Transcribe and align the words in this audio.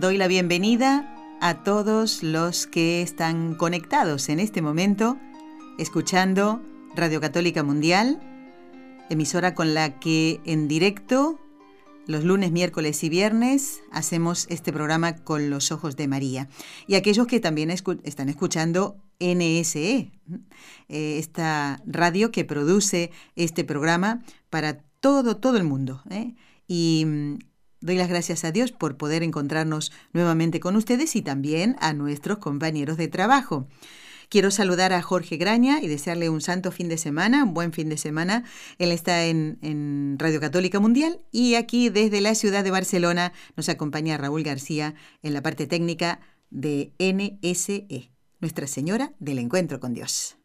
Doy 0.00 0.18
la 0.18 0.26
bienvenida 0.26 1.38
a 1.40 1.62
todos 1.62 2.24
los 2.24 2.66
que 2.66 3.00
están 3.00 3.54
conectados 3.54 4.28
en 4.28 4.40
este 4.40 4.60
momento 4.60 5.16
escuchando 5.78 6.60
Radio 6.96 7.20
Católica 7.20 7.62
Mundial, 7.62 8.20
emisora 9.08 9.54
con 9.54 9.72
la 9.72 10.00
que 10.00 10.40
en 10.44 10.66
directo 10.66 11.38
los 12.08 12.24
lunes, 12.24 12.50
miércoles 12.50 13.04
y 13.04 13.08
viernes 13.08 13.82
hacemos 13.92 14.48
este 14.50 14.72
programa 14.72 15.14
con 15.14 15.48
los 15.48 15.70
ojos 15.70 15.94
de 15.94 16.08
María. 16.08 16.48
Y 16.88 16.96
aquellos 16.96 17.28
que 17.28 17.38
también 17.38 17.70
están 17.70 18.28
escuchando 18.28 18.96
NSE, 19.20 20.10
eh, 20.88 21.18
esta 21.18 21.80
radio 21.86 22.32
que 22.32 22.44
produce 22.44 23.12
este 23.36 23.62
programa 23.62 24.24
para 24.50 24.78
todo, 24.98 25.36
todo 25.36 25.56
el 25.56 25.62
mundo. 25.62 26.02
¿eh? 26.10 26.34
Y 26.66 27.04
mm, 27.06 27.38
doy 27.84 27.96
las 27.96 28.08
gracias 28.08 28.44
a 28.44 28.50
Dios 28.50 28.72
por 28.72 28.96
poder 28.96 29.22
encontrarnos 29.22 29.92
nuevamente 30.12 30.58
con 30.58 30.74
ustedes 30.74 31.14
y 31.16 31.22
también 31.22 31.76
a 31.80 31.92
nuestros 31.92 32.38
compañeros 32.38 32.96
de 32.96 33.08
trabajo. 33.08 33.68
Quiero 34.30 34.50
saludar 34.50 34.94
a 34.94 35.02
Jorge 35.02 35.36
Graña 35.36 35.82
y 35.82 35.86
desearle 35.86 36.30
un 36.30 36.40
santo 36.40 36.72
fin 36.72 36.88
de 36.88 36.96
semana, 36.96 37.44
un 37.44 37.52
buen 37.52 37.72
fin 37.72 37.90
de 37.90 37.98
semana. 37.98 38.44
Él 38.78 38.90
está 38.90 39.26
en, 39.26 40.16
Radio 40.18 40.40
Católica 40.40 40.80
Mundial 40.80 41.20
y 41.30 41.56
aquí 41.56 41.90
desde 41.90 42.22
la 42.22 42.34
ciudad 42.34 42.64
de 42.64 42.70
Barcelona 42.70 43.34
nos 43.54 43.68
acompaña 43.68 44.16
Raúl 44.16 44.42
García 44.42 44.94
en 45.22 45.34
la 45.34 45.42
parte 45.42 45.66
técnica 45.66 46.20
de 46.50 46.92
NSE, 46.98 48.10
Nuestra 48.40 48.66
Señora 48.66 49.12
del 49.18 49.38
Encuentro 49.38 49.78
con 49.78 49.92
Dios. 49.92 50.36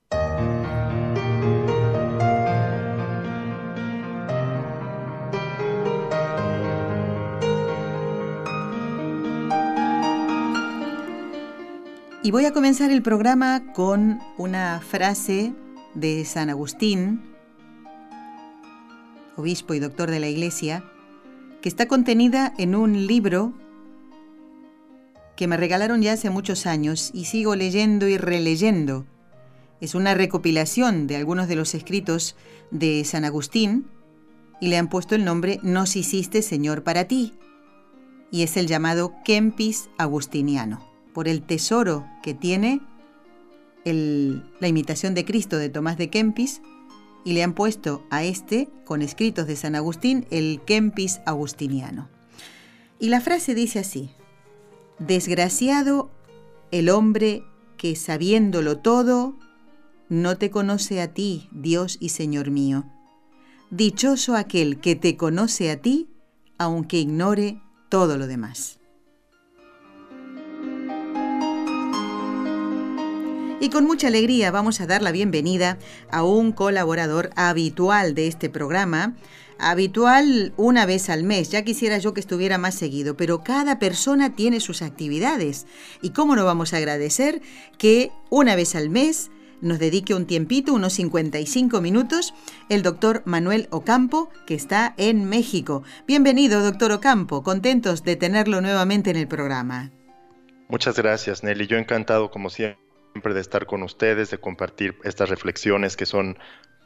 Y 12.21 12.31
voy 12.31 12.43
a 12.43 12.51
comenzar 12.51 12.91
el 12.91 13.01
programa 13.01 13.71
con 13.71 14.19
una 14.37 14.81
frase 14.81 15.53
de 15.95 16.25
San 16.25 16.49
Agustín, 16.49 17.21
obispo 19.37 19.73
y 19.73 19.79
doctor 19.79 20.11
de 20.11 20.19
la 20.19 20.27
Iglesia, 20.27 20.83
que 21.61 21.69
está 21.69 21.87
contenida 21.87 22.53
en 22.57 22.75
un 22.75 23.07
libro 23.07 23.53
que 25.37 25.47
me 25.47 25.55
regalaron 25.55 26.01
ya 26.01 26.11
hace 26.11 26.29
muchos 26.29 26.65
años 26.65 27.09
y 27.13 27.23
sigo 27.23 27.55
leyendo 27.55 28.05
y 28.09 28.17
releyendo. 28.17 29.05
Es 29.79 29.95
una 29.95 30.13
recopilación 30.13 31.07
de 31.07 31.15
algunos 31.15 31.47
de 31.47 31.55
los 31.55 31.73
escritos 31.73 32.35
de 32.69 33.05
San 33.05 33.23
Agustín 33.23 33.87
y 34.59 34.67
le 34.67 34.77
han 34.77 34.89
puesto 34.89 35.15
el 35.15 35.23
nombre 35.23 35.61
Nos 35.63 35.95
hiciste 35.95 36.41
Señor 36.41 36.83
para 36.83 37.05
ti, 37.05 37.33
y 38.29 38.43
es 38.43 38.57
el 38.57 38.67
llamado 38.67 39.13
Kempis 39.23 39.89
Agustiniano 39.97 40.88
por 41.19 41.27
el 41.27 41.41
tesoro 41.41 42.07
que 42.23 42.33
tiene 42.33 42.79
la 43.83 44.67
imitación 44.69 45.15
de 45.15 45.25
Cristo 45.25 45.57
de 45.57 45.67
Tomás 45.67 45.97
de 45.97 46.09
Kempis 46.09 46.61
y 47.25 47.33
le 47.33 47.43
han 47.43 47.55
puesto 47.55 48.07
a 48.09 48.23
este, 48.23 48.69
con 48.85 49.01
escritos 49.01 49.45
de 49.45 49.57
San 49.57 49.75
Agustín, 49.75 50.25
el 50.31 50.61
Kempis 50.65 51.19
agustiniano. 51.25 52.07
Y 52.99 53.09
la 53.09 53.19
frase 53.19 53.53
dice 53.53 53.79
así, 53.79 54.11
Desgraciado 54.97 56.09
el 56.71 56.87
hombre 56.87 57.43
que 57.75 57.97
sabiéndolo 57.97 58.77
todo, 58.77 59.35
no 60.07 60.37
te 60.37 60.49
conoce 60.49 61.01
a 61.01 61.13
ti, 61.13 61.49
Dios 61.51 61.97
y 61.99 62.09
Señor 62.09 62.49
mío. 62.49 62.85
Dichoso 63.71 64.37
aquel 64.37 64.79
que 64.79 64.95
te 64.95 65.17
conoce 65.17 65.69
a 65.69 65.81
ti, 65.81 66.07
aunque 66.57 66.97
ignore 66.97 67.61
todo 67.89 68.17
lo 68.17 68.25
demás. 68.25 68.78
Y 73.61 73.69
con 73.69 73.85
mucha 73.85 74.07
alegría 74.07 74.51
vamos 74.51 74.79
a 74.79 74.87
dar 74.87 75.01
la 75.01 75.11
bienvenida 75.11 75.77
a 76.11 76.23
un 76.23 76.53
colaborador 76.53 77.31
habitual 77.35 78.15
de 78.15 78.27
este 78.27 78.49
programa, 78.49 79.15
habitual 79.57 80.53
una 80.55 80.85
vez 80.85 81.09
al 81.09 81.25
mes. 81.25 81.49
Ya 81.49 81.63
quisiera 81.63 81.97
yo 81.97 82.13
que 82.13 82.21
estuviera 82.21 82.57
más 82.57 82.75
seguido, 82.75 83.17
pero 83.17 83.43
cada 83.43 83.77
persona 83.77 84.33
tiene 84.33 84.61
sus 84.61 84.81
actividades. 84.81 85.67
¿Y 86.01 86.11
cómo 86.11 86.37
no 86.37 86.45
vamos 86.45 86.73
a 86.73 86.77
agradecer 86.77 87.41
que 87.77 88.11
una 88.29 88.55
vez 88.55 88.75
al 88.75 88.89
mes 88.89 89.29
nos 89.59 89.77
dedique 89.77 90.13
un 90.13 90.25
tiempito, 90.25 90.73
unos 90.73 90.93
55 90.93 91.81
minutos, 91.81 92.33
el 92.69 92.81
doctor 92.81 93.23
Manuel 93.25 93.67
Ocampo, 93.71 94.29
que 94.47 94.55
está 94.55 94.93
en 94.95 95.25
México. 95.25 95.83
Bienvenido, 96.07 96.63
doctor 96.63 96.93
Ocampo, 96.93 97.43
contentos 97.43 98.05
de 98.05 98.15
tenerlo 98.15 98.61
nuevamente 98.61 99.09
en 99.09 99.17
el 99.17 99.27
programa. 99.27 99.91
Muchas 100.69 100.95
gracias, 100.95 101.43
Nelly. 101.43 101.67
Yo 101.67 101.75
encantado, 101.75 102.31
como 102.31 102.49
siempre 102.49 102.88
siempre 103.13 103.33
de 103.33 103.41
estar 103.41 103.65
con 103.65 103.83
ustedes, 103.83 104.29
de 104.29 104.37
compartir 104.37 104.95
estas 105.03 105.29
reflexiones 105.29 105.97
que 105.97 106.05
son 106.05 106.37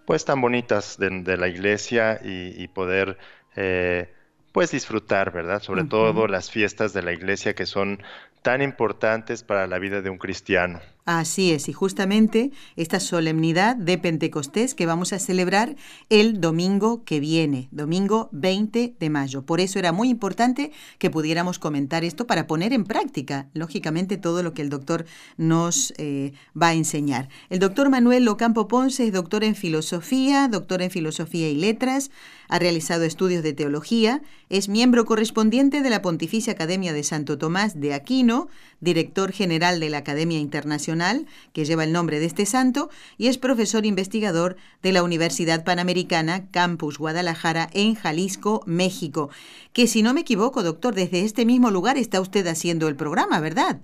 pues 0.05 0.25
tan 0.25 0.41
bonitas 0.41 0.97
de, 0.97 1.37
la 1.37 1.47
iglesia 1.47 2.19
y, 2.23 2.67
poder 2.67 3.17
eh, 3.55 4.13
pues 4.51 4.71
disfrutar, 4.71 5.31
¿verdad? 5.31 5.61
Sobre 5.61 5.85
todo 5.85 6.27
las 6.27 6.51
fiestas 6.51 6.93
de 6.93 7.03
la 7.03 7.13
iglesia 7.13 7.55
que 7.55 7.65
son 7.65 8.03
tan 8.41 8.61
importantes 8.61 9.43
para 9.43 9.65
la 9.67 9.79
vida 9.79 10.01
de 10.01 10.09
un 10.09 10.17
cristiano. 10.17 10.81
Así 11.05 11.51
es, 11.51 11.67
y 11.67 11.73
justamente 11.73 12.51
esta 12.77 13.01
solemnidad 13.01 13.75
de 13.75 13.97
Pentecostés 13.97 14.73
que 14.73 14.85
vamos 14.85 15.11
a 15.11 15.19
celebrar 15.19 15.75
el 16.07 16.39
domingo 16.39 17.03
que 17.03 17.19
viene, 17.19 17.67
domingo 17.71 18.29
20 18.31 18.95
de 18.97 19.09
mayo. 19.09 19.45
Por 19.45 19.59
eso 19.59 19.79
era 19.79 19.91
muy 19.91 20.07
importante 20.07 20.71
que 20.99 21.09
pudiéramos 21.09 21.59
comentar 21.59 22.05
esto 22.05 22.25
para 22.25 22.47
poner 22.47 22.71
en 22.71 22.85
práctica, 22.85 23.49
lógicamente, 23.53 24.15
todo 24.15 24.43
lo 24.43 24.53
que 24.53 24.61
el 24.61 24.69
doctor 24.69 25.05
nos 25.35 25.93
eh, 25.97 26.31
va 26.59 26.67
a 26.67 26.73
enseñar. 26.73 27.27
El 27.49 27.59
doctor 27.59 27.89
Manuel 27.89 28.23
Locampo 28.23 28.69
Ponce 28.69 29.05
es 29.05 29.11
doctor 29.11 29.43
en 29.43 29.55
filosofía, 29.55 30.47
doctor 30.47 30.81
en 30.81 30.89
filosofía 30.89 31.49
y 31.49 31.55
letras, 31.55 32.11
ha 32.47 32.59
realizado 32.59 33.03
estudios 33.03 33.43
de 33.43 33.51
teología, 33.51 34.21
es 34.53 34.69
miembro 34.69 35.05
correspondiente 35.05 35.81
de 35.81 35.89
la 35.89 36.03
Pontificia 36.03 36.53
Academia 36.53 36.93
de 36.93 37.01
Santo 37.01 37.39
Tomás 37.39 37.79
de 37.79 37.95
Aquino, 37.95 38.49
director 38.81 39.31
general 39.31 39.79
de 39.79 39.89
la 39.89 39.97
Academia 39.97 40.37
Internacional, 40.37 41.25
que 41.53 41.65
lleva 41.65 41.83
el 41.83 41.91
nombre 41.91 42.19
de 42.19 42.27
este 42.27 42.45
santo, 42.45 42.91
y 43.17 43.29
es 43.29 43.39
profesor 43.39 43.83
investigador 43.83 44.55
de 44.83 44.91
la 44.91 45.01
Universidad 45.01 45.63
Panamericana, 45.63 46.51
Campus 46.51 46.99
Guadalajara, 46.99 47.67
en 47.73 47.95
Jalisco, 47.95 48.61
México. 48.67 49.31
Que 49.73 49.87
si 49.87 50.03
no 50.03 50.13
me 50.13 50.21
equivoco, 50.21 50.61
doctor, 50.61 50.93
desde 50.93 51.21
este 51.21 51.47
mismo 51.47 51.71
lugar 51.71 51.97
está 51.97 52.21
usted 52.21 52.45
haciendo 52.45 52.87
el 52.87 52.95
programa, 52.95 53.39
¿verdad? 53.39 53.81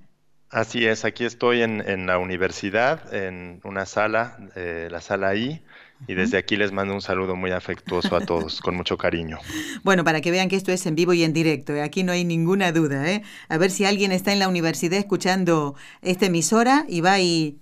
Así 0.51 0.86
es, 0.86 1.03
aquí 1.03 1.25
estoy 1.25 1.63
en, 1.63 2.06
la 2.06 2.19
universidad, 2.19 3.12
en 3.12 3.59
una 3.63 3.88
sala, 3.88 4.38
eh, 4.56 4.88
la 4.91 5.01
sala 5.01 5.36
I, 5.36 5.63
y 6.08 6.14
desde 6.14 6.38
aquí 6.38 6.56
les 6.56 6.72
mando 6.72 6.94
un 6.94 7.02
saludo 7.02 7.36
muy 7.36 7.52
afectuoso 7.52 8.16
a 8.16 8.22
todos, 8.22 8.62
con 8.62 8.76
mucho 8.76 8.98
cariño. 8.98 9.38
Bueno, 9.84 10.04
para 10.04 10.22
que 10.22 10.32
vean 10.32 10.50
que 10.50 10.56
esto 10.56 10.72
es 10.72 10.86
en 10.86 10.96
vivo 10.96 11.13
y 11.13 11.24
en 11.24 11.31
directo, 11.31 11.74
¿eh? 11.74 11.81
aquí 11.81 12.04
no 12.04 12.12
hay 12.12 12.25
ninguna 12.25 12.72
duda. 12.72 13.10
¿eh? 13.10 13.24
A 13.48 13.57
ver 13.57 13.72
si 13.72 13.86
alguien 13.86 14.12
está 14.12 14.34
en 14.34 14.40
la 14.40 14.48
universidad 14.48 15.00
escuchando 15.00 15.75
esta 16.01 16.25
emisora 16.25 16.86
y 16.88 17.01
va 17.01 17.19
y 17.19 17.60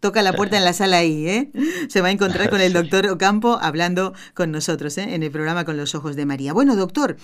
toca 0.00 0.22
la 0.22 0.32
puerta 0.32 0.56
en 0.56 0.64
la 0.64 0.72
sala 0.72 0.98
ahí, 0.98 1.28
¿eh? 1.28 1.50
Se 1.88 2.00
va 2.00 2.08
a 2.08 2.10
encontrar 2.10 2.50
con 2.50 2.60
el 2.60 2.72
doctor 2.74 3.06
Ocampo 3.06 3.58
hablando 3.60 4.14
con 4.34 4.50
nosotros, 4.50 4.96
¿eh? 4.98 5.14
En 5.14 5.22
el 5.22 5.30
programa 5.30 5.64
Con 5.64 5.76
los 5.76 5.94
Ojos 5.94 6.16
de 6.16 6.26
María. 6.26 6.52
Bueno, 6.52 6.76
doctor, 6.76 7.16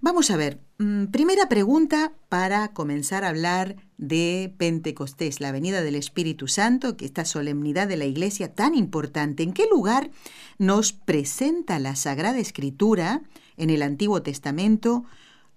Vamos 0.00 0.30
a 0.30 0.36
ver, 0.36 0.60
mm, 0.78 1.06
primera 1.06 1.48
pregunta 1.48 2.12
para 2.28 2.68
comenzar 2.72 3.24
a 3.24 3.30
hablar 3.30 3.76
de 3.96 4.54
Pentecostés, 4.56 5.40
la 5.40 5.50
venida 5.50 5.82
del 5.82 5.96
Espíritu 5.96 6.46
Santo, 6.46 6.96
que 6.96 7.04
esta 7.04 7.24
solemnidad 7.24 7.88
de 7.88 7.96
la 7.96 8.04
Iglesia 8.04 8.54
tan 8.54 8.76
importante. 8.76 9.42
¿En 9.42 9.52
qué 9.52 9.66
lugar 9.68 10.10
nos 10.56 10.92
presenta 10.92 11.80
la 11.80 11.96
Sagrada 11.96 12.38
Escritura 12.38 13.22
en 13.56 13.70
el 13.70 13.82
Antiguo 13.82 14.22
Testamento 14.22 15.04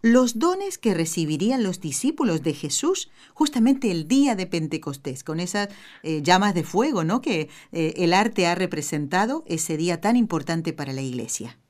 los 0.02 0.40
dones 0.40 0.80
que 0.80 0.96
recibirían 0.96 1.62
los 1.62 1.80
discípulos 1.80 2.42
de 2.42 2.56
Jesús 2.56 3.12
justamente 3.36 3.92
el 3.92 4.08
día 4.08 4.36
de 4.36 4.48
Pentecostés, 4.48 5.24
con 5.24 5.40
esas 5.40 5.70
eh, 6.02 6.24
llamas 6.24 6.56
de 6.56 6.64
fuego, 6.64 7.04
¿no? 7.04 7.22
Que 7.22 7.50
eh, 7.72 7.94
el 7.98 8.14
arte 8.14 8.48
ha 8.48 8.56
representado 8.56 9.44
ese 9.46 9.78
día 9.78 10.02
tan 10.02 10.16
importante 10.16 10.74
para 10.74 10.94
la 10.94 11.02
Iglesia. 11.02 11.61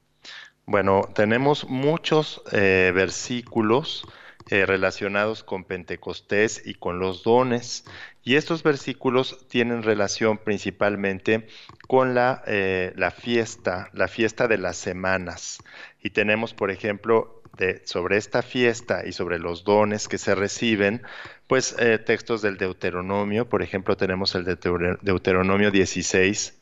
Bueno, 0.72 1.02
tenemos 1.14 1.68
muchos 1.68 2.42
eh, 2.54 2.94
versículos 2.96 4.08
eh, 4.50 4.66
relacionados 4.66 5.44
con 5.44 5.66
Pentecostés 5.66 6.62
y 6.66 6.76
con 6.76 6.98
los 6.98 7.24
dones. 7.24 7.84
Y 8.24 8.36
estos 8.36 8.64
versículos 8.64 9.46
tienen 9.50 9.84
relación 9.84 10.38
principalmente 10.38 11.46
con 11.90 12.16
la, 12.16 12.42
eh, 12.48 12.94
la 12.96 13.12
fiesta, 13.12 13.90
la 13.92 14.08
fiesta 14.08 14.48
de 14.48 14.60
las 14.60 14.78
semanas. 14.78 15.62
Y 16.02 16.12
tenemos, 16.12 16.54
por 16.54 16.72
ejemplo, 16.72 17.44
de, 17.58 17.82
sobre 17.86 18.16
esta 18.16 18.42
fiesta 18.42 19.06
y 19.06 19.12
sobre 19.12 19.40
los 19.40 19.66
dones 19.66 20.08
que 20.08 20.18
se 20.18 20.36
reciben, 20.36 21.02
pues 21.48 21.76
textos 22.06 22.42
del 22.42 22.56
Deuteronomio, 22.56 23.50
por 23.50 23.62
ejemplo, 23.62 23.98
tenemos 23.98 24.36
el 24.36 24.46
de 24.46 24.56
Deuteronomio 25.02 25.70
16, 25.70 26.61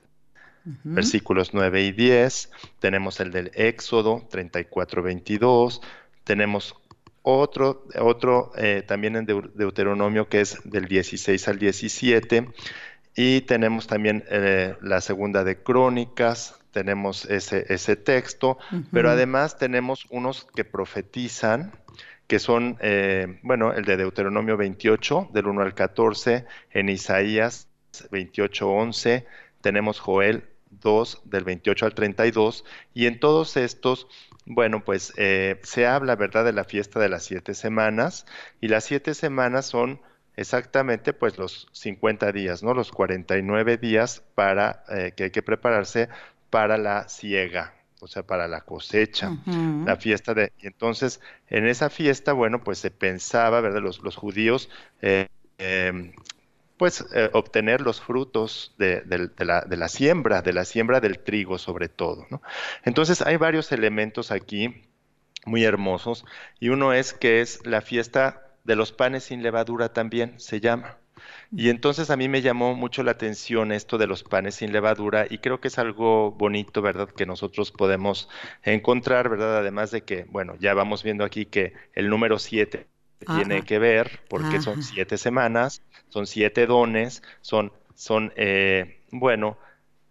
versículos 0.83 1.53
9 1.53 1.83
y 1.83 1.91
10, 1.91 2.51
tenemos 2.79 3.19
el 3.19 3.31
del 3.31 3.51
Éxodo 3.55 4.27
34, 4.29 5.01
22, 5.01 5.81
tenemos 6.23 6.75
otro, 7.21 7.85
otro 7.99 8.51
eh, 8.57 8.83
también 8.85 9.15
en 9.15 9.25
Deuteronomio 9.25 10.29
que 10.29 10.41
es 10.41 10.59
del 10.63 10.85
16 10.87 11.47
al 11.47 11.59
17, 11.59 12.47
y 13.15 13.41
tenemos 13.41 13.87
también 13.87 14.23
eh, 14.29 14.75
la 14.81 15.01
segunda 15.01 15.43
de 15.43 15.61
Crónicas, 15.61 16.59
tenemos 16.71 17.25
ese, 17.25 17.65
ese 17.73 17.95
texto, 17.95 18.57
pero 18.91 19.09
además 19.09 19.57
tenemos 19.57 20.05
unos 20.09 20.47
que 20.55 20.63
profetizan, 20.63 21.73
que 22.27 22.39
son, 22.39 22.77
eh, 22.79 23.39
bueno, 23.41 23.73
el 23.73 23.85
de 23.85 23.97
Deuteronomio 23.97 24.55
28, 24.55 25.31
del 25.33 25.47
1 25.47 25.61
al 25.61 25.73
14, 25.73 26.45
en 26.71 26.89
Isaías 26.89 27.67
28, 28.11 28.69
11, 28.69 29.25
tenemos 29.61 29.99
Joel 29.99 30.43
2, 30.69 31.21
del 31.25 31.43
28 31.43 31.85
al 31.85 31.93
32, 31.93 32.65
y 32.93 33.05
en 33.07 33.19
todos 33.19 33.57
estos, 33.57 34.07
bueno, 34.45 34.83
pues 34.83 35.13
eh, 35.17 35.59
se 35.63 35.87
habla, 35.87 36.15
¿verdad?, 36.15 36.45
de 36.45 36.53
la 36.53 36.63
fiesta 36.63 36.99
de 36.99 37.09
las 37.09 37.23
siete 37.23 37.53
semanas, 37.53 38.25
y 38.61 38.67
las 38.67 38.83
siete 38.83 39.13
semanas 39.13 39.65
son 39.65 40.01
exactamente 40.39 41.11
pues 41.11 41.37
los 41.37 41.67
50 41.73 42.31
días, 42.31 42.63
¿no? 42.63 42.73
Los 42.73 42.91
49 42.91 43.77
días 43.77 44.23
para 44.35 44.83
eh, 44.89 45.11
que 45.15 45.25
hay 45.25 45.31
que 45.31 45.41
prepararse 45.41 46.07
para 46.49 46.77
la 46.77 47.09
siega, 47.09 47.73
o 47.99 48.07
sea, 48.07 48.23
para 48.23 48.47
la 48.47 48.61
cosecha, 48.61 49.37
la 49.85 49.97
fiesta 49.97 50.33
de... 50.33 50.53
Y 50.61 50.67
entonces, 50.67 51.19
en 51.49 51.67
esa 51.67 51.89
fiesta, 51.89 52.31
bueno, 52.31 52.63
pues 52.63 52.79
se 52.79 52.89
pensaba, 52.89 53.59
¿verdad? 53.59 53.81
Los, 53.81 53.99
los 53.99 54.15
judíos, 54.15 54.69
eh, 55.01 55.27
em, 55.57 56.13
pues, 56.79 57.05
eh, 57.13 57.29
obtener 57.33 57.81
los 57.81 57.99
frutos 57.99 58.73
de, 58.77 59.03
la, 59.37 59.89
siembra, 59.89 60.41
de 60.41 60.53
la 60.53 60.63
siembra 60.63 61.01
del 61.01 61.19
trigo 61.19 61.57
sobre 61.57 61.89
todo. 61.89 62.25
Entonces, 62.85 63.21
hay 63.21 63.35
varios 63.35 63.73
elementos 63.73 64.31
aquí 64.31 64.83
muy 65.45 65.65
hermosos, 65.65 66.25
y 66.57 66.69
uno 66.69 66.93
es 66.93 67.13
que 67.13 67.41
es 67.41 67.65
la 67.65 67.81
fiesta 67.81 68.47
de 68.63 68.77
los 68.77 68.93
panes 68.93 69.25
sin 69.25 69.43
levadura 69.43 69.91
también, 69.91 70.39
se 70.39 70.61
llama. 70.61 70.97
Y 71.51 71.69
entonces 71.69 72.11
a 72.11 72.15
mí 72.15 72.29
me 72.29 72.41
llamó 72.41 72.75
mucho 72.75 73.03
la 73.03 73.11
atención 73.11 73.73
esto 73.73 73.97
de 73.97 74.07
los 74.07 74.23
panes 74.23 74.55
sin 74.55 74.71
levadura 74.71 75.27
y 75.29 75.39
creo 75.39 75.59
que 75.59 75.67
es 75.67 75.79
algo 75.79 76.31
bonito, 76.31 76.81
¿verdad? 76.81 77.09
Que 77.09 77.25
nosotros 77.25 77.71
podemos 77.71 78.29
encontrar, 78.63 79.27
¿verdad? 79.27 79.57
Además 79.57 79.91
de 79.91 80.03
que, 80.03 80.25
bueno, 80.29 80.55
ya 80.59 80.73
vamos 80.73 81.03
viendo 81.03 81.25
aquí 81.25 81.45
que 81.45 81.73
el 81.93 82.09
número 82.09 82.39
7 82.39 82.87
tiene 83.25 83.63
que 83.63 83.79
ver 83.79 84.21
porque 84.29 84.61
son 84.61 84.83
siete 84.83 85.17
semanas, 85.17 85.81
son 86.09 86.27
siete 86.27 86.65
dones, 86.65 87.21
son, 87.41 87.71
son 87.95 88.31
eh, 88.35 89.01
bueno, 89.11 89.57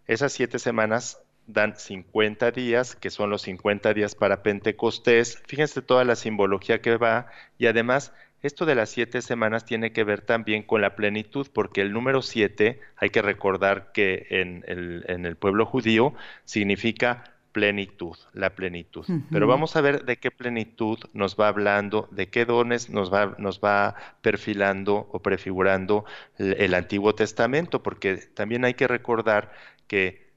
esas 0.06 0.32
siete 0.32 0.58
semanas 0.58 1.20
dan 1.46 1.76
50 1.76 2.50
días, 2.50 2.94
que 2.94 3.10
son 3.10 3.31
los 3.31 3.43
50 3.43 3.94
días 3.94 4.14
para 4.14 4.43
Pentecostés. 4.43 5.43
Fíjense 5.46 5.81
toda 5.82 6.05
la 6.05 6.14
simbología 6.14 6.81
que 6.82 6.96
va. 6.96 7.26
Y 7.56 7.66
además 7.66 8.12
esto 8.43 8.66
de 8.66 8.76
las 8.76 8.90
siete 8.90 9.20
semanas 9.20 9.64
tiene 9.64 9.93
que 9.93 10.05
ver 10.05 10.20
también 10.20 10.62
con 10.62 10.81
la 10.81 10.94
plenitud, 10.94 11.49
porque 11.52 11.81
el 11.81 11.93
número 11.93 12.22
siete, 12.22 12.81
hay 12.96 13.10
que 13.10 13.22
recordar 13.22 13.90
que 13.93 14.26
en 14.31 14.64
el, 14.69 15.37
pueblo 15.37 15.66
judío 15.66 16.14
significa 16.44 17.25
plenitud, 17.58 18.16
la 18.32 18.50
plenitud. 18.50 19.05
Pero 19.31 19.46
vamos 19.46 19.75
a 19.75 19.81
ver 19.81 20.05
de 20.05 20.16
qué 20.16 20.31
plenitud 20.31 20.99
nos 21.12 21.37
va 21.37 21.49
hablando, 21.49 22.08
de 22.12 22.28
qué 22.28 22.44
dones 22.44 22.88
nos 22.88 23.12
va, 23.12 23.34
nos 23.38 23.60
va 23.60 23.96
perfilando 24.22 25.08
o 25.12 25.19
prefigurando 25.20 26.05
el 26.38 26.75
Antiguo 26.75 27.14
Testamento, 27.14 27.82
porque 27.82 28.16
también 28.16 28.64
hay 28.64 28.75
que 28.75 28.87
recordar 28.87 29.52
que 29.88 30.28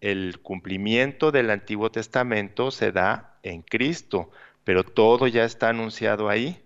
el 0.00 0.40
cumplimiento 0.40 1.30
del 1.30 1.50
Antiguo 1.50 1.90
Testamento 1.90 2.70
se 2.70 2.90
da 2.90 3.38
en 3.42 3.62
Cristo, 3.62 4.30
pero 4.64 4.82
todo 4.82 5.26
ya 5.26 5.44
está 5.44 5.68
anunciado 5.68 6.28
ahí. 6.28 6.58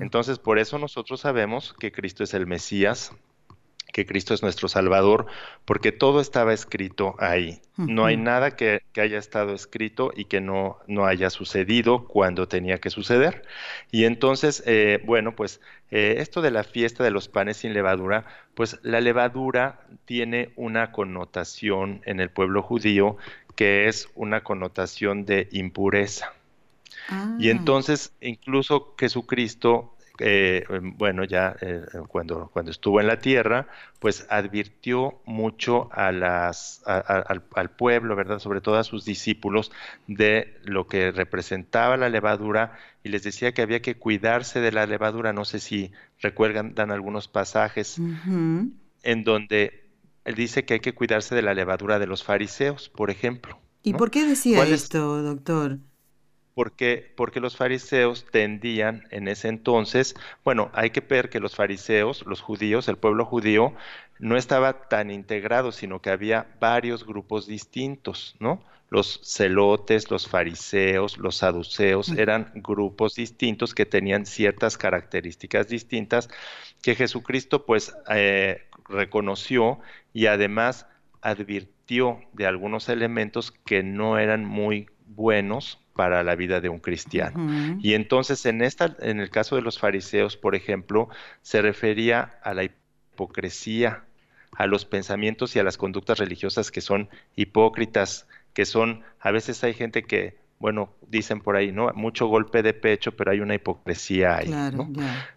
Entonces, 0.00 0.38
por 0.38 0.58
eso 0.58 0.78
nosotros 0.78 1.20
sabemos 1.20 1.74
que 1.78 1.92
Cristo 1.92 2.24
es 2.24 2.34
el 2.34 2.46
Mesías, 2.46 3.12
que 3.92 4.06
Cristo 4.06 4.32
es 4.32 4.42
nuestro 4.42 4.68
Salvador, 4.68 5.26
porque 5.64 5.92
todo 5.92 6.20
estaba 6.20 6.52
escrito 6.52 7.14
ahí. 7.18 7.60
No 7.76 8.04
hay 8.04 8.16
nada 8.16 8.56
que, 8.56 8.82
haya 8.96 9.18
estado 9.18 9.54
escrito 9.54 10.12
y 10.14 10.24
que 10.26 10.40
no, 10.40 10.78
no 10.86 11.06
haya 11.06 11.30
sucedido 11.30 12.06
cuando 12.06 12.48
tenía 12.48 12.78
que 12.78 12.90
suceder. 12.90 13.42
Y 13.90 14.04
entonces, 14.04 14.62
eh, 14.66 15.02
bueno, 15.04 15.34
pues 15.36 15.60
eh, 15.90 16.16
esto 16.18 16.42
de 16.42 16.50
la 16.50 16.64
fiesta 16.64 17.04
de 17.04 17.10
los 17.10 17.28
panes 17.28 17.58
sin 17.58 17.74
levadura, 17.74 18.24
pues 18.54 18.78
la 18.82 19.00
levadura 19.00 19.80
tiene 20.06 20.52
una 20.56 20.90
connotación 20.90 22.00
en 22.04 22.20
el 22.20 22.30
pueblo 22.30 22.62
judío 22.62 23.16
que 23.56 23.88
es 23.88 24.08
una 24.14 24.42
connotación 24.42 25.26
de 25.26 25.48
impureza. 25.52 26.32
Y 27.38 27.48
ah. 27.48 27.50
entonces 27.50 28.12
incluso 28.20 28.94
Jesucristo, 28.98 29.94
eh, 30.24 30.64
bueno, 30.96 31.24
ya 31.24 31.56
eh, 31.60 31.82
cuando, 32.06 32.48
cuando 32.52 32.70
estuvo 32.70 33.00
en 33.00 33.08
la 33.08 33.18
tierra, 33.18 33.66
pues 33.98 34.24
advirtió 34.30 35.20
mucho 35.24 35.88
a 35.92 36.12
las, 36.12 36.82
al, 36.86 37.70
pueblo, 37.70 38.14
¿verdad? 38.14 38.38
Sobre 38.38 38.60
todo 38.60 38.76
a 38.76 38.84
sus 38.84 39.04
discípulos, 39.04 39.72
de 40.06 40.56
lo 40.62 40.86
que 40.86 41.10
representaba 41.10 41.96
la 41.96 42.08
levadura 42.08 42.78
y 43.02 43.08
les 43.08 43.24
decía 43.24 43.52
que 43.52 43.62
había 43.62 43.82
que 43.82 43.96
cuidarse 43.96 44.60
de 44.60 44.70
la 44.70 44.86
levadura. 44.86 45.32
No 45.32 45.44
sé 45.44 45.58
si 45.58 45.90
recuerdan, 46.20 46.74
dan 46.74 46.92
algunos 46.92 47.26
pasajes 47.26 47.98
en 47.98 49.24
donde 49.24 49.88
él 50.24 50.36
dice 50.36 50.64
que 50.64 50.74
hay 50.74 50.80
que 50.80 50.94
cuidarse 50.94 51.34
de 51.34 51.42
la 51.42 51.52
levadura 51.52 51.98
de 51.98 52.06
los 52.06 52.22
fariseos, 52.22 52.88
por 52.88 53.10
ejemplo. 53.10 53.58
¿Y 53.82 53.94
por 53.94 54.12
qué 54.12 54.24
decía 54.24 54.64
esto, 54.64 55.20
doctor? 55.22 55.78
Porque, 56.54 57.12
porque 57.16 57.40
los 57.40 57.56
fariseos 57.56 58.26
tendían 58.30 59.04
en 59.10 59.28
ese 59.28 59.48
entonces, 59.48 60.14
bueno, 60.44 60.70
hay 60.74 60.90
que 60.90 61.00
ver 61.00 61.30
que 61.30 61.40
los 61.40 61.56
fariseos, 61.56 62.24
los 62.26 62.40
judíos, 62.40 62.88
el 62.88 62.98
pueblo 62.98 63.24
judío, 63.24 63.74
no 64.18 64.36
estaba 64.36 64.88
tan 64.88 65.10
integrado, 65.10 65.72
sino 65.72 66.00
que 66.00 66.10
había 66.10 66.46
varios 66.60 67.06
grupos 67.06 67.46
distintos, 67.46 68.36
¿no? 68.38 68.62
Los 68.88 69.20
celotes, 69.24 70.10
los 70.10 70.28
fariseos, 70.28 71.16
los 71.16 71.36
saduceos, 71.36 72.10
eran 72.10 72.52
grupos 72.54 73.14
distintos 73.14 73.74
que 73.74 73.86
tenían 73.86 74.26
ciertas 74.26 74.76
características 74.76 75.68
distintas 75.68 76.28
que 76.82 76.94
Jesucristo 76.94 77.64
pues 77.64 77.94
eh, 78.10 78.68
reconoció 78.88 79.80
y 80.12 80.26
además 80.26 80.86
advirtió 81.22 82.20
de 82.34 82.46
algunos 82.46 82.90
elementos 82.90 83.50
que 83.50 83.82
no 83.82 84.18
eran 84.18 84.44
muy 84.44 84.88
buenos 85.06 85.81
para 85.94 86.22
la 86.22 86.34
vida 86.34 86.60
de 86.60 86.68
un 86.68 86.78
cristiano. 86.78 87.78
Y 87.80 87.94
entonces 87.94 88.46
en 88.46 88.62
esta 88.62 88.96
en 89.00 89.20
el 89.20 89.30
caso 89.30 89.56
de 89.56 89.62
los 89.62 89.78
fariseos, 89.78 90.36
por 90.36 90.54
ejemplo, 90.54 91.08
se 91.42 91.62
refería 91.62 92.38
a 92.42 92.54
la 92.54 92.64
hipocresía, 92.64 94.04
a 94.52 94.66
los 94.66 94.84
pensamientos 94.84 95.56
y 95.56 95.58
a 95.58 95.64
las 95.64 95.76
conductas 95.76 96.18
religiosas 96.18 96.70
que 96.70 96.80
son 96.80 97.08
hipócritas, 97.36 98.28
que 98.54 98.64
son 98.64 99.02
a 99.20 99.30
veces 99.30 99.62
hay 99.64 99.74
gente 99.74 100.02
que 100.02 100.40
bueno, 100.58 100.94
dicen 101.08 101.40
por 101.40 101.56
ahí, 101.56 101.72
¿no? 101.72 101.90
Mucho 101.92 102.28
golpe 102.28 102.62
de 102.62 102.72
pecho, 102.72 103.10
pero 103.10 103.32
hay 103.32 103.40
una 103.40 103.56
hipocresía 103.56 104.36
ahí, 104.36 104.54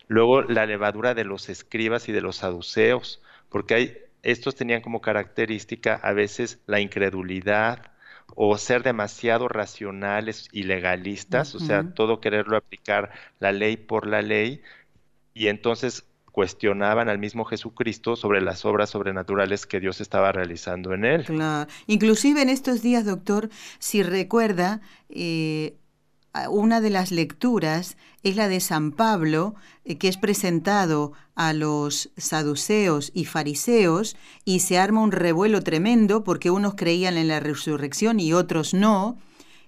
Luego 0.08 0.44
la 0.44 0.68
levadura 0.68 1.16
de 1.16 1.24
los 1.24 1.50
escribas 1.50 2.08
y 2.10 2.12
de 2.12 2.22
los 2.22 2.36
saduceos, 2.36 3.24
porque 3.50 3.74
hay 3.74 3.98
estos 4.22 4.54
tenían 4.54 4.82
como 4.82 5.02
característica 5.02 5.96
a 5.96 6.14
veces 6.14 6.60
la 6.68 6.80
incredulidad, 6.80 7.92
o 8.34 8.58
ser 8.58 8.84
demasiado 8.84 9.48
racionales 9.48 10.50
y 10.52 10.64
legalistas, 10.64 11.56
o 11.56 11.60
sea, 11.60 11.94
todo 11.94 12.20
quererlo 12.20 12.58
aplicar 12.58 13.12
la 13.40 13.52
ley 13.52 13.78
por 13.78 14.08
la 14.08 14.22
ley, 14.22 14.62
y 15.34 15.48
entonces 15.48 16.06
cuestionaban 16.32 17.08
al 17.08 17.18
mismo 17.18 17.46
Jesucristo 17.46 18.18
sobre 18.18 18.42
las 18.42 18.66
obras 18.66 18.90
sobrenaturales 18.90 19.66
que 19.66 19.80
Dios 19.80 20.02
estaba 20.02 20.34
realizando 20.34 20.94
en 20.94 21.06
él. 21.06 21.24
Claro. 21.24 21.72
Inclusive 21.88 22.42
en 22.42 22.50
estos 22.50 22.82
días, 22.82 23.06
doctor, 23.06 23.50
si 23.80 24.04
recuerda, 24.04 24.82
eh, 25.08 25.78
una 26.50 26.82
de 26.82 26.90
las 26.90 27.12
lecturas 27.12 27.98
es 28.24 28.36
la 28.36 28.48
de 28.48 28.60
San 28.60 28.92
Pablo, 28.92 29.56
eh, 29.86 29.98
que 29.98 30.08
es 30.08 30.18
presentado 30.18 31.14
a 31.36 31.54
los 31.54 32.10
saduceos 32.18 33.12
y 33.14 33.26
fariseos 33.26 34.16
y 34.44 34.60
se 34.60 34.78
arma 34.78 35.02
un 35.02 35.12
revuelo 35.12 35.62
tremendo 35.62 36.24
porque 36.24 36.52
unos 36.52 36.76
creían 36.76 37.18
en 37.18 37.28
la 37.28 37.40
resurrección 37.40 38.20
y 38.20 38.34
otros 38.34 38.74
no. 38.74 39.18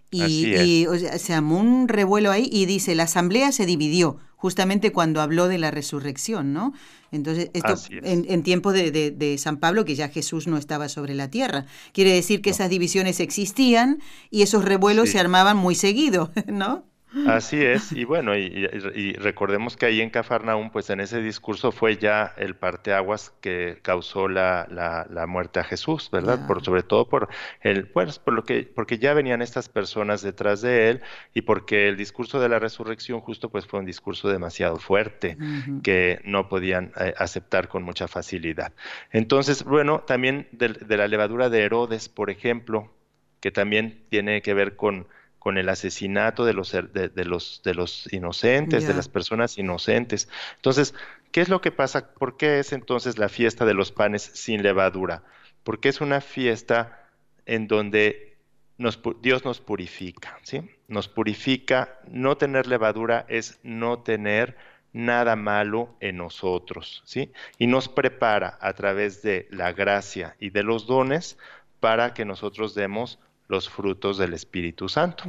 Y, 0.10 0.86
se 1.18 1.34
armó 1.34 1.60
un 1.60 1.88
revuelo 1.88 2.32
ahí 2.32 2.50
y 2.52 2.66
dice, 2.66 2.96
la 2.96 3.04
asamblea 3.04 3.52
se 3.52 3.66
dividió 3.66 4.18
justamente 4.38 4.92
cuando 4.92 5.22
habló 5.22 5.48
de 5.48 5.58
la 5.58 5.72
resurrección, 5.72 6.54
¿no? 6.54 6.74
Entonces, 7.12 7.50
esto 7.54 7.76
en, 7.90 8.44
tiempo 8.44 8.72
de, 8.72 9.36
San 9.40 9.58
Pablo, 9.58 9.84
que 9.84 9.96
ya 9.96 10.10
Jesús 10.10 10.48
no 10.48 10.58
estaba 10.58 10.90
sobre 10.90 11.16
la 11.16 11.30
tierra. 11.30 11.66
Quiere 11.92 12.14
decir 12.14 12.42
que 12.42 12.52
esas 12.52 12.70
divisiones 12.70 13.20
existían 13.20 14.00
y 14.30 14.44
esos 14.44 14.64
revuelos 14.64 15.10
se 15.10 15.20
armaban 15.20 15.58
muy 15.58 15.76
seguido, 15.76 16.32
¿no? 16.48 16.86
Así 17.26 17.64
es, 17.64 17.92
y 17.92 18.04
bueno, 18.04 18.38
y, 18.38 19.14
recordemos 19.14 19.76
que 19.76 19.86
ahí 19.86 20.02
en 20.02 20.10
Cafarnaúm, 20.10 20.70
pues 20.70 20.90
en 20.90 21.00
ese 21.00 21.22
discurso 21.22 21.72
fue 21.72 21.98
ya 21.98 22.34
el 22.38 22.56
parteaguas 22.56 23.34
que 23.42 23.80
causó 23.82 24.28
la, 24.28 24.68
la, 24.70 25.28
muerte 25.28 25.60
a 25.60 25.64
Jesús, 25.64 26.10
¿verdad? 26.12 26.46
Por, 26.48 26.64
sobre 26.64 26.84
todo 26.84 27.10
por 27.10 27.30
el, 27.62 27.88
pues, 27.88 28.20
por 28.20 28.34
lo 28.34 28.44
que, 28.44 28.64
porque 28.64 28.98
ya 28.98 29.14
venían 29.14 29.42
estas 29.42 29.70
personas 29.70 30.22
detrás 30.22 30.62
de 30.62 30.90
él 30.90 31.02
y 31.34 31.42
porque 31.42 31.88
el 31.88 31.98
discurso 31.98 32.40
de 32.40 32.50
la 32.50 32.60
resurrección 32.60 33.20
justo 33.22 33.50
pues 33.50 33.66
fue 33.66 33.80
un 33.80 33.86
discurso 33.86 34.30
demasiado 34.30 34.78
fuerte 34.78 35.38
que 35.84 36.22
no 36.24 36.50
podían 36.50 36.92
eh, 37.00 37.14
aceptar 37.18 37.68
con 37.68 37.84
mucha 37.84 38.08
facilidad. 38.08 38.74
Entonces, 39.12 39.64
bueno, 39.64 40.02
también 40.02 40.48
de 40.52 40.98
la 40.98 41.08
levadura 41.08 41.50
de 41.50 41.64
Herodes, 41.64 42.10
por 42.10 42.30
ejemplo, 42.30 42.92
que 43.40 43.52
también 43.52 44.04
tiene 44.10 44.42
que 44.42 44.54
ver 44.54 44.76
con 44.76 45.08
con 45.40 45.58
el 45.58 45.70
asesinato 45.70 46.46
de 46.46 46.54
los, 46.54 46.72
de, 46.72 47.26
los, 47.26 47.62
de 47.64 47.74
los 47.74 48.12
inocentes, 48.12 48.88
de 48.88 48.94
las 48.94 49.08
personas 49.08 49.58
inocentes. 49.58 50.28
Entonces, 50.56 50.94
¿qué 51.32 51.42
es 51.42 51.50
lo 51.50 51.62
que 51.62 51.72
pasa? 51.72 52.14
¿Por 52.14 52.38
qué 52.38 52.60
es 52.60 52.74
entonces 52.74 53.18
la 53.18 53.30
fiesta 53.30 53.66
de 53.66 53.74
los 53.74 53.92
panes 53.92 54.24
sin 54.34 54.64
levadura? 54.64 55.24
Porque 55.64 55.90
es 55.90 56.02
una 56.02 56.22
fiesta 56.22 57.08
en 57.46 57.68
donde 57.68 58.38
nos, 58.78 59.00
Dios 59.22 59.46
nos 59.46 59.60
purifica, 59.60 60.38
¿sí? 60.44 60.70
Nos 60.88 61.08
purifica, 61.08 62.00
no 62.10 62.38
tener 62.38 62.68
levadura 62.68 63.26
es 63.28 63.60
no 63.64 64.00
tener 64.00 64.58
nada 64.94 65.36
malo 65.36 65.96
en 66.00 66.18
nosotros, 66.18 67.04
¿sí? 67.06 67.32
Y 67.58 67.68
nos 67.68 67.88
prepara 67.88 68.58
a 68.62 68.74
través 68.74 69.22
de 69.22 69.48
la 69.52 69.72
gracia 69.74 70.36
y 70.40 70.50
de 70.50 70.64
los 70.64 70.88
dones 70.88 71.38
para 71.80 72.14
que 72.14 72.26
nosotros 72.26 72.74
demos 72.74 73.20
los 73.48 73.70
frutos 73.70 74.18
del 74.18 74.34
Espíritu 74.34 74.90
Santo. 74.90 75.24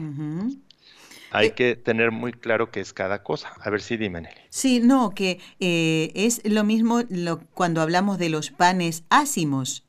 Hay 1.30 1.48
eh, 1.48 1.52
que 1.52 1.76
tener 1.76 2.10
muy 2.10 2.32
claro 2.32 2.70
qué 2.70 2.80
es 2.80 2.92
cada 2.92 3.22
cosa. 3.22 3.52
A 3.60 3.70
ver 3.70 3.80
si 3.80 3.96
dime, 3.96 4.20
Nelly. 4.20 4.36
Sí, 4.48 4.80
no, 4.80 5.10
que 5.10 5.40
eh, 5.60 6.10
es 6.14 6.40
lo 6.44 6.64
mismo 6.64 7.02
lo, 7.10 7.40
cuando 7.54 7.80
hablamos 7.80 8.18
de 8.18 8.30
los 8.30 8.50
panes 8.50 9.04
ácimos. 9.10 9.84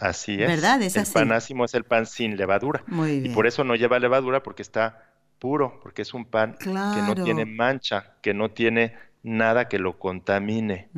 Así 0.00 0.34
es. 0.34 0.48
¿Verdad? 0.48 0.82
el 0.82 0.92
pan 1.12 1.32
ácimo 1.32 1.64
es 1.64 1.74
el 1.74 1.84
pan 1.84 2.06
sin 2.06 2.36
levadura. 2.36 2.82
Muy 2.88 3.20
bien. 3.20 3.32
Y 3.32 3.34
por 3.34 3.46
eso 3.46 3.62
no 3.62 3.76
lleva 3.76 3.98
levadura 3.98 4.42
porque 4.42 4.62
está 4.62 5.10
puro, 5.38 5.78
porque 5.82 6.02
es 6.02 6.14
un 6.14 6.24
pan 6.24 6.56
que 6.58 6.70
no 6.70 7.14
tiene 7.14 7.44
mancha, 7.44 8.14
que 8.22 8.34
no 8.34 8.50
tiene 8.50 8.94
nada 9.22 9.68
que 9.68 9.78
lo 9.78 9.98
contamine. 9.98 10.88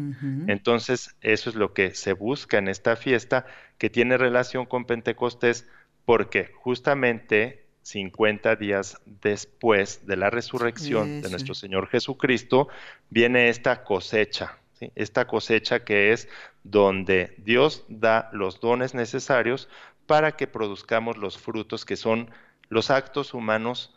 Entonces, 0.46 1.14
eso 1.20 1.50
es 1.50 1.56
lo 1.56 1.72
que 1.72 1.94
se 1.94 2.12
busca 2.12 2.58
en 2.58 2.68
esta 2.68 2.96
fiesta, 2.96 3.46
que 3.78 3.90
tiene 3.90 4.16
relación 4.16 4.66
con 4.66 4.84
Pentecostés, 4.84 5.68
porque 6.06 6.52
justamente 6.54 7.66
50 7.82 8.56
días 8.56 8.98
después 9.04 10.06
de 10.06 10.16
la 10.16 10.30
resurrección 10.30 11.20
de 11.20 11.28
nuestro 11.28 11.54
Señor 11.54 11.88
Jesucristo, 11.88 12.68
viene 13.10 13.48
esta 13.48 13.84
cosecha, 13.84 14.58
esta 14.94 15.26
cosecha 15.26 15.84
que 15.84 16.12
es 16.12 16.28
donde 16.64 17.34
Dios 17.38 17.84
da 17.88 18.30
los 18.32 18.60
dones 18.60 18.94
necesarios 18.94 19.68
para 20.06 20.32
que 20.32 20.46
produzcamos 20.46 21.16
los 21.18 21.38
frutos 21.38 21.84
que 21.84 21.96
son 21.96 22.30
los 22.68 22.90
actos 22.90 23.34
humanos 23.34 23.94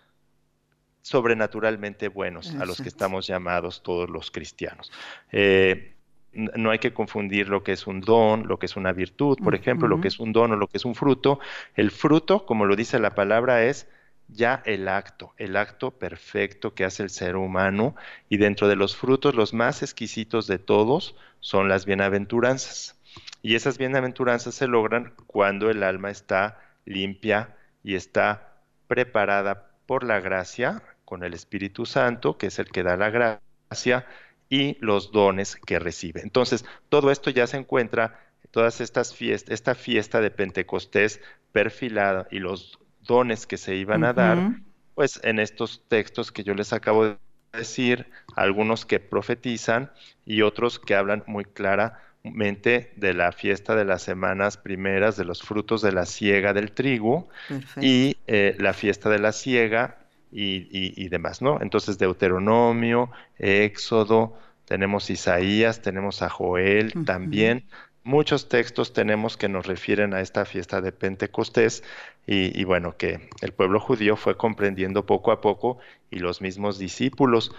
sobrenaturalmente 1.01 2.09
buenos 2.09 2.53
a 2.55 2.65
los 2.65 2.81
que 2.81 2.89
estamos 2.89 3.25
llamados 3.25 3.81
todos 3.81 4.09
los 4.09 4.31
cristianos. 4.31 4.91
Eh, 5.31 5.95
no 6.33 6.71
hay 6.71 6.79
que 6.79 6.93
confundir 6.93 7.49
lo 7.49 7.63
que 7.63 7.71
es 7.71 7.87
un 7.87 8.01
don, 8.01 8.47
lo 8.47 8.59
que 8.59 8.67
es 8.67 8.75
una 8.75 8.91
virtud, 8.93 9.37
por 9.43 9.55
ejemplo, 9.55 9.87
lo 9.87 9.99
que 9.99 10.07
es 10.07 10.19
un 10.19 10.31
don 10.31 10.51
o 10.51 10.55
lo 10.55 10.67
que 10.67 10.77
es 10.77 10.85
un 10.85 10.95
fruto. 10.95 11.39
El 11.75 11.91
fruto, 11.91 12.45
como 12.45 12.65
lo 12.65 12.75
dice 12.75 12.99
la 12.99 13.15
palabra, 13.15 13.65
es 13.65 13.87
ya 14.27 14.61
el 14.65 14.87
acto, 14.87 15.33
el 15.37 15.55
acto 15.57 15.91
perfecto 15.91 16.73
que 16.75 16.85
hace 16.85 17.03
el 17.03 17.09
ser 17.09 17.35
humano 17.35 17.95
y 18.29 18.37
dentro 18.37 18.67
de 18.67 18.75
los 18.75 18.95
frutos 18.95 19.33
los 19.33 19.53
más 19.53 19.81
exquisitos 19.81 20.45
de 20.47 20.59
todos 20.59 21.15
son 21.39 21.67
las 21.67 21.85
bienaventuranzas. 21.85 22.95
Y 23.41 23.55
esas 23.55 23.77
bienaventuranzas 23.77 24.53
se 24.53 24.67
logran 24.67 25.13
cuando 25.27 25.69
el 25.69 25.83
alma 25.83 26.11
está 26.11 26.59
limpia 26.85 27.55
y 27.83 27.95
está 27.95 28.53
preparada 28.87 29.71
por 29.85 30.03
la 30.03 30.19
gracia 30.19 30.83
con 31.05 31.23
el 31.23 31.33
Espíritu 31.33 31.85
Santo, 31.85 32.37
que 32.37 32.47
es 32.47 32.59
el 32.59 32.69
que 32.69 32.83
da 32.83 32.97
la 32.97 33.09
gracia, 33.09 34.05
y 34.49 34.77
los 34.79 35.11
dones 35.11 35.55
que 35.55 35.79
recibe. 35.79 36.21
Entonces, 36.21 36.65
todo 36.89 37.11
esto 37.11 37.29
ya 37.29 37.47
se 37.47 37.57
encuentra, 37.57 38.19
todas 38.51 38.81
estas 38.81 39.13
fiestas, 39.13 39.53
esta 39.53 39.75
fiesta 39.75 40.21
de 40.21 40.31
Pentecostés 40.31 41.21
perfilada 41.51 42.27
y 42.31 42.39
los 42.39 42.79
dones 43.01 43.45
que 43.45 43.57
se 43.57 43.75
iban 43.75 44.03
a 44.03 44.13
dar, 44.13 44.59
pues 44.95 45.19
en 45.23 45.39
estos 45.39 45.83
textos 45.87 46.31
que 46.31 46.43
yo 46.43 46.53
les 46.53 46.73
acabo 46.73 47.05
de 47.05 47.17
decir, 47.53 48.07
algunos 48.35 48.85
que 48.85 48.99
profetizan 48.99 49.91
y 50.25 50.41
otros 50.41 50.79
que 50.79 50.95
hablan 50.95 51.23
muy 51.25 51.45
claramente 51.45 52.93
de 52.95 53.13
la 53.13 53.31
fiesta 53.31 53.75
de 53.75 53.85
las 53.85 54.01
semanas 54.03 54.57
primeras, 54.57 55.17
de 55.17 55.25
los 55.25 55.41
frutos 55.41 55.81
de 55.81 55.91
la 55.91 56.05
siega 56.05 56.53
del 56.53 56.71
trigo 56.71 57.29
y 57.81 58.17
eh, 58.27 58.55
la 58.59 58.73
fiesta 58.73 59.09
de 59.09 59.19
la 59.19 59.31
siega 59.31 59.98
y, 60.31 61.09
demás, 61.09 61.41
¿no? 61.41 61.59
Entonces 61.61 61.97
Deuteronomio, 61.97 63.11
Éxodo, 63.37 64.37
tenemos 64.65 65.09
Isaías, 65.09 65.81
tenemos 65.81 66.21
a 66.21 66.29
Joel 66.29 66.93
también. 67.05 67.65
Muchos 68.03 68.47
textos 68.49 68.93
tenemos 68.93 69.37
que 69.37 69.49
nos 69.49 69.65
refieren 69.65 70.13
a 70.13 70.21
esta 70.21 70.45
fiesta 70.45 70.81
de 70.81 70.91
Pentecostés 70.91 71.83
y, 72.25 72.63
bueno, 72.63 72.95
que 72.95 73.29
el 73.41 73.53
pueblo 73.53 73.79
judío 73.79 74.15
fue 74.15 74.37
comprendiendo 74.37 75.05
poco 75.05 75.31
a 75.31 75.41
poco 75.41 75.79
y 76.11 76.19
los 76.19 76.41
mismos 76.41 76.77
discípulos, 76.77 77.51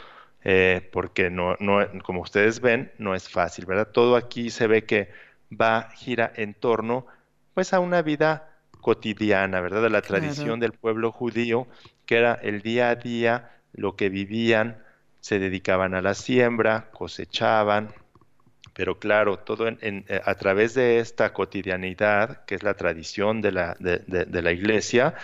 eh, 0.45 0.89
porque 0.93 1.29
no, 1.29 1.57
no, 1.59 1.81
como 2.05 2.21
ustedes 2.21 2.61
ven, 2.61 2.93
no 2.99 3.15
es 3.15 3.29
fácil, 3.29 3.67
¿verdad? 3.67 3.89
Todo 3.93 4.17
aquí 4.17 4.51
se 4.51 4.69
ve 4.69 4.85
que 4.85 5.11
va, 5.51 5.91
gira 5.91 6.33
en 6.37 6.55
torno 6.55 7.07
pues 7.55 7.73
a 7.73 7.81
una 7.81 8.03
vida 8.03 8.50
cotidiana, 8.81 9.61
¿verdad? 9.61 9.83
De 9.83 9.91
la 9.91 10.03
tradición 10.03 10.61
del 10.61 10.73
pueblo 10.73 11.13
judío, 11.13 11.67
que 12.07 12.17
era 12.17 12.35
el 12.35 12.63
día 12.63 12.91
a 12.91 12.97
día, 12.97 13.51
lo 13.73 13.97
que 13.97 14.09
vivían, 14.09 14.83
se 15.21 15.39
dedicaban 15.39 15.95
a 15.95 16.03
la 16.03 16.15
siembra, 16.15 16.91
cosechaban, 16.93 17.95
pero 18.75 18.99
claro, 18.99 19.39
todo 19.39 19.69
en, 19.69 19.79
eh, 20.09 20.21
a 20.25 20.35
través 20.37 20.75
de 20.75 21.01
esta 21.01 21.33
cotidianidad, 21.33 22.45
que 22.47 22.55
es 22.55 22.63
la 22.63 22.75
tradición 22.75 23.43
de 23.43 23.53
la, 23.53 23.77
de, 23.79 24.43
la 24.43 24.53
iglesia, 24.53 25.15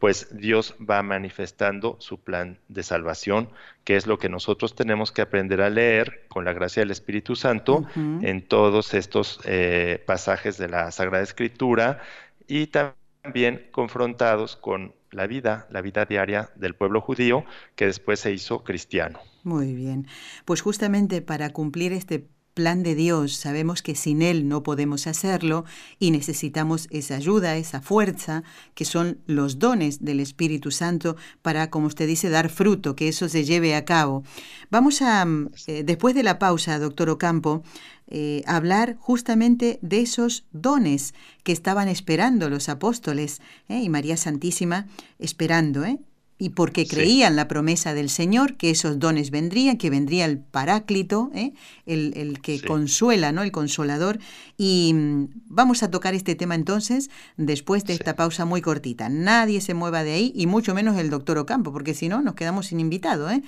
pues 0.00 0.36
Dios 0.36 0.74
va 0.78 1.02
manifestando 1.02 1.96
su 2.00 2.20
plan 2.20 2.58
de 2.68 2.82
salvación, 2.82 3.48
que 3.84 3.96
es 3.96 4.06
lo 4.06 4.18
que 4.18 4.28
nosotros 4.28 4.74
tenemos 4.74 5.12
que 5.12 5.22
aprender 5.22 5.62
a 5.62 5.70
leer 5.70 6.24
con 6.28 6.44
la 6.44 6.52
gracia 6.52 6.82
del 6.82 6.90
Espíritu 6.90 7.36
Santo 7.36 7.86
en 7.94 8.42
todos 8.42 8.92
estos 8.94 9.40
eh, 9.44 10.02
pasajes 10.04 10.58
de 10.58 10.68
la 10.68 10.90
Sagrada 10.90 11.22
Escritura 11.22 12.02
y 12.48 12.66
también 12.66 13.03
también 13.24 13.68
confrontados 13.72 14.54
con 14.54 14.94
la 15.10 15.26
vida, 15.26 15.66
la 15.70 15.80
vida 15.80 16.04
diaria 16.04 16.50
del 16.56 16.74
pueblo 16.74 17.00
judío 17.00 17.44
que 17.74 17.86
después 17.86 18.20
se 18.20 18.32
hizo 18.32 18.62
cristiano. 18.62 19.18
Muy 19.42 19.74
bien. 19.74 20.06
Pues 20.44 20.60
justamente 20.60 21.22
para 21.22 21.50
cumplir 21.50 21.94
este 21.94 22.28
plan 22.54 22.82
de 22.82 22.94
Dios, 22.94 23.34
sabemos 23.34 23.82
que 23.82 23.94
sin 23.94 24.22
Él 24.22 24.48
no 24.48 24.62
podemos 24.62 25.06
hacerlo 25.06 25.64
y 25.98 26.12
necesitamos 26.12 26.86
esa 26.90 27.16
ayuda, 27.16 27.56
esa 27.56 27.80
fuerza, 27.80 28.44
que 28.74 28.84
son 28.84 29.18
los 29.26 29.58
dones 29.58 30.04
del 30.04 30.20
Espíritu 30.20 30.70
Santo 30.70 31.16
para, 31.42 31.68
como 31.68 31.88
usted 31.88 32.06
dice, 32.06 32.30
dar 32.30 32.48
fruto, 32.48 32.96
que 32.96 33.08
eso 33.08 33.28
se 33.28 33.44
lleve 33.44 33.74
a 33.74 33.84
cabo. 33.84 34.22
Vamos 34.70 35.02
a, 35.02 35.26
eh, 35.66 35.82
después 35.84 36.14
de 36.14 36.22
la 36.22 36.38
pausa, 36.38 36.78
doctor 36.78 37.10
Ocampo, 37.10 37.62
eh, 38.06 38.42
hablar 38.46 38.96
justamente 39.00 39.78
de 39.82 40.00
esos 40.00 40.44
dones 40.52 41.14
que 41.42 41.52
estaban 41.52 41.88
esperando 41.88 42.50
los 42.50 42.68
apóstoles 42.68 43.40
¿eh? 43.68 43.80
y 43.80 43.88
María 43.88 44.16
Santísima 44.16 44.86
esperando, 45.18 45.84
¿eh? 45.84 45.98
Y 46.38 46.50
porque 46.50 46.86
creían 46.86 47.36
la 47.36 47.46
promesa 47.46 47.94
del 47.94 48.10
Señor, 48.10 48.56
que 48.56 48.70
esos 48.70 48.98
dones 48.98 49.30
vendrían, 49.30 49.76
que 49.76 49.90
vendría 49.90 50.24
el 50.24 50.38
Paráclito, 50.38 51.30
¿eh? 51.34 51.52
el, 51.86 52.40
que 52.42 52.60
consuela, 52.60 53.30
¿no? 53.30 53.42
el 53.42 53.52
consolador. 53.52 54.18
Y 54.56 54.92
mm, 54.94 55.28
vamos 55.46 55.82
a 55.82 55.90
tocar 55.90 56.14
este 56.14 56.34
tema 56.34 56.54
entonces 56.54 57.08
después 57.36 57.84
de 57.84 57.94
esta 57.94 58.16
pausa 58.16 58.44
muy 58.44 58.62
cortita. 58.62 59.08
Nadie 59.08 59.60
se 59.60 59.74
mueva 59.74 60.02
de 60.02 60.12
ahí 60.12 60.32
y 60.34 60.46
mucho 60.46 60.74
menos 60.74 60.98
el 60.98 61.10
doctor 61.10 61.38
Ocampo, 61.38 61.72
porque 61.72 61.94
si 61.94 62.08
no 62.08 62.20
nos 62.20 62.34
quedamos 62.34 62.66
sin 62.66 62.80
invitado. 62.80 63.30
¿eh? 63.30 63.42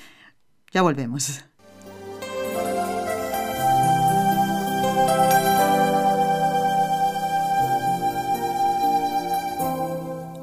Ya 0.73 0.83
volvemos. 0.83 1.45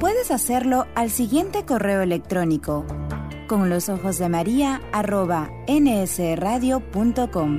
Puedes 0.00 0.30
hacerlo 0.30 0.86
al 0.94 1.10
siguiente 1.10 1.64
correo 1.64 2.02
electrónico 2.02 2.86
con 3.48 3.68
los 3.68 3.88
ojos 3.88 4.18
de 4.18 4.28
María 4.28 4.80
arroba 4.92 5.50
nsradio.com. 5.66 7.58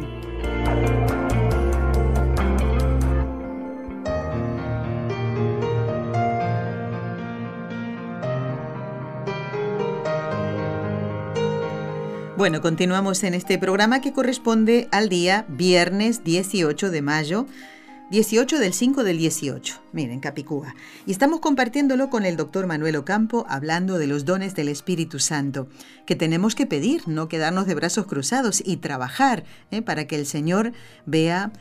Bueno, 12.38 12.62
continuamos 12.62 13.24
en 13.26 13.34
este 13.34 13.58
programa 13.58 14.00
que 14.00 14.14
corresponde 14.14 14.88
al 14.92 15.10
día 15.10 15.46
viernes 15.50 16.24
18 16.24 16.90
de 16.90 17.02
mayo 17.02 17.48
18 18.10 18.58
del 18.58 18.74
5 18.74 19.04
del 19.04 19.20
18, 19.20 19.82
miren, 19.94 20.20
Capicúa. 20.20 20.74
Y 21.06 21.12
estamos 21.12 21.42
compartiéndolo 21.42 22.10
con 22.10 22.26
el 22.26 22.38
doctor 22.38 22.66
Manuel 22.66 22.96
Ocampo, 22.96 23.46
hablando 23.48 24.00
de 24.00 24.08
los 24.08 24.26
dones 24.26 24.56
del 24.56 24.68
Espíritu 24.70 25.20
Santo, 25.20 25.68
que 26.08 26.16
tenemos 26.16 26.56
que 26.56 26.66
pedir, 26.66 27.08
no 27.08 27.28
quedarnos 27.28 27.68
de 27.68 27.76
brazos 27.76 28.08
cruzados 28.08 28.64
y 28.66 28.78
trabajar 28.78 29.44
¿eh? 29.70 29.84
para 29.84 30.08
que 30.08 30.16
el 30.16 30.26
Señor 30.26 30.74
vea 31.06 31.52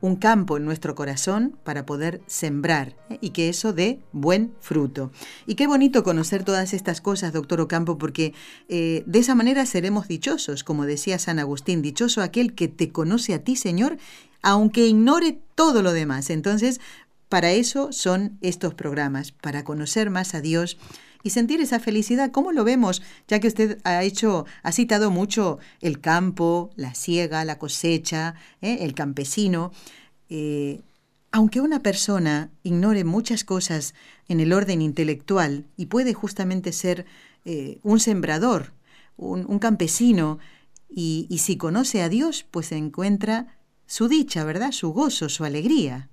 un 0.00 0.14
campo 0.14 0.56
en 0.56 0.64
nuestro 0.64 0.94
corazón 0.94 1.58
para 1.64 1.84
poder 1.84 2.20
sembrar 2.26 2.94
¿eh? 3.10 3.18
y 3.20 3.30
que 3.30 3.48
eso 3.48 3.72
dé 3.72 3.98
buen 4.12 4.54
fruto. 4.60 5.10
Y 5.46 5.56
qué 5.56 5.66
bonito 5.66 6.04
conocer 6.04 6.44
todas 6.44 6.74
estas 6.74 7.00
cosas, 7.00 7.32
doctor 7.32 7.60
Ocampo, 7.60 7.98
porque 7.98 8.34
eh, 8.68 9.02
de 9.06 9.18
esa 9.18 9.34
manera 9.34 9.66
seremos 9.66 10.06
dichosos, 10.06 10.62
como 10.62 10.86
decía 10.86 11.18
San 11.18 11.40
Agustín, 11.40 11.82
dichoso 11.82 12.22
aquel 12.22 12.54
que 12.54 12.68
te 12.68 12.90
conoce 12.90 13.34
a 13.34 13.42
ti, 13.42 13.56
Señor, 13.56 13.98
aunque 14.42 14.86
ignore 14.86 15.40
todo 15.54 15.82
lo 15.82 15.92
demás. 15.92 16.30
Entonces, 16.30 16.80
para 17.28 17.52
eso 17.52 17.92
son 17.92 18.38
estos 18.40 18.74
programas, 18.74 19.32
para 19.32 19.64
conocer 19.64 20.10
más 20.10 20.34
a 20.34 20.40
Dios 20.40 20.78
y 21.22 21.30
sentir 21.30 21.60
esa 21.60 21.80
felicidad. 21.80 22.30
¿Cómo 22.30 22.52
lo 22.52 22.64
vemos? 22.64 23.02
Ya 23.26 23.40
que 23.40 23.48
usted 23.48 23.78
ha 23.84 24.02
hecho, 24.02 24.46
ha 24.62 24.72
citado 24.72 25.10
mucho 25.10 25.58
el 25.80 26.00
campo, 26.00 26.70
la 26.76 26.94
siega, 26.94 27.44
la 27.44 27.58
cosecha, 27.58 28.34
¿eh? 28.62 28.78
el 28.80 28.94
campesino. 28.94 29.72
Eh, 30.30 30.80
aunque 31.30 31.60
una 31.60 31.82
persona 31.82 32.50
ignore 32.62 33.04
muchas 33.04 33.44
cosas 33.44 33.94
en 34.28 34.40
el 34.40 34.52
orden 34.52 34.80
intelectual 34.80 35.66
y 35.76 35.86
puede 35.86 36.14
justamente 36.14 36.72
ser 36.72 37.04
eh, 37.44 37.78
un 37.82 38.00
sembrador, 38.00 38.72
un, 39.16 39.58
campesino, 39.58 40.38
y, 40.88 41.26
y 41.28 41.38
si 41.38 41.56
conoce 41.56 42.02
a 42.02 42.08
Dios, 42.08 42.46
pues 42.50 42.68
se 42.68 42.76
encuentra 42.76 43.57
su 43.88 44.06
dicha, 44.06 44.44
¿verdad? 44.44 44.70
Su 44.70 44.92
gozo, 44.92 45.28
su 45.30 45.44
alegría. 45.44 46.10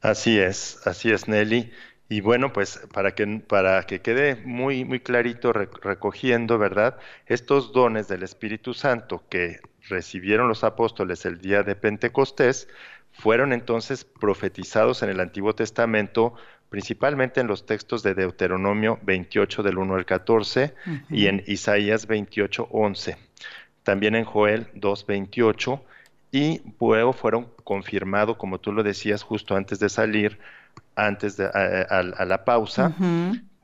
Así 0.00 0.38
es, 0.40 0.80
así 0.86 1.10
es, 1.12 1.28
Nelly. 1.28 1.70
Y 2.08 2.22
bueno, 2.22 2.52
pues 2.52 2.80
para 2.92 3.14
que, 3.14 3.26
para 3.46 3.82
que 3.84 4.00
quede 4.00 4.36
muy, 4.36 4.84
muy 4.84 5.00
clarito 5.00 5.52
recogiendo, 5.52 6.58
¿verdad? 6.58 6.98
Estos 7.26 7.72
dones 7.72 8.08
del 8.08 8.22
Espíritu 8.22 8.72
Santo 8.72 9.22
que 9.28 9.60
recibieron 9.88 10.48
los 10.48 10.64
apóstoles 10.64 11.26
el 11.26 11.40
día 11.40 11.62
de 11.62 11.76
Pentecostés, 11.76 12.68
fueron 13.12 13.52
entonces 13.52 14.04
profetizados 14.04 15.02
en 15.02 15.10
el 15.10 15.20
Antiguo 15.20 15.54
Testamento, 15.54 16.34
principalmente 16.70 17.40
en 17.40 17.46
los 17.46 17.66
textos 17.66 18.02
de 18.02 18.14
Deuteronomio 18.14 18.98
28 19.02 19.62
del 19.62 19.78
1 19.78 19.94
al 19.94 20.06
14 20.06 20.74
y 21.10 21.26
en 21.26 21.44
Isaías 21.46 22.06
28, 22.06 22.68
11. 22.70 23.16
También 23.82 24.14
en 24.14 24.24
Joel 24.24 24.68
2, 24.74 25.06
28 25.06 25.84
y 26.34 26.60
luego 26.80 27.12
fueron 27.12 27.46
confirmados, 27.62 28.36
como 28.38 28.58
tú 28.58 28.72
lo 28.72 28.82
decías 28.82 29.22
justo 29.22 29.54
antes 29.54 29.78
de 29.78 29.88
salir, 29.88 30.40
antes 30.96 31.36
de 31.36 31.46
a, 31.46 32.24
la 32.24 32.44
pausa, 32.44 32.92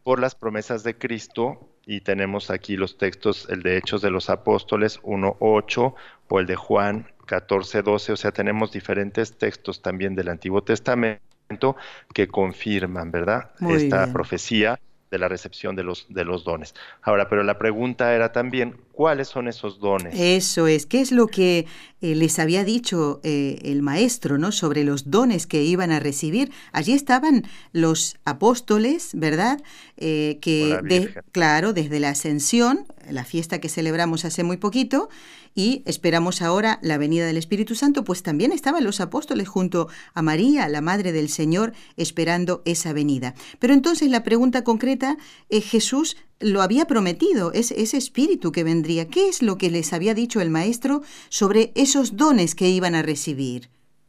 por 0.04 0.20
las 0.20 0.36
promesas 0.36 0.84
de 0.84 0.96
Cristo. 0.96 1.68
Y 1.84 2.02
tenemos 2.02 2.48
aquí 2.48 2.76
los 2.76 2.96
textos, 2.96 3.48
el 3.50 3.64
de 3.64 3.76
Hechos 3.76 4.02
de 4.02 4.12
los 4.12 4.30
Apóstoles 4.30 5.02
1.8 5.02 5.94
o 6.28 6.38
el 6.38 6.46
de 6.46 6.54
Juan 6.54 7.08
14.12. 7.26 8.12
O 8.12 8.16
sea, 8.16 8.30
tenemos 8.30 8.70
diferentes 8.70 9.36
textos 9.36 9.82
también 9.82 10.14
del 10.14 10.28
Antiguo 10.28 10.62
Testamento 10.62 11.74
que 12.14 12.28
confirman, 12.28 13.10
¿verdad? 13.10 13.50
Esta 13.68 14.12
profecía 14.12 14.78
de 15.10 15.18
la 15.18 15.28
recepción 15.28 15.74
de 15.74 15.82
los, 15.82 16.06
de 16.08 16.24
los 16.24 16.44
dones. 16.44 16.74
Ahora, 17.02 17.28
pero 17.28 17.42
la 17.42 17.58
pregunta 17.58 18.14
era 18.14 18.32
también, 18.32 18.76
¿cuáles 19.00 19.28
son 19.28 19.48
esos 19.48 19.80
dones? 19.80 20.12
Eso 20.14 20.66
es, 20.66 20.84
¿qué 20.84 21.00
es 21.00 21.10
lo 21.10 21.26
que 21.26 21.64
eh, 22.02 22.14
les 22.14 22.38
había 22.38 22.64
dicho 22.64 23.22
eh, 23.22 23.58
el 23.62 23.80
maestro, 23.80 24.36
¿no? 24.36 24.52
Sobre 24.52 24.84
los 24.84 25.10
dones 25.10 25.46
que 25.46 25.62
iban 25.62 25.90
a 25.90 26.00
recibir. 26.00 26.52
Allí 26.72 26.92
estaban 26.92 27.44
los 27.72 28.18
apóstoles, 28.26 29.12
¿verdad? 29.14 29.62
Eh, 29.96 30.36
que, 30.42 31.14
claro, 31.32 31.72
desde 31.72 31.98
la 31.98 32.10
ascensión, 32.10 32.84
la 33.10 33.24
fiesta 33.24 33.58
que 33.58 33.70
celebramos 33.70 34.26
hace 34.26 34.44
muy 34.44 34.58
poquito, 34.58 35.08
y 35.54 35.82
esperamos 35.86 36.42
ahora 36.42 36.78
la 36.82 36.98
venida 36.98 37.26
del 37.26 37.38
Espíritu 37.38 37.74
Santo, 37.74 38.04
pues 38.04 38.22
también 38.22 38.52
estaban 38.52 38.84
los 38.84 39.00
apóstoles 39.00 39.48
junto 39.48 39.88
a 40.12 40.20
María, 40.20 40.68
la 40.68 40.82
Madre 40.82 41.12
del 41.12 41.30
Señor, 41.30 41.72
esperando 41.96 42.60
esa 42.66 42.92
venida. 42.92 43.34
Pero 43.60 43.72
entonces 43.72 44.10
la 44.10 44.24
pregunta 44.24 44.62
concreta, 44.62 45.16
es 45.48 45.64
Jesús 45.64 46.18
lo 46.40 46.62
había 46.62 46.86
prometido, 46.86 47.52
es 47.52 47.70
ese 47.70 47.98
espíritu 47.98 48.50
que 48.50 48.64
vendría. 48.64 49.08
¿Qué 49.08 49.28
es 49.28 49.42
lo 49.42 49.58
que 49.58 49.70
les 49.70 49.92
había 49.92 50.14
dicho 50.14 50.40
el 50.40 50.50
Maestro 50.50 51.02
sobre 51.28 51.72
esos 51.74 52.16
dones 52.16 52.54
que 52.54 52.68
iban 52.68 52.94
a 52.94 53.02
recibir? 53.02 53.68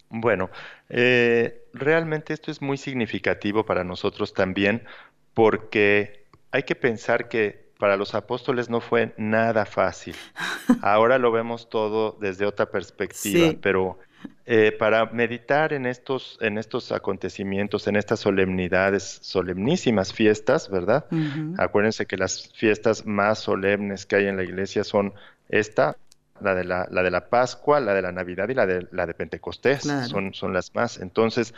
Bueno, 0.10 0.50
eh, 0.90 1.64
realmente 1.74 2.34
esto 2.34 2.52
es 2.52 2.62
muy 2.62 2.78
significativo 2.78 3.66
para 3.66 3.84
nosotros 3.84 4.34
también 4.34 4.84
porque 5.34 6.26
hay 6.52 6.64
que 6.64 6.76
pensar 6.76 7.30
que 7.30 7.72
para 7.78 7.98
los 7.98 8.14
apóstoles 8.14 8.70
no 8.70 8.82
fue 8.82 9.14
nada 9.18 9.66
fácil. 9.66 10.16
Ahora 10.82 11.18
lo 11.18 11.32
vemos 11.32 11.70
todo 11.70 12.18
desde 12.20 12.46
otra 12.46 12.70
perspectiva, 12.70 13.54
pero 13.62 14.00
eh, 14.46 14.72
para 14.72 15.06
meditar 15.08 15.72
en 15.74 15.86
estos, 15.86 16.38
en 16.42 16.58
estos 16.58 16.92
acontecimientos, 16.92 17.88
en 17.88 17.96
estas 17.96 18.20
solemnidades, 18.20 19.20
solemnísimas 19.22 20.14
fiestas, 20.14 20.70
¿verdad? 20.70 21.06
Acuérdense 21.58 22.06
que 22.06 22.18
las 22.18 22.52
fiestas 22.54 23.06
más 23.06 23.40
solemnes 23.40 24.06
que 24.06 24.18
hay 24.18 24.28
en 24.28 24.38
la 24.38 24.44
iglesia 24.44 24.84
son 24.84 25.14
esta, 25.50 25.96
la 26.42 26.56
de 26.56 26.64
la, 26.64 26.88
la 26.92 27.04
de 27.04 27.12
la 27.12 27.30
Pascua, 27.30 27.80
la 27.80 27.94
de 27.94 28.02
la 28.02 28.12
Navidad 28.12 28.50
y 28.50 28.54
la 28.54 28.66
de, 28.66 28.88
la 28.92 29.06
de 29.06 29.14
Pentecostés, 29.14 29.84
son, 30.08 30.34
son 30.34 30.54
las 30.54 30.74
más. 30.76 31.00
Entonces, 31.00 31.54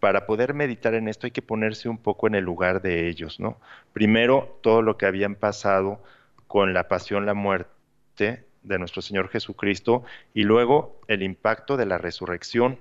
para 0.00 0.26
poder 0.26 0.54
meditar 0.54 0.94
en 0.94 1.08
esto 1.08 1.26
hay 1.26 1.32
que 1.32 1.42
ponerse 1.42 1.88
un 1.88 1.98
poco 1.98 2.28
en 2.28 2.34
el 2.34 2.44
lugar 2.44 2.82
de 2.82 3.08
ellos, 3.08 3.40
¿no? 3.40 3.58
Primero, 3.92 4.58
todo 4.62 4.80
lo 4.82 4.96
que 4.96 5.06
habían 5.06 5.34
pasado 5.34 6.00
con 6.46 6.72
la 6.72 6.88
pasión, 6.88 7.26
la 7.26 7.34
muerte 7.34 8.47
de 8.68 8.78
nuestro 8.78 9.02
Señor 9.02 9.28
Jesucristo 9.28 10.04
y 10.34 10.44
luego 10.44 11.00
el 11.08 11.22
impacto 11.22 11.76
de 11.76 11.86
la 11.86 11.98
resurrección. 11.98 12.78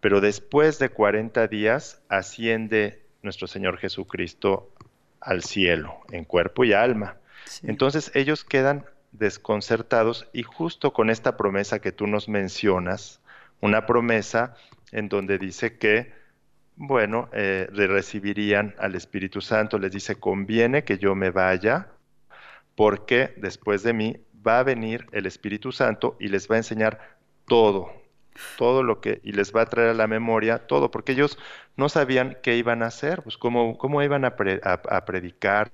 Pero 0.00 0.20
después 0.20 0.78
de 0.78 0.90
40 0.90 1.46
días 1.48 2.02
asciende 2.08 3.02
nuestro 3.22 3.46
Señor 3.46 3.78
Jesucristo 3.78 4.70
al 5.20 5.42
cielo, 5.42 6.00
en 6.10 6.24
cuerpo 6.24 6.64
y 6.64 6.74
alma. 6.74 7.16
Entonces 7.62 8.10
ellos 8.14 8.44
quedan 8.44 8.84
desconcertados 9.12 10.28
y 10.32 10.42
justo 10.42 10.92
con 10.92 11.08
esta 11.08 11.36
promesa 11.36 11.78
que 11.78 11.92
tú 11.92 12.06
nos 12.06 12.28
mencionas, 12.28 13.20
una 13.60 13.86
promesa 13.86 14.56
en 14.92 15.08
donde 15.08 15.38
dice 15.38 15.78
que 15.78 16.12
bueno, 16.76 17.28
eh, 17.32 17.68
recibirían 17.70 18.74
al 18.78 18.94
Espíritu 18.94 19.40
Santo. 19.40 19.78
Les 19.78 19.92
dice, 19.92 20.16
conviene 20.16 20.84
que 20.84 20.98
yo 20.98 21.14
me 21.14 21.30
vaya, 21.30 21.88
porque 22.74 23.34
después 23.36 23.82
de 23.82 23.92
mí 23.92 24.16
va 24.46 24.58
a 24.58 24.62
venir 24.62 25.06
el 25.12 25.26
Espíritu 25.26 25.72
Santo 25.72 26.16
y 26.20 26.28
les 26.28 26.50
va 26.50 26.56
a 26.56 26.58
enseñar 26.58 27.16
todo, 27.46 27.92
todo 28.58 28.82
lo 28.82 29.00
que, 29.00 29.20
y 29.22 29.32
les 29.32 29.54
va 29.54 29.62
a 29.62 29.66
traer 29.66 29.90
a 29.90 29.94
la 29.94 30.06
memoria 30.06 30.66
todo, 30.66 30.90
porque 30.90 31.12
ellos 31.12 31.38
no 31.76 31.88
sabían 31.88 32.36
qué 32.42 32.56
iban 32.56 32.82
a 32.82 32.86
hacer, 32.86 33.22
pues 33.22 33.36
cómo, 33.38 33.78
cómo 33.78 34.02
iban 34.02 34.24
a, 34.24 34.34
a 34.34 35.04
predicar, 35.04 35.70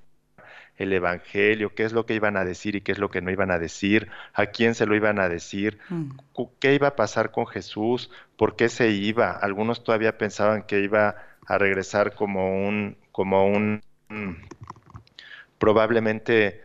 el 0.81 0.95
Evangelio, 0.95 1.75
qué 1.75 1.85
es 1.85 1.93
lo 1.93 2.07
que 2.07 2.15
iban 2.15 2.39
a 2.39 2.45
decir 2.45 2.75
y 2.75 2.81
qué 2.81 2.93
es 2.93 2.99
lo 2.99 3.11
que 3.11 3.21
no 3.21 3.31
iban 3.31 3.51
a 3.51 3.59
decir, 3.59 4.09
a 4.33 4.47
quién 4.47 4.75
se 4.75 4.87
lo 4.87 4.97
iban 4.97 5.19
a 5.21 5.29
decir, 5.29 5.79
mm. 5.91 6.13
qué 6.59 6.75
iba 6.75 6.89
a 6.89 6.97
pasar 6.97 7.33
con 7.33 7.47
Jesús, 7.47 8.11
por 8.39 8.57
qué 8.57 8.71
se 8.71 8.89
iba. 8.89 9.31
Algunos 9.33 9.85
todavía 9.85 10.17
pensaban 10.17 10.63
que 10.63 10.81
iba 10.81 11.17
a 11.47 11.59
regresar 11.59 12.15
como 12.15 12.67
un, 12.67 12.97
como 13.13 13.47
un, 13.47 13.83
probablemente 15.59 16.65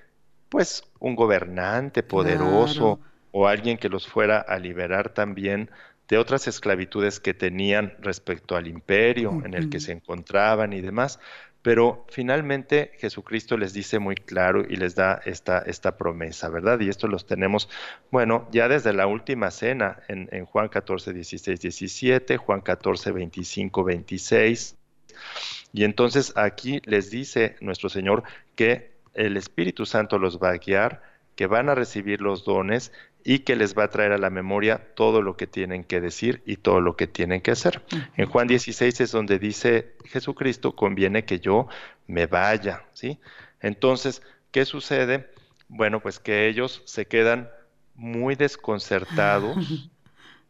pues 0.56 0.86
un 1.00 1.18
gobernante 1.18 2.02
poderoso 2.02 3.02
o 3.34 3.46
alguien 3.46 3.78
que 3.78 3.90
los 3.90 4.08
fuera 4.08 4.40
a 4.40 4.58
liberar 4.58 5.10
también 5.10 5.70
de 6.08 6.18
otras 6.18 6.48
esclavitudes 6.48 7.20
que 7.20 7.34
tenían 7.34 7.94
respecto 8.00 8.56
al 8.56 8.68
imperio 8.68 9.42
en 9.44 9.54
el 9.54 9.70
que 9.70 9.82
se 9.82 9.92
encontraban 9.92 10.72
y 10.72 10.80
demás. 10.80 11.20
Pero 11.62 12.06
finalmente 12.08 12.94
Jesucristo 13.00 13.58
les 13.58 13.74
dice 13.74 14.00
muy 14.00 14.16
claro 14.16 14.64
y 14.66 14.78
les 14.78 14.96
da 14.96 15.22
esta, 15.26 15.58
esta 15.60 15.98
promesa, 15.98 16.48
¿verdad? 16.48 16.80
Y 16.80 16.88
esto 16.88 17.10
los 17.10 17.26
tenemos, 17.26 17.68
bueno, 18.10 18.48
ya 18.54 18.70
desde 18.70 18.94
la 18.94 19.08
última 19.08 19.52
cena 19.52 20.04
en, 20.08 20.30
en 20.32 20.46
Juan 20.46 20.70
14, 20.70 21.12
16, 21.12 21.60
17, 21.60 22.38
Juan 22.38 22.62
14, 22.62 23.12
25, 23.12 23.84
26. 23.84 24.78
Y 25.74 25.84
entonces 25.84 26.32
aquí 26.38 26.82
les 26.86 27.10
dice 27.12 27.58
nuestro 27.60 27.90
Señor 27.90 28.24
que 28.56 28.95
el 29.16 29.38
Espíritu 29.38 29.86
Santo 29.86 30.20
los 30.20 30.40
va 30.40 30.50
a 30.50 30.58
guiar, 30.58 31.02
que 31.36 31.48
van 31.48 31.70
a 31.70 31.76
recibir 31.76 32.22
los 32.22 32.46
dones 32.46 32.92
y 33.24 33.40
que 33.40 33.56
les 33.56 33.76
va 33.76 33.86
a 33.86 33.90
traer 33.90 34.12
a 34.12 34.18
la 34.18 34.30
memoria 34.30 34.94
todo 34.96 35.22
lo 35.22 35.36
que 35.36 35.48
tienen 35.48 35.84
que 35.84 36.00
decir 36.00 36.44
y 36.46 36.58
todo 36.58 36.80
lo 36.80 36.96
que 36.96 37.08
tienen 37.08 37.42
que 37.42 37.52
hacer. 37.52 37.82
En 38.16 38.28
Juan 38.28 38.48
16 38.48 39.02
es 39.02 39.12
donde 39.12 39.40
dice 39.40 39.96
Jesucristo, 40.06 40.76
conviene 40.76 41.26
que 41.26 41.40
yo 41.40 41.68
me 42.08 42.28
vaya, 42.28 42.84
¿sí? 42.94 43.20
Entonces, 43.62 44.22
¿qué 44.52 44.64
sucede? 44.64 45.32
Bueno, 45.68 46.02
pues 46.02 46.20
que 46.20 46.48
ellos 46.48 46.84
se 46.86 47.08
quedan 47.08 47.50
muy 47.96 48.36
desconcertados 48.36 49.58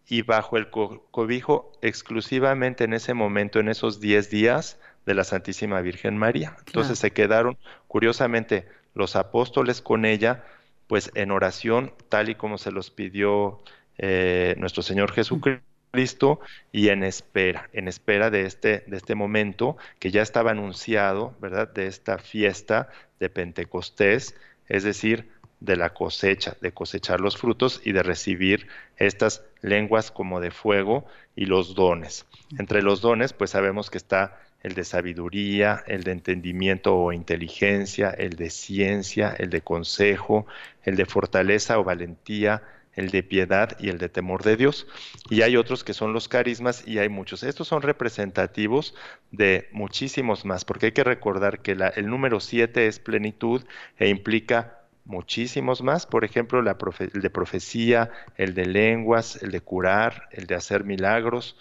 y 0.08 0.22
bajo 0.22 0.58
el 0.58 0.70
cobijo 0.70 1.72
exclusivamente 1.82 2.84
en 2.84 2.94
ese 2.94 3.14
momento, 3.14 3.60
en 3.60 3.70
esos 3.70 4.00
10 4.02 4.30
días 4.30 4.78
de 5.06 5.14
la 5.14 5.24
Santísima 5.24 5.82
Virgen 5.82 6.18
María. 6.18 6.58
Entonces 6.66 7.00
se 7.00 7.12
quedaron, 7.12 7.58
curiosamente, 7.96 8.68
los 8.94 9.16
apóstoles 9.16 9.82
con 9.82 10.04
ella, 10.04 10.44
pues 10.88 11.12
en 11.16 11.32
oración, 11.32 11.94
tal 12.10 12.28
y 12.28 12.36
como 12.36 12.58
se 12.58 12.74
los 12.74 12.92
pidió 12.92 13.62
eh, 13.98 14.54
nuestro 14.58 14.84
Señor 14.84 15.14
Jesucristo, 15.14 16.42
y 16.74 16.90
en 16.90 17.06
espera, 17.06 17.70
en 17.72 17.88
espera 17.88 18.30
de 18.30 18.42
este, 18.48 18.84
de 18.88 18.98
este 18.98 19.16
momento 19.16 19.78
que 19.98 20.12
ya 20.12 20.22
estaba 20.22 20.52
anunciado, 20.52 21.36
¿verdad? 21.40 21.72
De 21.72 21.88
esta 21.88 22.18
fiesta 22.18 22.90
de 23.22 23.30
Pentecostés, 23.30 24.36
es 24.68 24.84
decir, 24.84 25.30
de 25.62 25.78
la 25.78 25.94
cosecha, 25.94 26.58
de 26.60 26.74
cosechar 26.74 27.22
los 27.22 27.38
frutos 27.38 27.80
y 27.86 27.94
de 27.94 28.04
recibir 28.04 28.68
estas 28.98 29.42
lenguas 29.62 30.12
como 30.12 30.42
de 30.42 30.52
fuego 30.52 31.06
y 31.34 31.46
los 31.46 31.76
dones. 31.76 32.26
Entre 32.60 32.82
los 32.82 33.00
dones, 33.00 33.32
pues 33.32 33.52
sabemos 33.52 33.90
que 33.90 33.98
está 33.98 34.38
el 34.66 34.74
de 34.74 34.84
sabiduría, 34.84 35.84
el 35.86 36.04
de 36.04 36.12
entendimiento 36.12 36.96
o 36.96 37.14
inteligencia, 37.14 38.10
el 38.10 38.32
de 38.32 38.50
ciencia, 38.50 39.36
el 39.38 39.52
de 39.52 39.62
consejo, 39.62 40.48
el 40.84 40.96
de 40.96 41.06
fortaleza 41.06 41.78
o 41.78 41.84
valentía, 41.84 42.64
el 42.96 43.12
de 43.12 43.22
piedad 43.22 43.78
y 43.80 43.90
el 43.90 44.00
de 44.00 44.10
temor 44.10 44.42
de 44.42 44.58
Dios. 44.58 44.88
Y 45.30 45.44
hay 45.44 45.56
otros 45.56 45.84
que 45.84 45.94
son 45.94 46.14
los 46.14 46.28
carismas 46.28 46.88
y 46.88 46.98
hay 46.98 47.10
muchos. 47.10 47.44
Estos 47.44 47.68
son 47.68 47.84
representativos 47.84 48.96
de 49.30 49.70
muchísimos 49.72 50.46
más, 50.46 50.66
porque 50.66 50.88
hay 50.88 50.94
que 50.94 51.04
recordar 51.04 51.60
que 51.60 51.78
el 51.96 52.08
número 52.08 52.40
7 52.40 52.88
es 52.88 52.98
plenitud 52.98 53.64
e 54.00 54.10
implica 54.10 54.80
muchísimos 55.04 55.84
más, 55.84 56.08
por 56.08 56.26
ejemplo, 56.26 56.60
el 56.60 57.22
de 57.22 57.30
profecía, 57.30 58.10
el 58.36 58.56
de 58.56 58.66
lenguas, 58.66 59.44
el 59.44 59.52
de 59.52 59.62
curar, 59.62 60.28
el 60.32 60.48
de 60.48 60.56
hacer 60.56 60.86
milagros, 60.86 61.56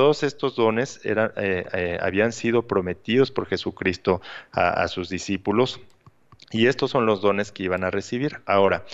todos 0.00 0.22
estos 0.22 0.56
dones 0.56 0.98
eran, 1.04 1.30
eh, 1.36 1.66
eh, 1.74 1.98
habían 2.00 2.32
sido 2.32 2.66
prometidos 2.66 3.30
por 3.30 3.44
Jesucristo 3.44 4.22
a, 4.50 4.88
sus 4.88 5.10
discípulos 5.10 5.78
y 6.50 6.68
estos 6.68 6.90
son 6.90 7.04
los 7.04 7.20
dones 7.20 7.52
que 7.52 7.64
iban 7.64 7.84
a 7.84 7.90
recibir. 7.90 8.40
Ahora, 8.46 8.86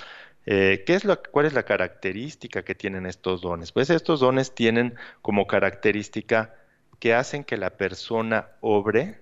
eh, 0.47 0.83
¿qué 0.85 0.97
es 0.97 1.05
lo, 1.05 1.23
¿cuál 1.31 1.47
es 1.47 1.53
la 1.53 1.62
característica 1.62 2.64
que 2.64 2.75
tienen 2.75 3.07
estos 3.07 3.40
dones? 3.40 3.71
Pues 3.71 3.88
estos 3.88 4.19
dones 4.19 4.53
tienen 4.53 4.97
como 5.23 5.47
característica 5.47 6.57
que 6.99 7.14
hacen 7.14 7.45
que 7.45 7.57
la 7.57 7.71
persona 7.71 8.49
obre 8.61 9.21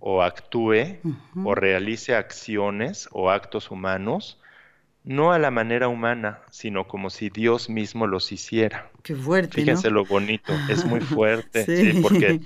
o 0.00 0.22
actúe 0.22 0.98
o 1.44 1.54
realice 1.54 2.16
acciones 2.16 3.08
o 3.12 3.30
actos 3.30 3.70
humanos 3.70 4.39
no 5.04 5.32
a 5.32 5.38
la 5.38 5.50
manera 5.50 5.88
humana, 5.88 6.40
sino 6.50 6.86
como 6.86 7.10
si 7.10 7.30
Dios 7.30 7.70
mismo 7.70 8.06
los 8.06 8.32
hiciera. 8.32 8.90
Qué 9.02 9.14
fuerte. 9.14 9.54
Fíjense 9.54 9.90
lo 9.90 10.04
bonito, 10.04 10.52
es 10.68 10.84
muy 10.84 11.00
fuerte, 11.00 11.64
sí. 11.64 12.00
porque 12.02 12.40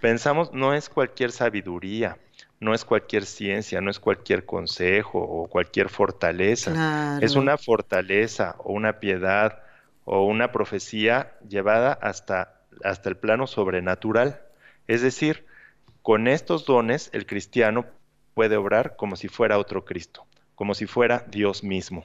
pensamos, 0.00 0.52
no 0.52 0.74
es 0.74 0.88
cualquier 0.88 1.30
sabiduría, 1.32 2.18
no 2.58 2.74
es 2.74 2.84
cualquier 2.84 3.24
ciencia, 3.24 3.80
no 3.80 3.90
es 3.90 4.00
cualquier 4.00 4.44
consejo 4.44 5.18
o 5.20 5.46
cualquier 5.48 5.88
fortaleza, 5.88 7.18
es 7.22 7.36
una 7.36 7.56
fortaleza 7.56 8.56
o 8.58 8.72
una 8.72 8.98
piedad 8.98 9.60
o 10.04 10.24
una 10.24 10.50
profecía 10.52 11.34
llevada 11.48 11.92
hasta, 11.92 12.60
hasta 12.82 13.08
el 13.08 13.16
plano 13.16 13.46
sobrenatural. 13.46 14.40
Es 14.88 15.02
decir, 15.02 15.46
con 16.02 16.26
estos 16.26 16.66
dones 16.66 17.10
el 17.12 17.24
cristiano 17.26 17.86
puede 18.34 18.56
obrar 18.56 18.96
como 18.96 19.16
si 19.16 19.28
fuera 19.28 19.58
otro 19.58 19.84
Cristo 19.84 20.26
como 20.60 20.74
si 20.74 20.84
fuera 20.84 21.24
Dios 21.30 21.64
mismo, 21.64 22.04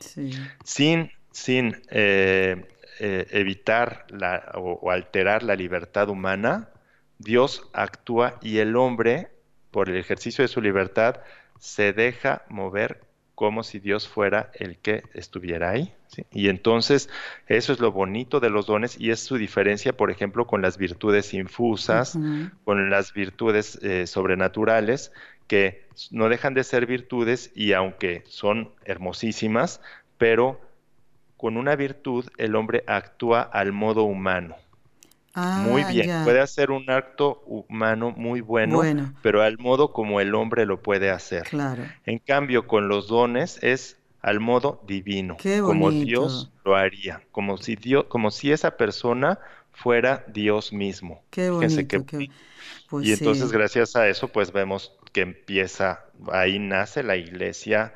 sin, 0.64 1.12
sin 1.34 1.76
eh, 1.90 2.64
eh, 3.02 3.28
evitar 3.32 4.06
la, 4.08 4.54
o, 4.56 4.92
alterar 4.92 5.44
la 5.44 5.58
libertad 5.58 6.08
humana, 6.08 6.70
Dios 7.18 7.70
actúa 7.74 8.40
y 8.42 8.60
el 8.60 8.78
hombre, 8.78 9.28
por 9.72 9.90
el 9.90 9.98
ejercicio 9.98 10.42
de 10.42 10.48
su 10.48 10.62
libertad, 10.62 11.18
se 11.60 11.92
deja 11.92 12.44
mover 12.48 13.02
como 13.36 13.62
si 13.62 13.80
Dios 13.80 14.08
fuera 14.08 14.52
el 14.54 14.78
que 14.78 15.04
estuviera 15.14 15.72
ahí. 15.72 15.94
Y 16.32 16.48
entonces 16.48 17.10
eso 17.48 17.74
es 17.74 17.82
lo 17.82 17.92
bonito 17.92 18.40
de 18.40 18.50
los 18.50 18.68
dones 18.68 18.98
y 18.98 19.12
es 19.12 19.20
su 19.20 19.36
diferencia, 19.36 19.98
por 19.98 20.12
ejemplo, 20.12 20.48
con 20.48 20.62
las 20.62 20.78
virtudes 20.78 21.34
infusas, 21.34 22.18
con 22.64 22.90
las 22.90 23.12
virtudes 23.12 23.78
eh, 23.82 24.08
sobrenaturales, 24.08 25.12
que 25.48 25.86
no 26.12 26.30
dejan 26.30 26.54
de 26.54 26.64
ser 26.64 26.86
virtudes 26.86 27.52
y 27.56 27.74
aunque 27.74 28.24
son 28.28 28.72
hermosísimas, 28.84 29.82
pero 30.18 30.60
con 31.38 31.58
una 31.58 31.76
virtud 31.76 32.26
el 32.38 32.56
hombre 32.56 32.84
actúa 32.88 33.42
al 33.42 33.72
modo 33.72 34.04
humano. 34.04 34.56
muy 35.36 35.82
ah, 35.82 35.90
bien, 35.90 36.24
puede 36.24 36.40
hacer 36.40 36.72
un 36.72 36.90
acto 36.90 37.44
humano 37.46 38.12
muy 38.12 38.42
bueno, 38.42 38.82
pero 39.22 39.42
al 39.42 39.58
modo 39.58 39.92
como 39.92 40.22
el 40.22 40.34
hombre 40.34 40.66
lo 40.66 40.82
puede 40.82 41.12
hacer. 41.12 41.44
Claro. 41.44 41.84
En 42.06 42.20
cambio, 42.20 42.68
con 42.68 42.88
los 42.88 43.08
dones 43.08 43.60
es 43.62 43.98
al 44.22 44.40
modo 44.40 44.82
divino, 44.88 45.38
como 45.62 45.92
Dios 45.92 46.52
lo 46.64 46.76
haría, 46.76 47.22
como 47.32 47.58
si 47.58 47.76
Dios, 47.76 48.06
como 48.06 48.32
si 48.32 48.52
esa 48.52 48.76
persona 48.76 49.40
fuera 49.72 50.24
Dios 50.28 50.74
mismo. 50.74 51.22
Qué 51.30 51.52
bonito. 51.52 52.06
Pues 52.90 53.08
y 53.08 53.14
entonces 53.14 53.52
gracias 53.52 53.96
a 53.96 54.08
eso 54.08 54.28
pues 54.28 54.52
vemos 54.52 54.96
que 55.16 55.22
empieza, 55.22 56.04
ahí 56.30 56.60
nace 56.60 57.02
la 57.02 57.16
iglesia 57.16 57.94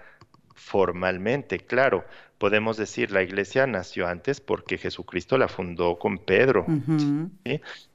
formalmente, 0.56 1.60
claro. 1.60 2.06
Podemos 2.38 2.78
decir, 2.78 3.12
la 3.12 3.22
iglesia 3.22 3.68
nació 3.68 4.08
antes 4.08 4.40
porque 4.40 4.78
Jesucristo 4.78 5.38
la 5.38 5.50
fundó 5.50 6.00
con 6.00 6.18
Pedro, 6.18 6.66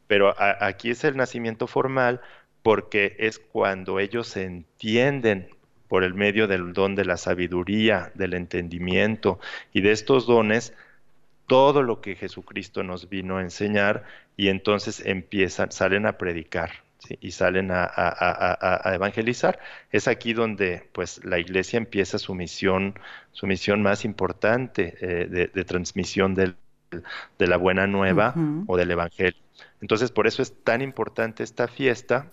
pero 0.06 0.34
aquí 0.38 0.90
es 0.90 1.04
el 1.04 1.16
nacimiento 1.16 1.66
formal 1.66 2.20
porque 2.62 3.16
es 3.18 3.38
cuando 3.38 3.98
ellos 3.98 4.28
se 4.28 4.44
entienden 4.44 5.48
por 5.88 6.04
el 6.04 6.12
medio 6.12 6.46
del 6.46 6.74
don 6.74 6.94
de 6.94 7.06
la 7.06 7.16
sabiduría, 7.16 8.12
del 8.14 8.34
entendimiento 8.34 9.40
y 9.72 9.80
de 9.80 9.92
estos 9.92 10.26
dones, 10.26 10.74
todo 11.46 11.82
lo 11.82 12.02
que 12.02 12.14
Jesucristo 12.14 12.82
nos 12.82 13.08
vino 13.08 13.38
a 13.38 13.42
enseñar 13.42 14.04
y 14.36 14.48
entonces 14.48 15.00
empiezan, 15.06 15.72
salen 15.72 16.04
a 16.04 16.18
predicar 16.18 16.83
y 17.20 17.32
salen 17.32 17.70
a, 17.70 18.92
evangelizar. 18.94 19.58
Es 19.90 20.08
aquí 20.08 20.32
donde 20.32 20.88
pues 20.92 21.24
la 21.24 21.38
iglesia 21.38 21.76
empieza 21.76 22.18
su 22.18 22.34
misión, 22.34 22.98
su 23.32 23.46
misión 23.46 23.82
más 23.82 24.04
importante 24.04 24.94
eh, 25.00 25.48
de, 25.52 25.64
transmisión 25.64 26.34
de 26.34 26.54
la 27.38 27.56
buena 27.56 27.86
nueva 27.86 28.34
o 28.66 28.76
del 28.76 28.90
evangelio. 28.90 29.40
Entonces 29.80 30.10
por 30.10 30.26
eso 30.26 30.42
es 30.42 30.62
tan 30.62 30.82
importante 30.82 31.42
esta 31.42 31.68
fiesta. 31.68 32.32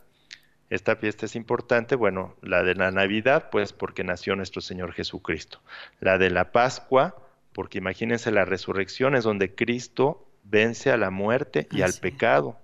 Esta 0.70 0.96
fiesta 0.96 1.26
es 1.26 1.36
importante, 1.36 1.96
bueno, 1.96 2.36
la 2.42 2.64
de 2.64 2.76
la 2.76 2.92
Navidad, 2.92 3.50
pues 3.52 3.74
porque 3.74 4.06
nació 4.06 4.38
nuestro 4.38 4.62
Señor 4.62 4.94
Jesucristo. 4.94 5.60
La 6.00 6.18
de 6.18 6.30
la 6.30 6.54
Pascua, 6.54 7.18
porque 7.52 7.80
imagínense 7.80 8.32
la 8.32 8.46
resurrección 8.46 9.16
es 9.16 9.26
donde 9.26 9.54
Cristo 9.54 10.26
vence 10.44 10.92
a 10.92 10.98
la 10.98 11.10
muerte 11.10 11.68
y 11.72 11.82
al 11.82 11.94
pecado. 11.94 12.58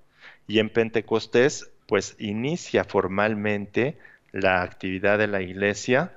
Y 0.47 0.59
en 0.59 0.69
Pentecostés 0.69 1.69
pues 1.87 2.15
inicia 2.19 2.83
formalmente 2.83 3.97
la 4.31 4.61
actividad 4.61 5.17
de 5.17 5.27
la 5.27 5.41
iglesia 5.41 6.13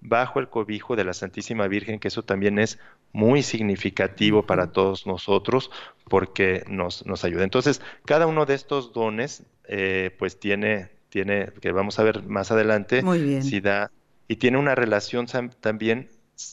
bajo 0.00 0.38
el 0.38 0.48
cobijo 0.48 0.96
de 0.96 1.04
la 1.04 1.14
Santísima 1.14 1.66
Virgen, 1.66 1.98
que 1.98 2.08
eso 2.08 2.22
también 2.22 2.58
es 2.58 2.78
muy 3.12 3.42
significativo 3.42 4.44
para 4.44 4.70
todos 4.72 5.06
nosotros 5.06 5.70
porque 6.08 6.64
nos, 6.68 7.06
nos 7.06 7.24
ayuda. 7.24 7.44
Entonces, 7.44 7.80
cada 8.04 8.26
uno 8.26 8.44
de 8.44 8.54
estos 8.54 8.92
dones, 8.92 9.44
eh, 9.66 10.14
pues 10.18 10.38
tiene, 10.38 10.90
tiene, 11.08 11.48
que 11.60 11.72
vamos 11.72 11.98
a 11.98 12.02
ver 12.02 12.22
más 12.24 12.50
adelante, 12.50 13.02
si 13.42 13.60
da 13.60 13.90
y 14.28 14.36
tiene 14.36 14.58
una 14.58 14.74
relación 14.74 15.26
también 15.60 16.08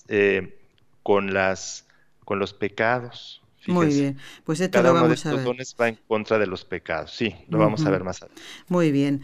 eh, 0.07 0.57
con, 1.03 1.33
las, 1.33 1.87
con 2.25 2.39
los 2.39 2.53
pecados. 2.53 3.40
Muy 3.67 3.87
bien, 3.87 4.17
pues 4.43 4.59
esto 4.61 4.81
Cada 4.81 4.89
lo 4.89 4.93
uno 4.93 5.07
de 5.07 5.15
vamos 5.15 5.25
a 5.25 5.33
estos 5.33 5.35
ver. 5.35 5.45
dones 5.45 5.75
va 5.79 5.87
en 5.89 5.95
contra 6.07 6.39
de 6.39 6.47
los 6.47 6.65
pecados. 6.65 7.11
Sí, 7.15 7.35
lo 7.47 7.57
vamos 7.57 7.85
a 7.85 7.89
ver 7.91 8.03
más 8.03 8.21
adelante. 8.21 8.43
Muy 8.67 8.91
bien. 8.91 9.21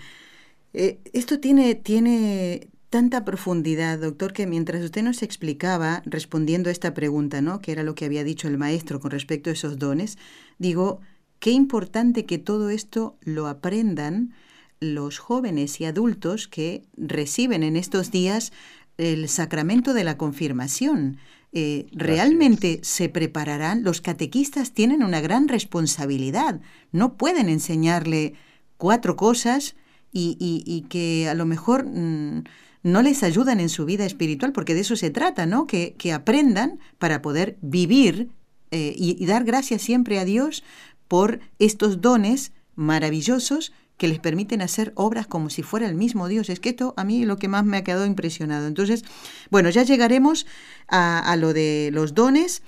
Eh, 0.74 1.00
esto 1.14 1.40
tiene, 1.40 1.76
tiene 1.76 2.70
tanta 2.90 3.26
profundidad, 3.26 4.00
doctor, 4.00 4.34
que 4.34 4.48
mientras 4.48 4.84
usted 4.84 5.04
nos 5.04 5.24
explicaba, 5.24 6.04
respondiendo 6.06 6.70
a 6.70 6.74
esta 6.74 6.94
pregunta, 6.94 7.42
¿no? 7.42 7.60
Que 7.62 7.72
era 7.72 7.84
lo 7.84 7.96
que 7.96 8.06
había 8.06 8.24
dicho 8.24 8.48
el 8.48 8.58
maestro 8.58 9.00
con 9.00 9.12
respecto 9.12 9.50
a 9.50 9.54
esos 9.54 9.80
dones, 9.80 10.18
digo, 10.60 11.02
qué 11.40 11.52
importante 11.52 12.26
que 12.26 12.38
todo 12.38 12.70
esto 12.70 13.18
lo 13.22 13.48
aprendan 13.48 14.34
los 14.80 15.20
jóvenes 15.20 15.82
y 15.82 15.86
adultos 15.86 16.48
que 16.48 16.84
reciben 16.98 17.64
en 17.64 17.76
estos 17.78 18.12
días 18.12 18.54
el 18.98 19.30
sacramento 19.30 19.94
de 19.94 20.04
la 20.04 20.18
confirmación. 20.18 21.18
Eh, 21.54 21.88
realmente 21.94 22.80
se 22.84 23.10
prepararán, 23.10 23.84
los 23.84 24.02
catequistas 24.02 24.74
tienen 24.74 25.02
una 25.02 25.22
gran 25.22 25.48
responsabilidad, 25.48 26.60
no 26.92 27.16
pueden 27.16 27.48
enseñarle 27.48 28.34
cuatro 28.78 29.16
cosas 29.16 29.76
y, 30.12 30.36
y, 30.40 30.82
que 30.90 31.30
a 31.30 31.36
lo 31.36 31.46
mejor 31.46 31.86
mm, 31.86 32.44
no 32.84 33.02
les 33.02 33.24
ayudan 33.24 33.60
en 33.60 33.70
su 33.70 33.86
vida 33.86 34.06
espiritual, 34.06 34.52
porque 34.52 34.74
de 34.74 34.82
eso 34.82 34.96
se 34.96 35.10
trata, 35.10 35.46
¿no? 35.46 35.68
Que, 35.68 35.96
que 35.98 36.12
aprendan 36.12 36.80
para 36.98 37.22
poder 37.22 37.58
vivir 37.62 38.30
eh, 38.72 38.94
y, 38.98 39.22
y 39.22 39.26
dar 39.26 39.44
gracias 39.44 39.82
siempre 39.82 40.20
a 40.20 40.26
Dios 40.26 40.64
por 41.08 41.40
estos 41.60 42.02
dones 42.02 42.52
maravillosos 42.76 43.74
que 43.98 44.08
les 44.08 44.20
permiten 44.20 44.62
hacer 44.62 44.94
obras 44.96 45.28
como 45.28 45.50
si 45.50 45.64
fuera 45.64 45.88
el 45.88 45.96
mismo 45.96 46.28
Dios. 46.28 46.50
Es 46.50 46.60
que 46.60 46.70
esto 46.70 46.94
a 46.98 47.04
mí 47.04 47.26
lo 47.26 47.38
que 47.38 47.48
más 47.48 47.66
me 47.66 47.78
ha 47.78 47.84
quedado 47.84 48.06
impresionado. 48.06 48.68
Entonces, 48.68 49.04
bueno, 49.50 49.70
ya 49.70 49.84
llegaremos 49.84 50.46
a, 50.88 51.36
lo 51.38 51.54
de 51.54 51.90
los 51.92 52.14
dones. 52.14 52.62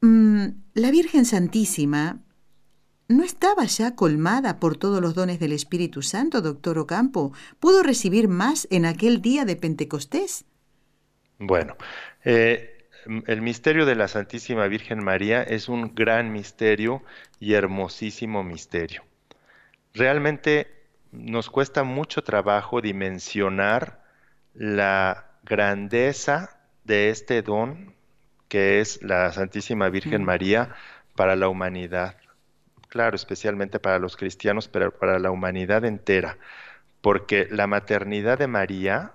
Mm, 0.00 0.46
la 0.74 0.90
Virgen 0.90 1.24
Santísima 1.24 2.22
¿No 3.08 3.24
estaba 3.24 3.66
ya 3.66 3.94
colmada 3.94 4.58
por 4.58 4.78
todos 4.78 5.02
los 5.02 5.14
dones 5.14 5.38
del 5.38 5.52
Espíritu 5.52 6.00
Santo, 6.00 6.40
doctor 6.40 6.78
Ocampo? 6.78 7.34
¿Pudo 7.60 7.82
recibir 7.82 8.26
más 8.26 8.66
en 8.70 8.86
aquel 8.86 9.20
día 9.20 9.44
de 9.44 9.54
Pentecostés? 9.54 10.46
Bueno, 11.38 11.76
eh, 12.24 12.88
el 13.26 13.42
misterio 13.42 13.84
de 13.84 13.96
la 13.96 14.08
Santísima 14.08 14.66
Virgen 14.66 15.04
María 15.04 15.42
es 15.42 15.68
un 15.68 15.94
gran 15.94 16.32
misterio 16.32 17.02
y 17.38 17.52
hermosísimo 17.52 18.42
misterio. 18.44 19.04
Realmente 19.94 20.68
nos 21.10 21.50
cuesta 21.50 21.84
mucho 21.84 22.22
trabajo 22.22 22.80
dimensionar 22.80 24.02
la 24.54 25.26
grandeza 25.44 26.58
de 26.84 27.10
este 27.10 27.42
don 27.42 27.94
que 28.52 28.80
es 28.80 29.02
la 29.02 29.32
Santísima 29.32 29.88
Virgen 29.88 30.24
María 30.24 30.74
para 31.16 31.36
la 31.36 31.48
humanidad. 31.48 32.16
Claro, 32.88 33.16
especialmente 33.16 33.78
para 33.78 33.98
los 33.98 34.14
cristianos, 34.14 34.68
pero 34.68 34.90
para 34.90 35.18
la 35.18 35.30
humanidad 35.30 35.86
entera. 35.86 36.36
Porque 37.00 37.48
la 37.50 37.66
maternidad 37.66 38.38
de 38.38 38.48
María, 38.48 39.12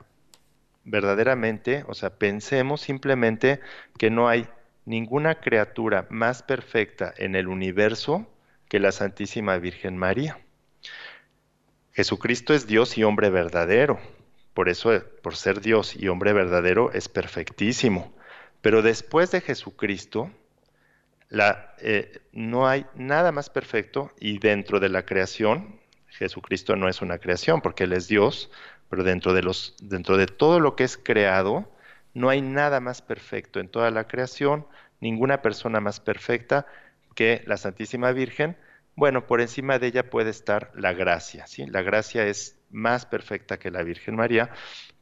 verdaderamente, 0.86 1.86
o 1.88 1.94
sea, 1.94 2.10
pensemos 2.10 2.82
simplemente 2.82 3.60
que 4.00 4.10
no 4.10 4.28
hay 4.28 4.48
ninguna 4.86 5.36
criatura 5.36 6.08
más 6.10 6.42
perfecta 6.42 7.14
en 7.16 7.36
el 7.36 7.48
universo 7.48 8.28
que 8.70 8.80
la 8.80 8.92
Santísima 8.92 9.58
Virgen 9.58 9.98
María. 9.98 10.40
Jesucristo 11.98 12.54
es 12.54 12.68
Dios 12.68 12.96
y 13.00 13.04
hombre 13.04 13.32
verdadero. 13.32 14.00
Por 14.54 14.70
eso, 14.70 15.02
por 15.24 15.36
ser 15.36 15.62
Dios 15.62 15.96
y 15.96 16.10
hombre 16.10 16.32
verdadero, 16.32 16.92
es 16.92 17.10
perfectísimo. 17.10 18.14
Pero 18.62 18.84
después 18.84 19.32
de 19.32 19.42
Jesucristo, 19.42 20.30
eh, 21.80 22.20
no 22.34 22.68
hay 22.68 22.86
nada 22.94 23.32
más 23.32 23.50
perfecto 23.50 24.12
y 24.20 24.38
dentro 24.38 24.80
de 24.80 24.90
la 24.90 25.08
creación, 25.08 25.80
Jesucristo 26.06 26.76
no 26.76 26.88
es 26.88 27.02
una 27.02 27.18
creación 27.18 27.62
porque 27.62 27.86
Él 27.86 27.94
es 27.94 28.08
Dios, 28.08 28.52
pero 28.92 29.04
dentro 29.04 29.34
de, 29.34 29.42
los, 29.42 29.76
dentro 29.82 30.18
de 30.18 30.28
todo 30.28 30.60
lo 30.60 30.76
que 30.76 30.84
es 30.84 31.00
creado, 31.00 31.68
no 32.14 32.30
hay 32.30 32.44
nada 32.44 32.80
más 32.80 33.02
perfecto 33.02 33.60
en 33.60 33.70
toda 33.70 33.90
la 33.90 34.08
creación, 34.08 34.68
ninguna 35.02 35.42
persona 35.42 35.80
más 35.80 36.00
perfecta 36.00 36.68
que 37.16 37.42
la 37.48 37.58
Santísima 37.58 38.12
Virgen. 38.12 38.56
Bueno, 38.98 39.28
por 39.28 39.42
encima 39.42 39.78
de 39.78 39.88
ella 39.88 40.10
puede 40.10 40.32
estar 40.32 40.72
la 40.76 40.92
gracia, 40.92 41.46
¿sí? 41.46 41.68
La 41.68 41.84
gracia 41.84 42.26
es 42.26 42.58
más 42.72 43.06
perfecta 43.06 43.60
que 43.60 43.70
la 43.70 43.84
Virgen 43.84 44.16
María, 44.16 44.50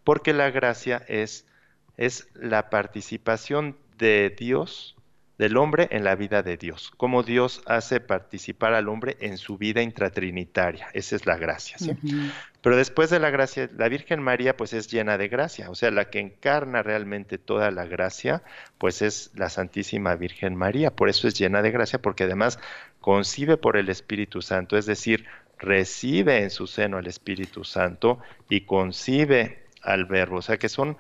porque 0.03 0.34
la 0.34 0.51
gracia 0.51 1.01
es, 1.08 1.47
es 1.95 2.27
la 2.34 2.69
participación 2.69 3.77
de 3.97 4.36
Dios 4.38 4.95
del 5.38 5.58
hombre 5.58 5.88
en 5.91 6.03
la 6.03 6.15
vida 6.15 6.43
de 6.43 6.58
Dios, 6.58 6.91
cómo 6.95 7.23
Dios 7.23 7.62
hace 7.65 7.99
participar 7.99 8.73
al 8.73 8.88
hombre 8.88 9.17
en 9.19 9.38
su 9.38 9.58
vida 9.58 9.81
intratrinitaria. 9.81 10.88
Esa 10.93 11.15
es 11.15 11.25
la 11.25 11.38
gracia. 11.38 11.77
¿sí? 11.77 11.91
Uh 11.91 11.95
-huh. 11.95 12.31
Pero 12.62 12.77
después 12.77 13.10
de 13.10 13.19
la 13.19 13.29
gracia, 13.29 13.69
la 13.77 13.89
Virgen 13.89 14.21
María 14.21 14.55
pues 14.58 14.73
es 14.73 14.89
llena 14.89 15.17
de 15.17 15.27
gracia, 15.27 15.69
o 15.69 15.75
sea, 15.75 15.91
la 15.91 16.10
que 16.10 16.19
encarna 16.19 16.84
realmente 16.84 17.38
toda 17.38 17.69
la 17.69 17.86
gracia, 17.86 18.43
pues 18.77 19.01
es 19.01 19.31
la 19.36 19.49
Santísima 19.49 20.15
Virgen 20.15 20.55
María. 20.55 20.89
Por 20.89 21.10
eso 21.10 21.27
es 21.27 21.38
llena 21.38 21.62
de 21.62 21.71
gracia, 21.71 22.01
porque 22.01 22.23
además 22.23 22.60
concibe 23.06 23.56
por 23.56 23.78
el 23.78 23.89
Espíritu 23.89 24.41
Santo, 24.41 24.78
es 24.78 24.88
decir, 24.88 25.28
recibe 25.60 26.41
en 26.41 26.50
su 26.50 26.65
seno 26.65 26.98
al 26.98 27.06
Espíritu 27.06 27.63
Santo 27.63 28.18
y 28.50 28.62
concibe 28.62 29.68
al 29.84 30.06
Verbo. 30.06 30.38
O 30.38 30.41
sea, 30.41 30.58
que 30.58 30.70
son 30.70 30.98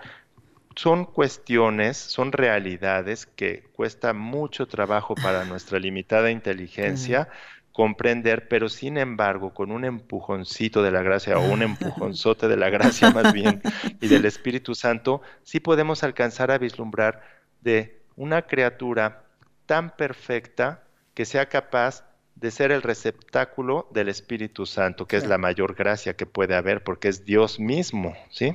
son 0.75 1.05
cuestiones, 1.05 1.97
son 1.97 2.31
realidades 2.31 3.25
que 3.25 3.63
cuesta 3.75 4.13
mucho 4.13 4.67
trabajo 4.67 5.15
para 5.15 5.45
nuestra 5.45 5.79
limitada 5.79 6.29
inteligencia 6.29 7.27
comprender, 7.71 8.47
pero 8.49 8.69
sin 8.69 8.99
embargo, 8.99 9.55
con 9.55 9.71
un 9.71 9.83
empujoncito 9.83 10.83
de 10.83 10.91
la 10.91 11.01
gracia 11.01 11.39
o 11.39 11.51
un 11.51 11.63
empujonzote 11.63 12.47
de 12.47 12.55
la 12.55 12.69
gracia 12.69 13.09
más 13.09 13.33
bien 13.33 13.63
y 13.99 14.07
del 14.09 14.25
Espíritu 14.25 14.75
Santo, 14.75 15.23
sí 15.41 15.59
podemos 15.59 16.03
alcanzar 16.03 16.51
a 16.51 16.59
vislumbrar 16.59 17.23
de 17.61 17.99
una 18.15 18.43
criatura 18.43 19.23
tan 19.65 19.89
perfecta 19.95 20.84
que 21.15 21.25
sea 21.25 21.47
capaz 21.47 22.05
de 22.35 22.51
ser 22.51 22.71
el 22.71 22.81
receptáculo 22.81 23.87
del 23.91 24.09
Espíritu 24.09 24.65
Santo, 24.65 25.07
que 25.07 25.17
es 25.17 25.25
la 25.25 25.37
mayor 25.37 25.73
gracia 25.73 26.15
que 26.15 26.25
puede 26.25 26.55
haber 26.55 26.83
porque 26.83 27.07
es 27.07 27.25
Dios 27.25 27.59
mismo, 27.59 28.15
¿sí? 28.29 28.53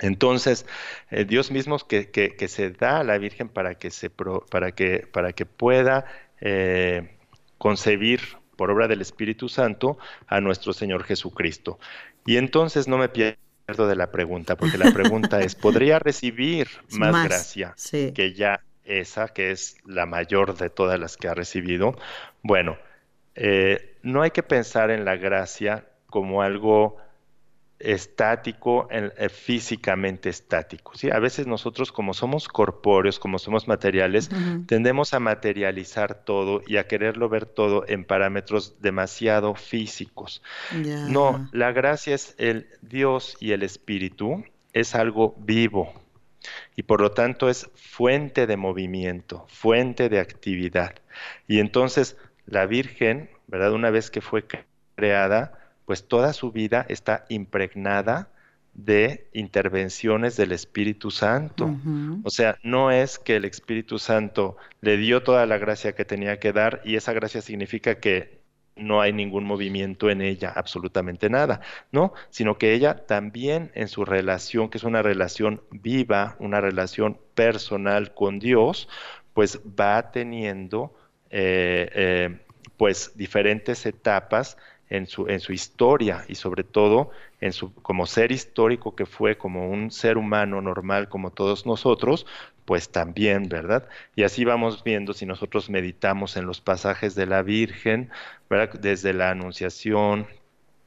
Entonces, 0.00 0.66
eh, 1.10 1.24
Dios 1.24 1.50
mismo 1.50 1.78
que, 1.78 2.10
que, 2.10 2.36
que, 2.36 2.48
se 2.48 2.70
da 2.70 3.00
a 3.00 3.04
la 3.04 3.18
Virgen 3.18 3.48
para 3.48 3.74
que, 3.74 3.90
se 3.90 4.08
pro, 4.10 4.46
para 4.50 4.72
que, 4.72 5.06
para 5.10 5.32
que 5.32 5.44
pueda 5.46 6.06
eh, 6.40 7.16
concebir 7.58 8.20
por 8.56 8.70
obra 8.70 8.88
del 8.88 9.00
Espíritu 9.00 9.48
Santo 9.48 9.98
a 10.26 10.40
nuestro 10.40 10.72
Señor 10.72 11.04
Jesucristo. 11.04 11.78
Y 12.26 12.36
entonces 12.36 12.88
no 12.88 12.98
me 12.98 13.08
pierdo 13.08 13.86
de 13.88 13.96
la 13.96 14.10
pregunta, 14.10 14.56
porque 14.56 14.78
la 14.78 14.92
pregunta 14.92 15.40
es, 15.40 15.54
¿podría 15.56 15.98
recibir 15.98 16.68
más, 16.90 17.12
más 17.12 17.28
gracia 17.28 17.74
sí. 17.76 18.12
que 18.14 18.34
ya 18.34 18.60
esa, 18.98 19.28
que 19.28 19.50
es 19.50 19.76
la 19.84 20.06
mayor 20.06 20.56
de 20.56 20.70
todas 20.70 20.98
las 20.98 21.16
que 21.16 21.28
ha 21.28 21.34
recibido? 21.34 21.96
Bueno, 22.42 22.76
eh, 23.34 23.96
no 24.02 24.22
hay 24.22 24.30
que 24.30 24.42
pensar 24.42 24.90
en 24.90 25.04
la 25.04 25.16
gracia 25.16 25.86
como 26.06 26.42
algo 26.42 26.96
estático, 27.80 28.88
eh, 28.90 29.28
físicamente 29.30 30.28
estático. 30.28 30.92
¿sí? 30.94 31.10
A 31.10 31.18
veces 31.18 31.46
nosotros 31.46 31.92
como 31.92 32.12
somos 32.12 32.46
corpóreos, 32.46 33.18
como 33.18 33.38
somos 33.38 33.66
materiales, 33.68 34.28
uh 34.30 34.34
-huh. 34.34 34.66
tendemos 34.66 35.14
a 35.14 35.20
materializar 35.20 36.14
todo 36.24 36.62
y 36.66 36.76
a 36.76 36.86
quererlo 36.86 37.28
ver 37.30 37.46
todo 37.46 37.84
en 37.88 38.04
parámetros 38.04 38.82
demasiado 38.82 39.54
físicos. 39.54 40.42
Yeah. 40.72 41.06
No, 41.08 41.48
la 41.52 41.72
gracia 41.72 42.14
es 42.14 42.34
el 42.38 42.68
Dios 42.82 43.36
y 43.40 43.52
el 43.52 43.62
Espíritu, 43.62 44.44
es 44.72 44.94
algo 44.94 45.34
vivo 45.38 45.99
y 46.76 46.82
por 46.82 47.00
lo 47.00 47.12
tanto 47.12 47.48
es 47.48 47.68
fuente 47.74 48.46
de 48.46 48.56
movimiento, 48.56 49.46
fuente 49.48 50.08
de 50.08 50.20
actividad. 50.20 50.94
Y 51.46 51.60
entonces 51.60 52.16
la 52.46 52.66
Virgen, 52.66 53.30
¿verdad? 53.46 53.72
Una 53.72 53.90
vez 53.90 54.10
que 54.10 54.20
fue 54.20 54.44
creada, 54.96 55.58
pues 55.84 56.06
toda 56.06 56.32
su 56.32 56.52
vida 56.52 56.84
está 56.88 57.24
impregnada 57.28 58.28
de 58.74 59.28
intervenciones 59.32 60.36
del 60.36 60.52
Espíritu 60.52 61.10
Santo. 61.10 61.66
Uh 61.66 61.78
-huh. 61.84 62.20
O 62.24 62.30
sea, 62.30 62.58
no 62.62 62.90
es 62.90 63.18
que 63.18 63.36
el 63.36 63.44
Espíritu 63.44 63.98
Santo 63.98 64.56
le 64.80 64.96
dio 64.96 65.22
toda 65.22 65.46
la 65.46 65.58
gracia 65.58 65.92
que 65.94 66.04
tenía 66.04 66.38
que 66.38 66.52
dar 66.52 66.80
y 66.84 66.96
esa 66.96 67.12
gracia 67.12 67.42
significa 67.42 67.96
que 67.96 68.39
no 68.80 69.00
hay 69.00 69.12
ningún 69.12 69.44
movimiento 69.44 70.10
en 70.10 70.22
ella, 70.22 70.52
absolutamente 70.54 71.30
nada, 71.30 71.60
¿no? 71.92 72.12
Sino 72.30 72.58
que 72.58 72.72
ella 72.72 73.06
también 73.06 73.70
en 73.74 73.88
su 73.88 74.04
relación, 74.04 74.68
que 74.68 74.78
es 74.78 74.84
una 74.84 75.02
relación 75.02 75.62
viva, 75.70 76.36
una 76.38 76.60
relación 76.60 77.18
personal 77.34 78.14
con 78.14 78.38
Dios, 78.38 78.88
pues 79.34 79.60
va 79.78 80.10
teniendo 80.10 80.94
eh, 81.30 81.90
eh, 81.94 82.38
pues 82.76 83.12
diferentes 83.16 83.86
etapas 83.86 84.56
en 84.88 85.06
su, 85.06 85.28
en 85.28 85.40
su 85.40 85.52
historia 85.52 86.24
y 86.28 86.34
sobre 86.34 86.64
todo 86.64 87.10
en 87.40 87.52
su, 87.52 87.72
como 87.74 88.06
ser 88.06 88.32
histórico 88.32 88.96
que 88.96 89.06
fue, 89.06 89.38
como 89.38 89.70
un 89.70 89.90
ser 89.90 90.18
humano 90.18 90.60
normal 90.60 91.08
como 91.08 91.30
todos 91.30 91.64
nosotros, 91.64 92.26
pues 92.64 92.90
también, 92.90 93.48
¿verdad? 93.48 93.88
Y 94.16 94.22
así 94.22 94.44
vamos 94.44 94.84
viendo 94.84 95.12
si 95.12 95.26
nosotros 95.26 95.70
meditamos 95.70 96.36
en 96.36 96.46
los 96.46 96.60
pasajes 96.60 97.14
de 97.14 97.26
la 97.26 97.42
Virgen, 97.42 98.10
¿verdad? 98.48 98.78
Desde 98.80 99.12
la 99.12 99.30
Anunciación 99.30 100.26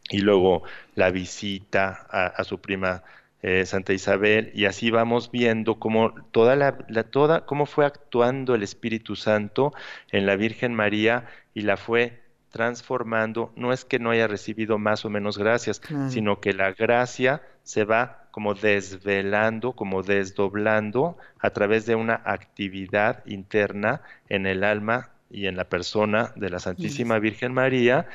y 0.09 0.19
luego 0.19 0.63
la 0.95 1.11
visita 1.11 2.07
a, 2.09 2.43
su 2.43 2.59
prima 2.59 3.03
eh, 3.41 3.65
Santa 3.65 3.93
Isabel 3.93 4.51
y 4.53 4.65
así 4.65 4.91
vamos 4.91 5.31
viendo 5.31 5.75
cómo 5.75 6.13
toda 6.31 6.55
la, 6.55 6.77
toda 7.09 7.45
cómo 7.45 7.65
fue 7.65 7.85
actuando 7.85 8.55
el 8.55 8.63
Espíritu 8.63 9.15
Santo 9.15 9.73
en 10.11 10.25
la 10.25 10.35
Virgen 10.35 10.73
María 10.73 11.27
y 11.53 11.61
la 11.61 11.77
fue 11.77 12.21
transformando, 12.51 13.51
no 13.55 13.73
es 13.73 13.83
que 13.83 13.97
no 13.97 14.11
haya 14.11 14.27
recibido 14.27 14.77
más 14.77 15.05
o 15.05 15.09
menos 15.09 15.39
gracias, 15.39 15.81
sino 16.09 16.39
que 16.39 16.53
la 16.53 16.71
gracia 16.71 17.41
se 17.63 17.83
va 17.83 18.22
como 18.33 18.55
desvelando, 18.55 19.73
como 19.73 20.01
desdoblando 20.01 21.19
a 21.37 21.51
través 21.51 21.85
de 21.85 21.93
una 21.93 22.19
actividad 22.25 23.23
interna 23.27 24.01
en 24.27 24.47
el 24.47 24.63
alma 24.63 25.11
y 25.29 25.45
en 25.45 25.55
la 25.55 25.69
persona 25.69 26.33
de 26.35 26.49
la 26.49 26.57
Santísima 26.57 27.19
Virgen 27.19 27.53
María, 27.53 28.07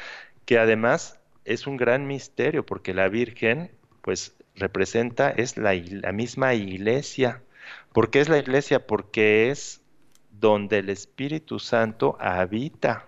que 0.45 0.59
además 0.59 1.21
es 1.45 1.69
un 1.69 1.77
gran 1.77 2.09
misterio 2.09 2.67
porque 2.67 2.95
la 2.95 3.09
Virgen 3.09 3.71
pues 4.03 4.35
representa, 4.57 5.31
es 5.31 5.57
la, 5.57 5.73
la 5.75 6.11
misma 6.11 6.53
iglesia. 6.53 7.41
¿Por 7.93 8.11
qué 8.11 8.19
es 8.19 8.29
la 8.29 8.39
iglesia? 8.39 8.89
Porque 8.89 9.51
es 9.51 9.83
donde 10.33 10.79
el 10.79 10.89
Espíritu 10.91 11.61
Santo 11.61 12.17
habita. 12.19 13.07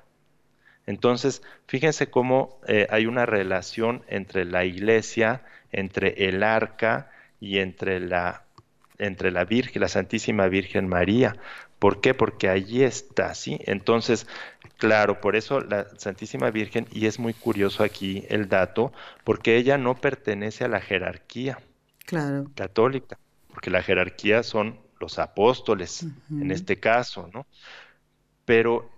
Entonces, 0.86 1.42
fíjense 1.66 2.08
cómo 2.08 2.60
eh, 2.68 2.86
hay 2.88 3.06
una 3.06 3.26
relación 3.26 4.04
entre 4.06 4.44
la 4.44 4.64
iglesia, 4.64 5.42
entre 5.72 6.28
el 6.28 6.42
arca 6.42 7.10
y 7.40 7.58
entre 7.58 8.00
la, 8.00 8.44
entre 8.98 9.30
la 9.30 9.44
Virgen, 9.44 9.82
la 9.82 9.88
Santísima 9.88 10.48
Virgen 10.48 10.88
María. 10.88 11.36
¿Por 11.78 12.00
qué? 12.00 12.12
Porque 12.12 12.48
allí 12.48 12.82
está, 12.82 13.34
¿sí? 13.34 13.58
Entonces, 13.64 14.26
claro, 14.76 15.20
por 15.20 15.36
eso 15.36 15.60
la 15.60 15.86
Santísima 15.96 16.50
Virgen, 16.50 16.86
y 16.92 17.06
es 17.06 17.18
muy 17.18 17.32
curioso 17.32 17.82
aquí 17.82 18.24
el 18.28 18.48
dato, 18.48 18.92
porque 19.24 19.56
ella 19.56 19.78
no 19.78 19.94
pertenece 19.94 20.64
a 20.64 20.68
la 20.68 20.80
jerarquía 20.80 21.58
católica, 22.54 23.18
porque 23.48 23.70
la 23.70 23.82
jerarquía 23.82 24.42
son 24.42 24.78
los 24.98 25.18
apóstoles, 25.18 26.06
en 26.30 26.50
este 26.50 26.78
caso, 26.78 27.30
¿no? 27.32 27.46
Pero 28.44 28.90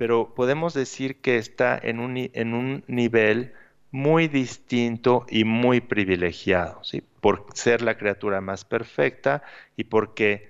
pero 0.00 0.32
podemos 0.34 0.72
decir 0.72 1.20
que 1.20 1.36
está 1.36 1.78
en 1.78 2.00
un, 2.00 2.16
en 2.16 2.54
un 2.54 2.84
nivel 2.86 3.52
muy 3.90 4.28
distinto 4.28 5.26
y 5.28 5.44
muy 5.44 5.80
privilegiado, 5.80 6.82
¿sí? 6.84 7.02
por 7.20 7.46
ser 7.54 7.82
la 7.82 7.98
criatura 7.98 8.40
más 8.40 8.64
perfecta 8.64 9.42
y 9.76 9.84
porque 9.84 10.48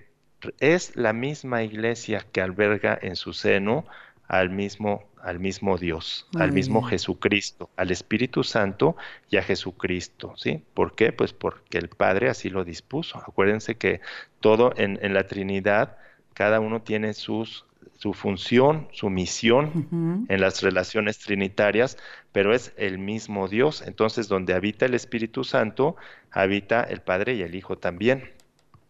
es 0.59 0.97
la 0.97 1.13
misma 1.13 1.63
iglesia 1.63 2.27
que 2.33 2.41
alberga 2.41 2.99
en 3.01 3.17
su 3.17 3.33
seno 3.33 3.87
al 4.29 4.51
mismo, 4.51 5.09
al 5.21 5.41
mismo 5.41 5.77
Dios, 5.77 6.29
al 6.39 6.53
mismo 6.53 6.83
Jesucristo, 6.83 7.69
al 7.77 7.91
Espíritu 7.91 8.45
Santo 8.45 8.97
y 9.29 9.39
a 9.39 9.43
Jesucristo. 9.43 10.35
¿sí? 10.37 10.63
¿Por 10.73 10.95
qué? 10.95 11.13
Pues 11.13 11.33
porque 11.33 11.79
el 11.79 11.89
Padre 11.89 12.29
así 12.29 12.49
lo 12.49 12.65
dispuso. 12.65 13.19
Acuérdense 13.19 13.77
que 13.77 14.01
todo 14.39 14.73
en, 14.77 14.99
en 15.03 15.15
la 15.15 15.27
Trinidad, 15.27 15.97
cada 16.33 16.61
uno 16.61 16.83
tiene 16.83 17.13
sus 17.13 17.67
su 17.97 18.15
función, 18.15 18.89
su 18.93 19.11
misión 19.11 20.27
en 20.29 20.41
las 20.41 20.63
relaciones 20.63 21.19
trinitarias, 21.19 21.99
pero 22.33 22.55
es 22.55 22.73
el 22.77 22.99
mismo 22.99 23.49
Dios. 23.49 23.83
Entonces, 23.87 24.29
donde 24.29 24.55
habita 24.55 24.87
el 24.87 24.95
Espíritu 24.95 25.45
Santo, 25.45 25.97
habita 26.31 26.83
el 26.83 27.03
Padre 27.03 27.35
y 27.35 27.43
el 27.43 27.55
Hijo 27.55 27.77
también. 27.77 28.33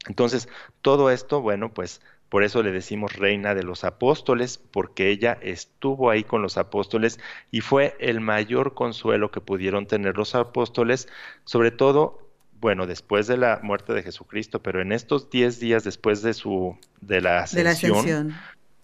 Entonces, 0.06 0.48
todo 0.80 1.10
esto, 1.10 1.40
bueno, 1.40 1.72
pues 1.74 2.00
por 2.28 2.44
eso 2.44 2.62
le 2.62 2.70
decimos 2.70 3.16
reina 3.16 3.56
de 3.56 3.64
los 3.64 3.82
apóstoles, 3.82 4.58
porque 4.58 5.10
ella 5.10 5.36
estuvo 5.42 6.10
ahí 6.10 6.22
con 6.22 6.42
los 6.42 6.56
apóstoles 6.56 7.18
y 7.50 7.60
fue 7.60 7.96
el 7.98 8.20
mayor 8.20 8.74
consuelo 8.74 9.32
que 9.32 9.40
pudieron 9.40 9.86
tener 9.86 10.16
los 10.16 10.36
apóstoles, 10.36 11.08
sobre 11.44 11.72
todo 11.72 12.30
bueno, 12.60 12.86
después 12.86 13.26
de 13.26 13.38
la 13.38 13.58
muerte 13.62 13.94
de 13.94 14.02
Jesucristo, 14.02 14.62
pero 14.62 14.82
en 14.82 14.92
estos 14.92 15.30
diez 15.30 15.60
días 15.60 15.82
después 15.82 16.22
de 16.22 16.34
su 16.34 16.76
de 17.00 17.22
la 17.22 17.40
ascensión, 17.40 18.34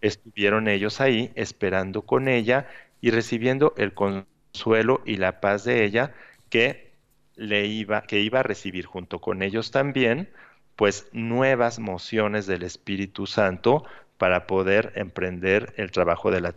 estuvieron 0.07 0.69
ellos 0.69 1.01
ahí 1.01 1.33
esperando 1.35 2.03
con 2.03 2.29
ella 2.29 2.69
y 3.01 3.11
recibiendo 3.11 3.75
el 3.77 3.95
consuelo 3.95 5.03
y 5.05 5.17
la 5.17 5.41
paz 5.41 5.65
de 5.65 5.85
ella 5.85 6.13
que 6.49 6.93
le 7.35 7.67
iba 7.67 8.03
que 8.03 8.21
iba 8.21 8.41
a 8.41 8.43
recibir 8.43 8.87
junto 8.87 9.21
con 9.21 9.43
ellos 9.43 9.71
también 9.71 10.31
pues 10.77 11.09
nuevas 11.13 11.79
mociones 11.79 12.47
del 12.47 12.63
Espíritu 12.63 13.27
Santo 13.27 13.85
para 14.19 14.47
poder 14.47 14.93
emprender 14.97 15.75
el 15.77 15.91
trabajo 15.91 16.31
de 16.31 16.41
la 16.41 16.53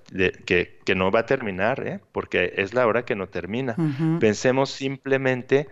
que, 0.45 0.79
que, 0.85 0.95
no 0.95 1.11
va 1.11 1.21
a 1.21 1.25
terminar, 1.25 1.85
¿eh? 1.85 1.99
porque 2.11 2.53
es 2.57 2.73
la 2.73 2.87
hora 2.87 3.03
que 3.03 3.15
no 3.15 3.27
termina. 3.27 3.75
Pensemos 4.19 4.69
simplemente 4.69 5.67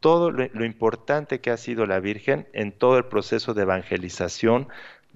todo 0.00 0.30
lo, 0.30 0.64
importante 0.64 1.40
que 1.40 1.50
ha 1.50 1.56
sido 1.56 1.86
la 1.86 1.98
Virgen 1.98 2.46
en 2.52 2.72
todo 2.72 2.98
el 2.98 3.06
proceso 3.06 3.54
de 3.54 3.62
evangelización 3.62 4.68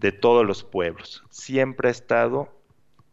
de 0.03 0.13
todos 0.13 0.45
los 0.45 0.65
pueblos. 0.65 1.25
Siempre 1.31 1.89
ha 1.89 1.93
estado 1.93 2.55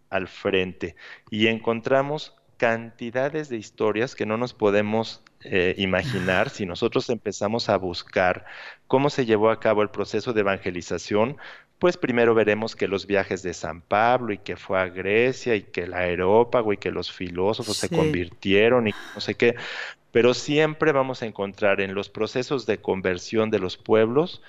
al 0.10 0.28
frente. 0.28 0.96
Y 1.30 1.48
encontramos 1.48 2.36
cantidades 2.58 3.48
de 3.48 3.58
historias 3.58 4.16
que 4.16 4.26
no 4.26 4.36
nos 4.36 4.54
podemos 4.54 5.24
eh, 5.44 5.76
imaginar 5.78 6.50
si 6.50 6.66
nosotros 6.66 7.10
empezamos 7.10 7.70
a 7.70 7.78
buscar 7.78 8.46
cómo 8.88 9.10
se 9.10 9.26
llevó 9.26 9.52
a 9.52 9.60
cabo 9.62 9.82
el 9.84 9.90
proceso 9.90 10.34
de 10.34 10.42
evangelización, 10.42 11.38
pues 11.78 11.96
primero 11.96 12.36
veremos 12.36 12.76
que 12.76 12.90
los 12.90 13.08
viajes 13.08 13.42
de 13.44 13.54
San 13.54 13.82
Pablo 13.82 14.34
y 14.34 14.40
que 14.40 14.58
fue 14.58 14.78
a 14.78 14.90
Grecia 14.90 15.56
y 15.56 15.62
que 15.62 15.84
el 15.84 15.94
aerópago 15.94 16.74
y 16.74 16.78
que 16.78 16.92
los 16.92 17.10
filósofos 17.10 17.78
se 17.78 17.88
convirtieron 17.88 18.90
y 18.90 18.92
no 19.16 19.22
sé 19.22 19.36
qué, 19.36 19.56
pero 20.12 20.34
siempre 20.34 20.92
vamos 20.92 21.22
a 21.22 21.28
encontrar 21.28 21.80
en 21.80 21.94
los 21.94 22.10
procesos 22.10 22.66
de 22.66 22.80
conversión 22.80 23.50
de 23.52 23.60
los 23.60 23.78
pueblos 23.78 24.42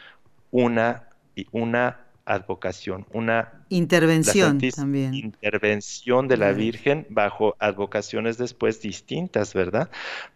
una, 0.50 1.08
una 1.52 2.09
advocación, 2.24 3.06
una 3.12 3.64
intervención 3.68 4.60
también. 4.74 5.14
Intervención 5.14 6.28
de 6.28 6.36
la 6.36 6.52
Virgen 6.52 7.06
bajo 7.10 7.56
advocaciones 7.58 8.38
después 8.38 8.80
distintas, 8.80 9.54
¿verdad? 9.54 9.90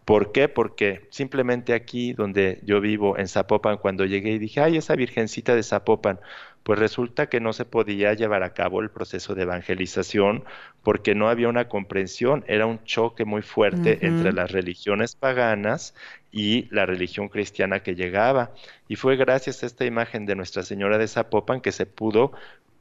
¿Por 0.04 0.32
qué? 0.32 0.48
Porque 0.48 1.06
simplemente 1.10 1.74
aquí 1.74 2.12
donde 2.12 2.60
yo 2.64 2.80
vivo, 2.80 3.18
en 3.18 3.28
Zapopan, 3.28 3.78
cuando 3.78 4.04
llegué 4.04 4.32
y 4.32 4.38
dije, 4.38 4.60
ay, 4.60 4.76
esa 4.76 4.96
Virgencita 4.96 5.54
de 5.54 5.62
Zapopan, 5.62 6.20
pues 6.64 6.78
resulta 6.78 7.28
que 7.28 7.40
no 7.40 7.52
se 7.52 7.66
podía 7.66 8.14
llevar 8.14 8.42
a 8.42 8.54
cabo 8.54 8.80
el 8.80 8.90
proceso 8.90 9.34
de 9.34 9.42
evangelización 9.42 10.44
porque 10.82 11.14
no 11.14 11.28
había 11.28 11.48
una 11.48 11.68
comprensión, 11.68 12.42
era 12.48 12.64
un 12.64 12.82
choque 12.84 13.26
muy 13.26 13.42
fuerte 13.42 14.06
entre 14.06 14.32
las 14.32 14.50
religiones 14.50 15.14
paganas 15.14 15.94
y 16.32 16.66
la 16.74 16.86
religión 16.86 17.28
cristiana 17.28 17.80
que 17.80 17.94
llegaba. 17.94 18.52
Y 18.88 18.96
fue 18.96 19.16
gracias 19.16 19.62
a 19.62 19.66
esta 19.66 19.84
imagen 19.84 20.24
de 20.24 20.36
Nuestra 20.36 20.62
Señora 20.62 20.96
de 20.96 21.06
Zapopan 21.06 21.60
que 21.60 21.70
se 21.70 21.84
pudo 21.84 22.32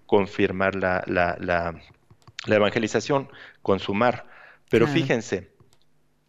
confirmar 0.05 0.75
la, 0.75 1.03
la, 1.05 1.35
la, 1.39 2.55
evangelización, 2.55 3.29
consumar. 3.61 4.27
Pero 4.69 4.87
fíjense, 4.87 5.51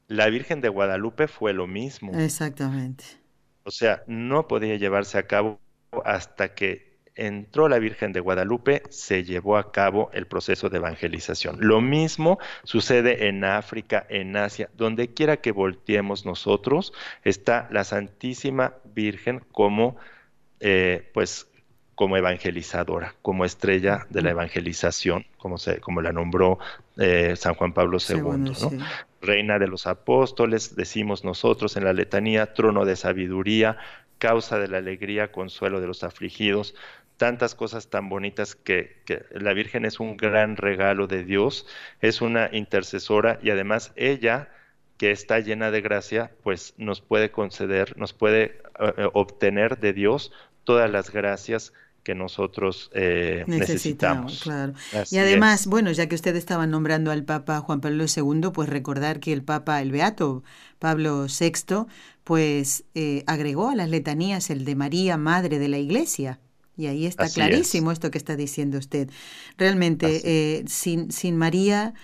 la 0.08 0.28
Virgen 0.28 0.60
de 0.60 0.68
Guadalupe 0.68 1.28
fue 1.28 1.52
lo 1.52 1.68
mismo. 1.68 2.12
Exactamente. 2.18 3.04
O 3.62 3.70
sea, 3.70 4.02
no 4.08 4.48
podía 4.48 4.74
llevarse 4.76 5.18
a 5.18 5.26
cabo 5.28 5.60
hasta 6.04 6.54
que 6.54 6.93
entró 7.16 7.68
la 7.68 7.78
Virgen 7.78 8.12
de 8.12 8.20
Guadalupe, 8.20 8.82
se 8.90 9.24
llevó 9.24 9.56
a 9.56 9.70
cabo 9.72 10.10
el 10.12 10.26
proceso 10.26 10.68
de 10.68 10.78
evangelización. 10.78 11.58
Lo 11.60 11.80
mismo 11.80 12.38
sucede 12.64 13.28
en 13.28 13.44
África, 13.44 14.06
en 14.08 14.36
Asia, 14.36 14.68
donde 14.76 15.14
quiera 15.14 15.38
que 15.38 15.52
volteemos 15.52 16.26
nosotros, 16.26 16.92
está 17.22 17.68
la 17.70 17.84
Santísima 17.84 18.74
Virgen 18.84 19.42
como, 19.52 19.96
eh, 20.60 21.10
pues, 21.14 21.48
como 21.94 22.16
evangelizadora, 22.16 23.14
como 23.22 23.44
estrella 23.44 24.06
de 24.10 24.22
la 24.22 24.30
evangelización, 24.30 25.26
como, 25.38 25.58
se, 25.58 25.80
como 25.80 26.02
la 26.02 26.12
nombró 26.12 26.58
eh, 26.96 27.34
San 27.36 27.54
Juan 27.54 27.72
Pablo 27.72 27.98
II, 27.98 28.52
Reina 29.20 29.58
de 29.58 29.68
los 29.68 29.86
apóstoles, 29.86 30.76
decimos 30.76 31.24
nosotros 31.24 31.76
en 31.76 31.84
la 31.84 31.92
letanía, 31.92 32.52
trono 32.52 32.84
de 32.84 32.96
sabiduría, 32.96 33.78
causa 34.18 34.58
de 34.58 34.68
la 34.68 34.78
alegría, 34.78 35.32
consuelo 35.32 35.80
de 35.80 35.86
los 35.86 36.04
afligidos, 36.04 36.74
tantas 37.16 37.54
cosas 37.54 37.88
tan 37.88 38.08
bonitas 38.08 38.54
que, 38.54 39.04
la 39.30 39.52
Virgen 39.52 39.84
es 39.84 40.00
un 40.00 40.16
gran 40.16 40.56
regalo 40.56 41.06
de 41.06 41.24
Dios, 41.24 41.66
es 42.00 42.20
una 42.20 42.48
intercesora 42.52 43.38
y 43.42 43.50
además 43.50 43.92
ella 43.96 44.48
que 44.96 45.10
está 45.10 45.40
llena 45.40 45.70
de 45.70 45.80
gracia, 45.80 46.32
pues 46.42 46.74
nos 46.76 47.00
puede 47.00 47.30
conceder, 47.30 47.96
nos 47.96 48.12
puede 48.12 48.42
eh, 48.44 48.92
eh, 48.96 49.08
obtener 49.12 49.78
de 49.78 49.92
Dios 49.92 50.32
todas 50.64 50.90
las 50.90 51.10
gracias 51.10 51.72
que 52.04 52.14
nosotros 52.14 52.90
eh, 52.94 53.44
necesitamos. 53.46 54.42
Claro. 54.42 54.74
y 55.10 55.18
además, 55.18 55.66
bueno, 55.66 55.90
ya 55.90 56.06
que 56.06 56.14
usted 56.14 56.36
estaba 56.36 56.66
nombrando 56.66 57.10
al 57.10 57.24
Papa 57.24 57.60
Juan 57.60 57.80
Pablo 57.80 58.04
II, 58.04 58.50
pues 58.52 58.68
recordar 58.68 59.18
que 59.18 59.32
el 59.32 59.42
Papa, 59.42 59.80
el 59.80 59.90
Beato 59.90 60.44
Pablo 60.78 61.26
VI, 61.26 61.86
pues 62.22 62.84
eh, 62.94 63.24
agregó 63.26 63.70
a 63.70 63.74
las 63.74 63.88
letanías 63.88 64.50
el 64.50 64.64
de 64.64 64.76
María, 64.76 65.16
Madre 65.16 65.58
de 65.58 65.68
la 65.68 65.78
Iglesia. 65.78 66.38
Y 66.76 66.86
ahí 66.86 67.06
está 67.06 67.28
clarísimo 67.28 67.92
esto 67.92 68.10
que 68.10 68.18
está 68.18 68.36
diciendo 68.36 68.78
usted. 68.78 69.08
Realmente, 69.56 70.22
eh, 70.24 70.64
sin, 70.66 71.12
sin 71.12 71.36
María 71.36 71.94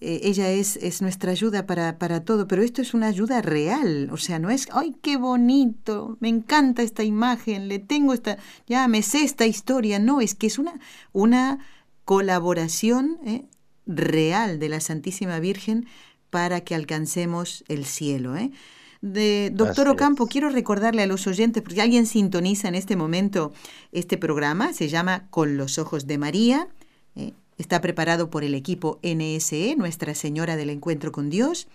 eh, 0.00 0.20
ella 0.22 0.50
es, 0.50 0.76
es 0.76 1.02
nuestra 1.02 1.32
ayuda 1.32 1.66
para, 1.66 1.98
para, 1.98 2.24
todo, 2.24 2.46
pero 2.46 2.62
esto 2.62 2.80
es 2.80 2.94
una 2.94 3.08
ayuda 3.08 3.42
real, 3.42 4.10
o 4.12 4.16
sea, 4.16 4.38
no 4.38 4.48
es, 4.48 4.68
ay, 4.72 4.94
qué 5.02 5.16
bonito, 5.16 6.16
me 6.20 6.28
encanta 6.28 6.82
esta 6.82 7.02
imagen, 7.02 7.66
le 7.66 7.80
tengo 7.80 8.14
esta, 8.14 8.38
ya 8.68 8.86
me 8.86 9.02
sé 9.02 9.24
esta 9.24 9.44
historia, 9.44 9.98
no, 9.98 10.20
es 10.20 10.36
que 10.36 10.46
es 10.46 10.58
una, 10.58 10.78
una 11.12 11.58
colaboración 12.04 13.18
¿eh? 13.26 13.46
real 13.86 14.60
de 14.60 14.68
la 14.68 14.80
Santísima 14.80 15.40
Virgen 15.40 15.88
para 16.30 16.60
que 16.60 16.76
alcancemos 16.76 17.64
el 17.66 17.84
cielo. 17.84 18.36
¿eh? 18.36 18.52
De, 19.00 19.50
doctor 19.54 19.88
Ocampo, 19.88 20.26
quiero 20.26 20.48
recordarle 20.48 21.02
a 21.02 21.06
los 21.06 21.26
oyentes, 21.26 21.62
porque 21.62 21.80
alguien 21.80 22.06
sintoniza 22.06 22.68
en 22.68 22.74
este 22.74 22.96
momento 22.96 23.52
este 23.92 24.18
programa, 24.18 24.72
se 24.72 24.88
llama 24.88 25.28
Con 25.30 25.56
los 25.56 25.78
Ojos 25.78 26.06
de 26.06 26.18
María. 26.18 26.68
¿eh? 27.14 27.32
Está 27.58 27.80
preparado 27.80 28.30
por 28.30 28.42
el 28.44 28.54
equipo 28.54 28.98
NSE, 29.02 29.76
Nuestra 29.76 30.14
Señora 30.14 30.56
del 30.56 30.70
Encuentro 30.70 31.12
con 31.12 31.30
Dios, 31.30 31.68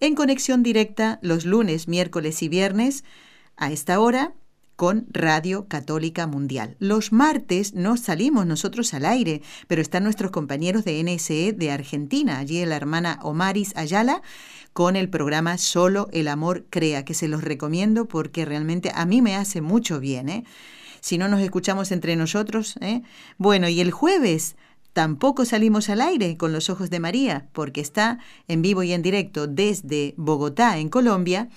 en 0.00 0.14
conexión 0.14 0.62
directa 0.62 1.18
los 1.22 1.46
lunes, 1.46 1.88
miércoles 1.88 2.42
y 2.42 2.48
viernes 2.48 3.04
a 3.56 3.72
esta 3.72 3.98
hora 4.00 4.34
con 4.76 5.06
Radio 5.10 5.66
Católica 5.68 6.26
Mundial. 6.26 6.76
Los 6.78 7.10
martes 7.10 7.72
no 7.74 7.96
salimos 7.96 8.46
nosotros 8.46 8.92
al 8.92 9.06
aire, 9.06 9.40
pero 9.66 9.80
están 9.80 10.04
nuestros 10.04 10.30
compañeros 10.30 10.84
de 10.84 11.02
NSE 11.02 11.54
de 11.54 11.70
Argentina, 11.70 12.38
allí 12.38 12.64
la 12.66 12.76
hermana 12.76 13.18
Omaris 13.22 13.74
Ayala, 13.74 14.22
con 14.76 14.94
el 14.94 15.08
programa 15.08 15.56
Solo 15.56 16.10
el 16.12 16.28
Amor 16.28 16.66
Crea, 16.68 17.02
que 17.06 17.14
se 17.14 17.28
los 17.28 17.42
recomiendo 17.42 18.04
porque 18.04 18.44
realmente 18.44 18.92
a 18.94 19.06
mí 19.06 19.22
me 19.22 19.34
hace 19.34 19.62
mucho 19.62 20.00
bien. 20.00 20.28
¿eh? 20.28 20.44
Si 21.00 21.16
no 21.16 21.28
nos 21.28 21.40
escuchamos 21.40 21.92
entre 21.92 22.14
nosotros, 22.14 22.74
¿eh? 22.82 23.00
bueno, 23.38 23.70
y 23.70 23.80
el 23.80 23.90
jueves 23.90 24.54
Tampoco 24.92 25.44
salimos 25.44 25.90
al 25.90 26.00
aire 26.00 26.38
con 26.38 26.54
los 26.54 26.70
ojos 26.70 26.88
de 26.88 27.00
María, 27.00 27.48
porque 27.52 27.82
está 27.82 28.18
en 28.48 28.62
vivo 28.62 28.82
y 28.82 28.92
en 28.94 29.02
directo 29.02 29.46
desde 29.46 30.14
Bogotá, 30.16 30.78
en 30.78 30.88
Colombia, 30.88 31.50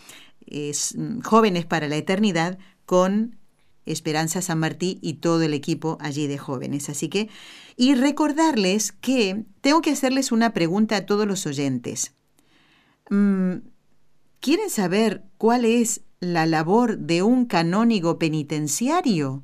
mm, 0.51 1.22
Jóvenes 1.22 1.65
para 1.65 1.88
la 1.88 1.95
Eternidad, 1.95 2.57
con 2.86 3.38
Esperanza 3.86 4.41
San 4.41 4.59
Martí 4.59 4.99
y 5.01 5.15
todo 5.15 5.41
el 5.43 5.53
equipo 5.53 5.97
allí 6.01 6.28
de 6.28 6.38
jóvenes. 6.38 6.89
Así 6.89 7.07
que, 7.07 7.30
y 7.78 7.95
recordarles 7.95 8.91
que 8.91 9.45
tengo 9.61 9.82
que 9.82 9.91
hacerles 9.91 10.34
una 10.34 10.51
pregunta 10.51 10.97
a 10.97 11.05
todos 11.05 11.26
los 11.26 11.45
oyentes. 11.45 12.13
Mm, 13.10 13.55
¿Quieren 14.39 14.70
saber 14.70 15.26
cuál 15.38 15.66
es 15.66 16.01
la 16.20 16.45
labor 16.45 16.97
de 16.97 17.24
un 17.24 17.45
canónigo 17.45 18.20
penitenciario? 18.20 19.43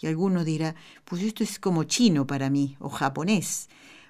Y 0.00 0.06
alguno 0.06 0.44
dirá, 0.44 0.74
pues 1.04 1.22
esto 1.22 1.44
es 1.44 1.58
como 1.58 1.84
chino 1.84 2.26
para 2.26 2.50
mí 2.50 2.76
o 2.80 2.88
japonés. 2.88 3.68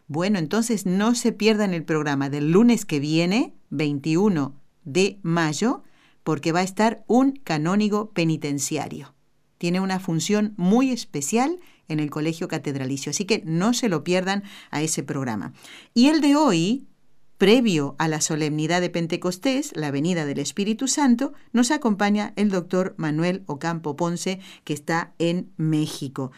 Bueno, 0.08 0.38
entonces 0.38 0.86
no 0.86 1.14
se 1.14 1.32
pierdan 1.32 1.74
el 1.74 1.84
programa 1.84 2.30
del 2.30 2.50
lunes 2.50 2.84
que 2.84 2.98
viene, 2.98 3.54
21 3.70 4.54
de 4.84 5.20
mayo, 5.22 5.84
porque 6.24 6.52
va 6.52 6.60
a 6.60 6.64
estar 6.64 7.04
un 7.06 7.32
canónigo 7.32 8.10
penitenciario. 8.10 9.14
Tiene 9.58 9.80
una 9.80 10.00
función 10.00 10.54
muy 10.56 10.90
especial 10.90 11.60
en 11.88 12.00
el 12.00 12.10
Colegio 12.10 12.48
Catedralicio, 12.48 13.10
así 13.10 13.24
que 13.24 13.42
no 13.44 13.74
se 13.74 13.88
lo 13.88 14.02
pierdan 14.02 14.42
a 14.70 14.82
ese 14.82 15.02
programa. 15.02 15.52
Y 15.94 16.08
el 16.08 16.20
de 16.20 16.36
hoy, 16.36 16.88
Previo 17.42 17.96
a 17.98 18.06
la 18.06 18.20
solemnidad 18.20 18.80
de 18.80 18.88
Pentecostés, 18.88 19.72
la 19.74 19.90
venida 19.90 20.26
del 20.26 20.38
Espíritu 20.38 20.86
Santo, 20.86 21.32
nos 21.52 21.72
acompaña 21.72 22.32
el 22.36 22.50
doctor 22.50 22.94
Manuel 22.98 23.42
Ocampo 23.46 23.96
Ponce, 23.96 24.38
que 24.62 24.72
está 24.72 25.12
en 25.18 25.50
México. 25.56 26.30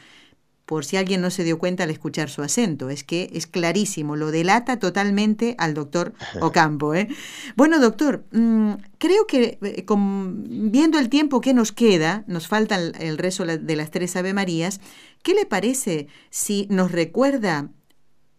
Por 0.65 0.87
si 0.87 0.97
alguien 0.97 1.21
no 1.21 1.29
se 1.29 1.45
dio 1.45 1.59
cuenta 1.59 1.83
al 1.83 1.91
escuchar 1.91 2.31
su 2.31 2.41
acento, 2.41 2.89
es 2.89 3.05
que 3.05 3.29
es 3.35 3.47
clarísimo, 3.47 4.17
lo 4.17 4.31
delata 4.31 4.79
totalmente 4.79 5.57
al 5.59 5.75
doctor 5.75 6.15
Ocampo. 6.41 6.95
¿eh? 6.95 7.09
Bueno, 7.55 7.81
doctor, 7.81 8.25
mm, 8.33 8.73
creo 8.97 9.27
que 9.27 9.59
eh, 9.61 9.85
viendo 9.87 10.99
el 10.99 11.11
tiempo 11.11 11.43
que 11.43 11.53
nos 11.53 11.73
queda, 11.73 12.25
nos 12.29 12.49
falta 12.49 12.77
el, 12.77 12.95
el 12.99 13.19
rezo 13.19 13.45
de 13.45 13.77
las 13.77 13.91
tres 13.91 14.17
Ave 14.17 14.33
Marías, 14.33 14.81
¿qué 15.23 15.35
le 15.35 15.45
parece 15.45 16.09
si 16.31 16.67
nos 16.71 16.93
recuerda 16.93 17.69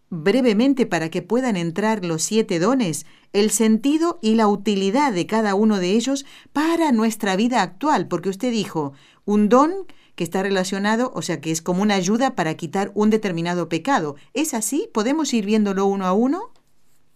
brevemente 0.09 0.85
para 0.85 1.09
que 1.09 1.21
puedan 1.21 1.55
entrar 1.55 2.05
los 2.05 2.23
siete 2.23 2.59
dones, 2.59 3.05
el 3.33 3.51
sentido 3.51 4.19
y 4.21 4.35
la 4.35 4.47
utilidad 4.47 5.11
de 5.11 5.25
cada 5.25 5.55
uno 5.55 5.79
de 5.79 5.91
ellos 5.91 6.25
para 6.53 6.91
nuestra 6.91 7.35
vida 7.35 7.61
actual, 7.61 8.07
porque 8.07 8.29
usted 8.29 8.51
dijo, 8.51 8.93
un 9.25 9.49
don 9.49 9.87
que 10.15 10.23
está 10.23 10.43
relacionado, 10.43 11.11
o 11.13 11.21
sea, 11.21 11.41
que 11.41 11.51
es 11.51 11.61
como 11.61 11.81
una 11.81 11.95
ayuda 11.95 12.35
para 12.35 12.55
quitar 12.55 12.91
un 12.93 13.09
determinado 13.09 13.67
pecado. 13.67 14.15
¿Es 14.33 14.53
así? 14.53 14.89
¿Podemos 14.93 15.33
ir 15.33 15.45
viéndolo 15.45 15.85
uno 15.85 16.05
a 16.05 16.13
uno? 16.13 16.51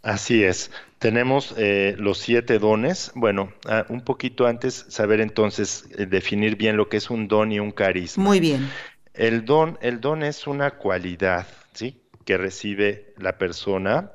Así 0.01 0.43
es. 0.43 0.71
Tenemos 0.97 1.53
eh, 1.57 1.95
los 1.97 2.17
siete 2.17 2.59
dones. 2.59 3.11
Bueno, 3.15 3.53
ah, 3.65 3.85
un 3.89 4.01
poquito 4.01 4.47
antes, 4.47 4.85
saber 4.89 5.21
entonces 5.21 5.85
eh, 5.97 6.05
definir 6.05 6.57
bien 6.57 6.77
lo 6.77 6.89
que 6.89 6.97
es 6.97 7.09
un 7.09 7.27
don 7.27 7.51
y 7.51 7.59
un 7.59 7.71
carisma. 7.71 8.23
Muy 8.23 8.39
bien. 8.39 8.69
El 9.13 9.45
don, 9.45 9.77
el 9.81 10.01
don 10.01 10.23
es 10.23 10.47
una 10.47 10.71
cualidad. 10.71 11.47
Que 12.29 12.37
recibe 12.37 13.15
la 13.17 13.39
persona 13.39 14.11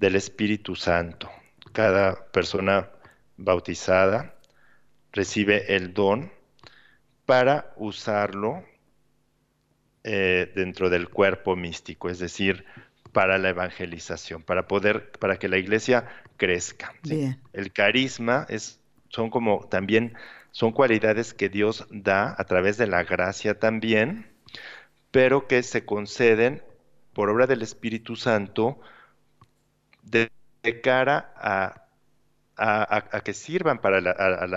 del 0.00 0.16
Espíritu 0.16 0.74
Santo. 0.74 1.30
Cada 1.72 2.26
persona 2.32 2.90
bautizada 3.36 4.34
recibe 5.12 5.76
el 5.76 5.94
don 5.94 6.32
para 7.26 7.72
usarlo 7.76 8.64
eh, 10.02 10.50
dentro 10.56 10.90
del 10.90 11.08
cuerpo 11.08 11.54
místico, 11.54 12.10
es 12.10 12.18
decir, 12.18 12.64
para 13.12 13.38
la 13.38 13.50
evangelización, 13.50 14.42
para 14.42 14.66
poder, 14.66 15.12
para 15.12 15.36
que 15.36 15.48
la 15.48 15.58
iglesia 15.58 16.08
crezca. 16.36 16.92
El 17.52 17.72
carisma 17.72 18.46
es, 18.48 18.80
son 19.10 19.30
como 19.30 19.68
también, 19.68 20.14
son 20.50 20.72
cualidades 20.72 21.34
que 21.34 21.48
Dios 21.48 21.86
da 21.88 22.34
a 22.36 22.42
través 22.46 22.78
de 22.78 22.88
la 22.88 23.04
gracia 23.04 23.60
también, 23.60 24.26
pero 25.12 25.46
que 25.46 25.62
se 25.62 25.84
conceden 25.84 26.60
por 27.14 27.30
obra 27.30 27.46
del 27.46 27.62
Espíritu 27.62 28.16
Santo 28.16 28.80
de, 30.02 30.30
cara 30.82 31.32
a, 31.36 33.20
que 33.24 33.34
sirvan 33.34 33.80
para 33.80 34.00
la, 34.00 34.14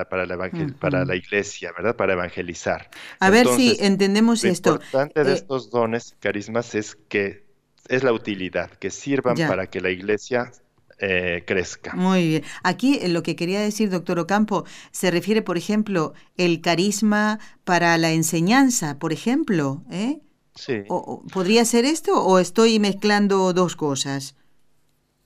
para, 0.10 0.26
la 0.26 0.50
para 0.80 1.06
la 1.06 1.16
iglesia, 1.16 1.72
¿verdad? 1.76 1.96
Para 1.96 2.14
evangelizar. 2.14 2.90
A 3.20 3.30
ver 3.30 3.48
si 3.48 3.78
entendemos 3.80 4.44
esto. 4.44 4.72
Lo 4.72 4.76
importante 4.76 5.24
de 5.24 5.32
eh, 5.32 5.36
estos 5.36 5.70
dones, 5.70 6.16
carismas, 6.20 6.76
es 6.76 6.96
que 6.96 7.46
es 7.88 8.04
la 8.04 8.14
utilidad, 8.14 8.70
que 8.72 8.90
sirvan 8.90 9.36
para 9.36 9.68
que 9.68 9.82
la 9.82 9.90
iglesia 9.90 10.52
eh, 11.00 11.44
crezca. 11.46 11.94
Muy 11.96 12.28
bien. 12.28 12.44
Aquí 12.64 13.00
eh, 13.02 13.08
lo 13.08 13.22
que 13.22 13.36
quería 13.36 13.62
decir, 13.62 13.90
doctor 13.90 14.18
Ocampo, 14.18 14.66
se 14.92 15.12
refiere, 15.12 15.44
por 15.44 15.58
ejemplo, 15.58 16.14
el 16.38 16.60
carisma 16.62 17.40
para 17.64 17.98
la 17.98 18.12
enseñanza, 18.12 18.98
por 18.98 19.14
ejemplo, 19.14 19.84
¿eh? 19.92 20.22
O, 20.90 21.24
¿Podría 21.34 21.66
ser 21.66 21.86
esto 21.86 22.24
o 22.24 22.40
estoy 22.40 22.80
mezclando 22.80 23.54
dos 23.54 23.76
cosas? 23.76 24.36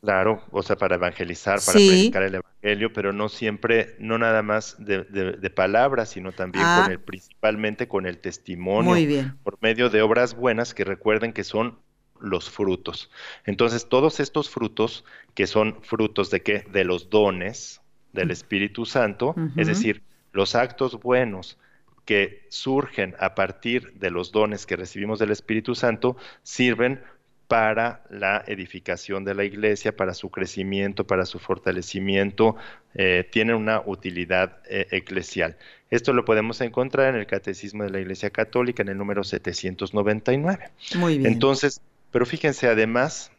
Claro, 0.02 0.42
o 0.52 0.64
sea, 0.64 0.78
para 0.78 0.96
evangelizar, 0.96 1.60
para 1.64 1.74
predicar 1.74 2.24
el 2.24 2.36
evangelio, 2.36 2.92
pero 2.92 3.14
no 3.14 3.30
siempre, 3.30 3.96
no 4.00 4.18
nada 4.18 4.42
más 4.42 4.76
de, 4.80 5.52
palabras, 5.56 6.10
sino 6.10 6.32
también 6.32 6.64
con 6.64 6.72
ah. 6.72 6.88
el, 6.90 7.00
principalmente 7.00 7.88
con 7.88 8.08
el 8.08 8.18
testimonio, 8.18 8.90
Muy 8.90 9.06
bien. 9.06 9.38
por 9.44 9.60
medio 9.62 9.92
de 9.92 10.02
obras 10.02 10.36
buenas 10.36 10.74
que 10.74 10.86
recuerden 10.86 11.34
que 11.34 11.44
son 11.44 11.78
los 12.20 12.50
frutos. 12.50 13.12
Entonces, 13.46 13.90
todos 13.90 14.20
estos 14.20 14.50
frutos, 14.50 15.06
que 15.36 15.46
son 15.46 15.78
frutos 15.84 16.32
de 16.32 16.42
qué? 16.42 16.66
De 16.72 16.84
los 16.84 17.12
dones 17.12 17.82
del 18.12 18.32
Espíritu 18.32 18.86
Santo, 18.86 19.36
es 19.56 19.68
decir, 19.68 20.02
los 20.32 20.56
actos 20.56 21.00
buenos 21.00 21.58
que 22.06 22.46
surgen 22.50 23.16
a 23.20 23.36
partir 23.36 23.94
de 23.94 24.10
los 24.10 24.32
dones 24.32 24.66
que 24.66 24.76
recibimos 24.76 25.20
del 25.20 25.32
Espíritu 25.32 25.76
Santo 25.76 26.18
sirven 26.44 27.02
para 27.48 28.02
la 28.10 28.46
edificación 28.48 29.26
de 29.26 29.36
la 29.36 29.44
iglesia, 29.44 29.94
para 29.94 30.14
su 30.14 30.32
crecimiento, 30.32 31.06
para 31.06 31.26
su 31.26 31.38
fortalecimiento, 31.38 32.56
eh, 32.94 33.28
tienen 33.30 33.58
una 33.58 33.82
utilidad 33.86 34.60
eh, 34.70 34.88
eclesial. 34.92 35.58
Esto 35.90 36.14
lo 36.14 36.24
podemos 36.24 36.62
encontrar 36.62 37.14
en 37.14 37.20
el 37.20 37.28
Catecismo 37.28 37.84
de 37.84 37.90
la 37.90 38.00
Iglesia 38.00 38.30
Católica 38.30 38.84
en 38.84 38.90
el 38.90 38.98
número 38.98 39.26
799. 39.26 40.70
Muy 40.96 41.18
bien. 41.18 41.34
Entonces, 41.34 41.82
pero 42.10 42.26
fíjense, 42.26 42.70
además, 42.70 43.34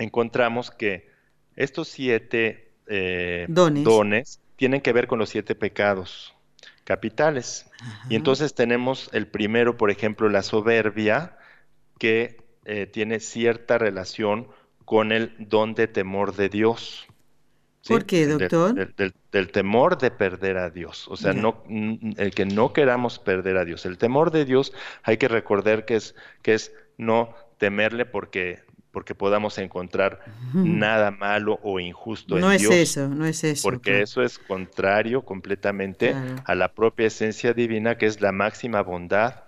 encontramos 0.00 0.72
que 0.72 1.08
estos 1.54 1.86
siete 1.86 2.72
eh, 2.88 3.46
dones 3.48 4.40
tienen 4.56 4.80
que 4.80 4.92
ver 4.92 5.06
con 5.06 5.20
los 5.20 5.28
siete 5.28 5.54
pecados 5.54 6.35
capitales. 6.86 7.66
Y 8.08 8.14
entonces 8.14 8.54
tenemos 8.54 9.10
el 9.12 9.26
primero, 9.26 9.76
por 9.76 9.90
ejemplo, 9.90 10.28
la 10.30 10.42
soberbia, 10.42 11.36
que 11.98 12.38
eh, 12.64 12.86
tiene 12.86 13.20
cierta 13.20 13.76
relación 13.76 14.48
con 14.84 15.10
el 15.10 15.34
don 15.38 15.74
de 15.74 15.88
temor 15.88 16.36
de 16.36 16.48
Dios. 16.48 17.06
¿Por 17.86 18.06
qué, 18.06 18.26
doctor? 18.26 18.94
Del, 19.32 19.50
temor 19.50 19.98
de 19.98 20.10
perder 20.10 20.58
a 20.58 20.70
Dios. 20.70 21.06
O 21.08 21.16
sea, 21.16 21.32
no, 21.32 21.64
el 21.68 22.32
que 22.34 22.46
no 22.46 22.72
queramos 22.72 23.18
perder 23.18 23.56
a 23.56 23.64
Dios. 23.64 23.84
El 23.84 23.98
temor 23.98 24.30
de 24.30 24.44
Dios 24.44 24.72
hay 25.02 25.16
que 25.18 25.28
recordar 25.28 25.84
que 25.84 25.96
es, 25.96 26.14
que 26.42 26.54
es 26.54 26.72
no 26.98 27.34
temerle 27.58 28.06
porque 28.06 28.62
porque 28.96 29.14
podamos 29.14 29.58
encontrar 29.58 30.20
nada 30.54 31.10
malo 31.10 31.60
o 31.62 31.78
injusto 31.78 32.38
no 32.38 32.50
en 32.50 32.56
Dios. 32.56 32.70
No 32.70 32.74
es 32.74 32.80
eso, 32.80 33.08
no 33.08 33.26
es 33.26 33.44
eso. 33.44 33.62
Porque 33.62 34.00
eso 34.00 34.22
es 34.22 34.38
contrario 34.38 35.20
completamente 35.20 36.16
a 36.46 36.54
la 36.54 36.72
propia 36.72 37.08
esencia 37.08 37.52
divina, 37.52 37.98
que 37.98 38.06
es 38.06 38.22
la 38.22 38.32
máxima 38.32 38.80
bondad 38.80 39.42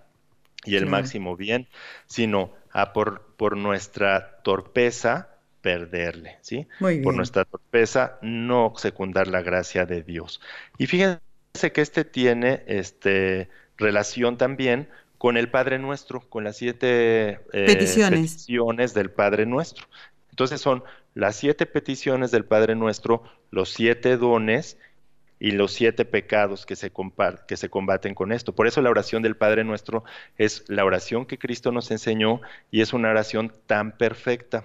y 0.67 0.77
el 0.77 0.85
máximo 0.85 1.35
bien, 1.35 1.67
sino 2.05 2.53
a 2.73 2.93
por, 2.93 3.23
por 3.39 3.57
nuestra 3.57 4.43
torpeza 4.43 5.31
perderle, 5.63 6.37
¿sí? 6.43 6.69
Por 6.79 7.15
nuestra 7.15 7.47
torpeza 7.47 8.19
no 8.21 8.75
secundar 8.77 9.29
la 9.29 9.41
gracia 9.41 9.87
de 9.87 10.03
Dios. 10.03 10.43
Y 10.77 10.89
fíjense 10.89 11.23
que 11.73 11.81
este 11.81 12.05
tiene 12.05 12.65
este, 12.67 13.49
relación 13.79 14.37
también 14.37 14.91
con 15.19 15.37
el 15.37 15.51
Padre 15.51 15.79
Nuestro, 15.79 16.21
con 16.21 16.45
las 16.45 16.57
siete 16.57 17.41
eh, 17.53 17.67
peticiones. 17.67 18.95
del 18.95 19.11
Padre 19.11 19.47
Nuestro. 19.47 19.87
Entonces 20.31 20.61
son 20.61 20.85
las 21.15 21.37
siete 21.37 21.67
peticiones 21.67 22.31
del 22.31 22.45
Padre 22.45 22.77
Nuestro, 22.77 23.25
los 23.51 23.71
siete 23.71 24.17
dones 24.17 24.79
y 25.41 25.53
los 25.53 25.73
siete 25.73 26.05
pecados 26.05 26.67
que 26.67 26.77
se, 26.77 26.93
que 27.47 27.57
se 27.57 27.69
combaten 27.69 28.15
con 28.15 28.33
esto. 28.33 28.55
Por 28.55 28.67
eso 28.67 28.81
la 28.83 28.91
oración 28.91 29.23
del 29.23 29.37
Padre 29.37 29.65
Nuestro 29.65 30.05
es 30.37 30.65
la 30.69 30.85
oración 30.85 31.27
que 31.27 31.39
Cristo 31.39 31.73
nos 31.73 31.91
enseñó 31.91 32.41
y 32.71 32.81
es 32.81 32.93
una 32.93 33.11
oración 33.11 33.53
tan 33.67 33.97
perfecta. 33.97 34.65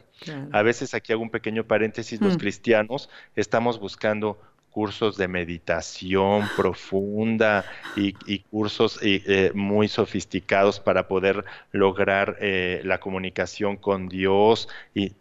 A 0.52 0.62
veces 0.62 0.94
aquí 0.94 1.12
hago 1.12 1.22
un 1.22 1.32
pequeño 1.32 1.66
paréntesis, 1.66 2.22
los 2.22 2.36
mm. 2.36 2.40
cristianos 2.40 3.10
estamos 3.36 3.80
buscando 3.80 4.40
cursos 4.74 5.16
de 5.18 5.28
meditación 5.28 6.50
profunda 6.58 7.64
y, 7.96 8.40
cursos 8.40 9.00
eh, 9.02 9.52
muy 9.54 9.88
sofisticados 9.88 10.80
para 10.80 11.08
poder 11.08 11.46
lograr 11.72 12.38
eh, 12.42 12.82
la 12.84 13.00
comunicación 13.00 13.78
con 13.78 14.10
Dios. 14.10 14.68
Y 14.94 15.14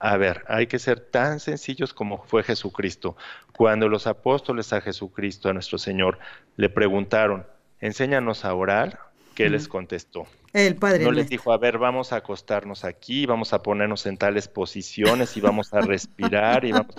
a 0.00 0.16
ver, 0.16 0.44
hay 0.48 0.66
que 0.66 0.78
ser 0.78 1.00
tan 1.00 1.38
sencillos 1.38 1.94
como 1.94 2.24
fue 2.24 2.42
Jesucristo. 2.42 3.16
Cuando 3.56 3.88
los 3.88 4.06
apóstoles 4.06 4.72
a 4.72 4.80
Jesucristo, 4.80 5.48
a 5.48 5.52
nuestro 5.52 5.78
Señor, 5.78 6.18
le 6.56 6.68
preguntaron, 6.68 7.46
enséñanos 7.80 8.44
a 8.44 8.54
orar, 8.54 8.98
¿qué 9.34 9.48
les 9.48 9.68
contestó? 9.68 10.26
El 10.52 10.76
Padre 10.76 11.04
no 11.04 11.10
les 11.10 11.28
dijo, 11.28 11.52
a 11.52 11.58
ver, 11.58 11.78
vamos 11.78 12.12
a 12.12 12.16
acostarnos 12.16 12.84
aquí, 12.84 13.26
vamos 13.26 13.52
a 13.52 13.62
ponernos 13.62 14.06
en 14.06 14.16
tales 14.16 14.46
posiciones 14.46 15.36
y 15.36 15.40
vamos 15.40 15.74
a 15.74 15.80
respirar. 15.80 16.64
y 16.64 16.72
vamos... 16.72 16.94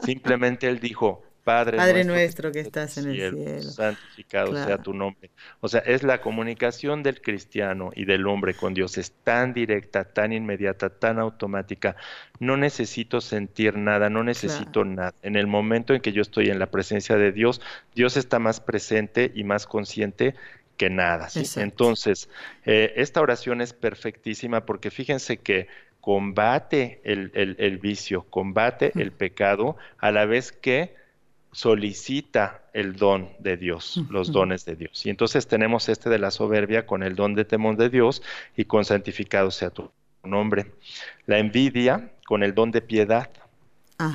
Simplemente 0.00 0.68
él 0.68 0.78
dijo, 0.78 1.22
Padre, 1.44 2.04
nuestro, 2.04 2.52
que 2.52 2.60
estás 2.60 2.98
en 2.98 3.08
el 3.08 3.16
cielo, 3.16 3.62
santificado 3.62 4.52
sea 4.52 4.78
tu 4.78 4.92
nombre. 4.92 5.30
O 5.60 5.68
sea, 5.68 5.80
es 5.80 6.02
la 6.02 6.20
comunicación 6.20 7.02
del 7.02 7.22
cristiano 7.22 7.90
y 7.94 8.04
del 8.04 8.26
hombre 8.26 8.54
con 8.54 8.74
Dios, 8.74 8.98
es 8.98 9.12
tan 9.24 9.54
directa, 9.54 10.04
tan 10.04 10.32
inmediata, 10.32 10.90
tan 10.90 11.18
automática. 11.18 11.96
No 12.38 12.56
necesito 12.56 13.20
sentir 13.20 13.76
nada, 13.76 14.10
no 14.10 14.22
necesito 14.22 14.84
nada. 14.84 15.14
En 15.22 15.36
el 15.36 15.46
momento 15.46 15.94
en 15.94 16.00
que 16.00 16.12
yo 16.12 16.22
estoy 16.22 16.50
en 16.50 16.58
la 16.58 16.66
presencia 16.66 17.16
de 17.16 17.32
Dios, 17.32 17.60
Dios 17.94 18.16
está 18.16 18.38
más 18.38 18.60
presente 18.60 19.32
y 19.34 19.44
más 19.44 19.66
consciente 19.66 20.34
que 20.76 20.88
nada. 20.90 21.28
Entonces, 21.56 22.30
eh, 22.64 22.92
esta 22.96 23.20
oración 23.20 23.60
es 23.60 23.72
perfectísima 23.72 24.64
porque 24.64 24.90
fíjense 24.90 25.38
que 25.38 25.66
combate 26.00 27.00
el, 27.04 27.78
vicio, 27.78 28.22
combate 28.30 28.92
el 28.94 29.12
pecado, 29.12 29.76
a 29.98 30.10
la 30.10 30.24
vez 30.24 30.52
que 30.52 30.94
solicita 31.52 32.62
el 32.72 32.96
don 32.96 33.30
de 33.38 33.56
Dios, 33.56 34.02
los 34.10 34.32
dones 34.32 34.64
de 34.64 34.76
Dios. 34.76 35.06
Y 35.06 35.10
entonces 35.10 35.46
tenemos 35.46 35.88
este 35.88 36.10
de 36.10 36.18
la 36.18 36.30
soberbia 36.30 36.86
con 36.86 37.02
el 37.02 37.16
don 37.16 37.34
de 37.34 37.44
temor 37.44 37.76
de 37.76 37.88
Dios 37.88 38.22
y 38.56 38.64
con 38.64 38.84
santificado 38.84 39.50
sea 39.50 39.70
tu 39.70 39.90
nombre. 40.24 40.72
La 41.26 41.38
envidia 41.38 42.12
con 42.26 42.42
el 42.42 42.54
don 42.54 42.70
de 42.70 42.82
piedad, 42.82 43.30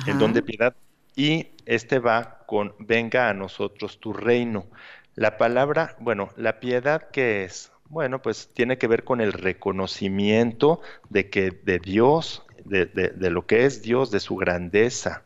el 0.06 0.18
don 0.18 0.32
de 0.32 0.42
piedad. 0.42 0.74
Y 1.16 1.48
este 1.66 1.98
va 1.98 2.44
con 2.46 2.74
venga 2.78 3.28
a 3.28 3.34
nosotros 3.34 3.98
tu 3.98 4.12
reino. 4.12 4.66
La 5.14 5.36
palabra, 5.36 5.96
bueno, 6.00 6.30
la 6.36 6.60
piedad 6.60 7.10
que 7.10 7.44
es, 7.44 7.72
bueno, 7.88 8.22
pues 8.22 8.48
tiene 8.52 8.78
que 8.78 8.86
ver 8.86 9.04
con 9.04 9.20
el 9.20 9.32
reconocimiento 9.32 10.80
de 11.08 11.30
que 11.30 11.50
de 11.50 11.78
Dios, 11.78 12.44
de, 12.64 12.86
de 12.86 13.30
lo 13.30 13.46
que 13.46 13.64
es 13.64 13.82
Dios, 13.82 14.10
de 14.10 14.20
su 14.20 14.36
grandeza, 14.36 15.22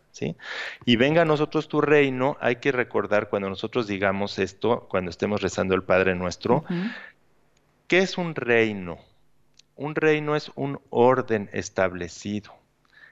y 0.85 0.97
venga 0.97 1.23
a 1.23 1.25
nosotros 1.25 1.69
tu 1.69 1.81
reino, 1.81 2.37
hay 2.41 2.57
que 2.57 2.73
recordar 2.73 3.29
cuando 3.29 3.49
nosotros 3.49 3.87
digamos 3.87 4.39
esto, 4.39 4.87
cuando 4.89 5.11
estemos 5.11 5.43
rezando 5.43 5.75
el 5.75 5.83
Padre 5.83 6.15
Nuestro, 6.15 6.65
¿qué 7.87 7.99
es 7.99 8.19
un 8.19 8.35
reino? 8.35 8.99
Un 9.77 9.95
reino 9.95 10.37
es 10.37 10.51
un 10.55 10.81
orden 10.91 11.49
establecido. 11.53 12.55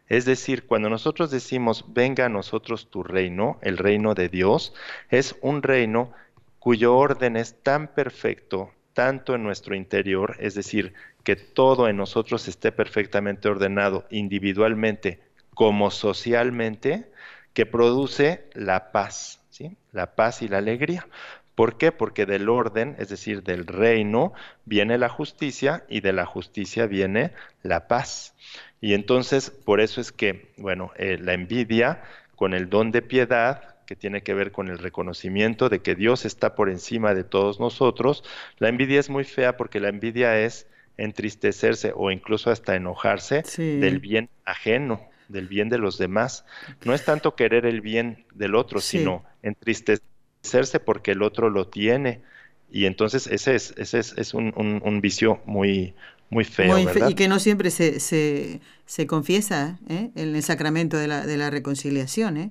Es 0.09 0.25
decir, 0.25 0.67
cuando 0.67 0.89
nosotros 0.89 1.31
decimos, 1.31 1.85
venga 1.89 2.27
a 2.27 2.29
nosotros 2.29 2.91
tu 2.91 3.03
reino, 3.03 3.59
el 3.63 3.77
reino 3.77 4.15
de 4.15 4.29
Dios, 4.29 4.73
es 5.11 5.37
un 5.41 5.63
reino 5.63 6.13
cuyo 6.59 6.97
orden 6.97 7.37
es 7.37 7.63
tan 7.63 7.89
perfecto, 7.89 8.71
tanto 8.93 9.35
en 9.35 9.43
nuestro 9.43 9.75
interior, 9.75 10.37
es 10.39 10.55
decir, 10.55 10.95
que 11.25 11.35
todo 11.35 11.89
en 11.89 11.97
nosotros 11.97 12.47
esté 12.47 12.71
perfectamente 12.71 13.49
ordenado 13.49 14.07
individualmente 14.11 15.26
como 15.57 15.91
socialmente 15.91 17.11
que 17.55 17.65
produce 17.65 18.45
la 18.53 18.93
paz, 18.93 19.41
¿sí? 19.49 19.75
la 19.91 20.15
paz 20.15 20.43
y 20.43 20.49
la 20.49 20.59
alegría. 20.59 21.09
¿Por 21.55 21.79
qué? 21.79 21.93
Porque 21.93 22.27
del 22.27 22.51
orden, 22.51 22.95
es 22.99 23.09
decir, 23.09 23.43
del 23.43 23.67
reino, 23.67 24.35
viene 24.67 24.99
la 24.99 25.09
justicia 25.09 25.83
y 25.89 26.03
de 26.03 26.13
la 26.13 26.27
justicia 26.27 26.87
viene 26.87 27.33
la 27.63 27.89
paz. 27.89 28.35
Y 28.83 28.93
entonces, 28.93 29.49
por 29.49 29.81
eso 29.81 30.03
es 30.03 30.13
que, 30.13 30.53
bueno, 30.59 30.93
eh, 30.97 31.17
la 31.19 31.33
envidia 31.33 32.03
con 32.35 32.53
el 32.53 32.69
don 32.69 32.93
de 32.93 33.01
piedad, 33.01 33.77
que 33.87 33.97
tiene 33.97 34.23
que 34.23 34.35
ver 34.35 34.53
con 34.53 34.69
el 34.69 34.77
reconocimiento 34.77 35.71
de 35.71 35.81
que 35.81 35.95
Dios 35.95 36.27
está 36.27 36.55
por 36.55 36.69
encima 36.69 37.15
de 37.15 37.25
todos 37.25 37.61
nosotros, 37.61 38.25
la 38.59 38.69
envidia 38.69 39.01
es 39.01 39.09
muy 39.09 39.25
fea 39.25 39.57
porque 39.57 39.81
la 39.81 39.89
envidia 39.89 40.39
es 40.39 40.67
entristecerse 40.99 41.95
o 41.97 42.11
incluso 42.11 42.51
hasta 42.51 42.77
enojarse 42.77 43.43
del 43.57 44.01
bien 44.01 44.29
ajeno 44.45 45.09
del 45.29 45.49
bien 45.49 45.69
de 45.69 45.79
los 45.79 45.99
demás. 45.99 46.45
No 46.85 46.95
es 46.95 47.05
tanto 47.05 47.35
querer 47.35 47.67
el 47.67 47.81
bien 47.81 48.25
del 48.35 48.55
otro, 48.55 48.81
sino 48.81 49.25
entristecerse 49.43 50.81
porque 50.81 51.13
el 51.13 51.23
otro 51.23 51.51
lo 51.51 51.69
tiene. 51.69 52.23
Y 52.71 52.87
entonces 52.87 53.27
ese 53.27 53.55
es, 53.55 53.75
ese 53.77 53.99
es, 53.99 54.35
un, 54.35 55.01
vicio 55.01 55.41
muy, 55.47 55.95
muy 56.31 56.45
feo. 56.45 56.79
y 57.09 57.15
que 57.15 57.29
no 57.29 57.39
siempre 57.39 57.71
se, 57.71 58.01
se, 58.01 58.61
se 58.85 59.07
confiesa 59.07 59.79
¿eh? 59.89 60.11
en 60.15 60.35
el 60.35 60.43
sacramento 60.43 60.97
de 60.97 61.09
la, 61.09 61.27
de 61.27 61.37
la 61.37 61.51
reconciliación. 61.51 62.37
¿eh? 62.37 62.51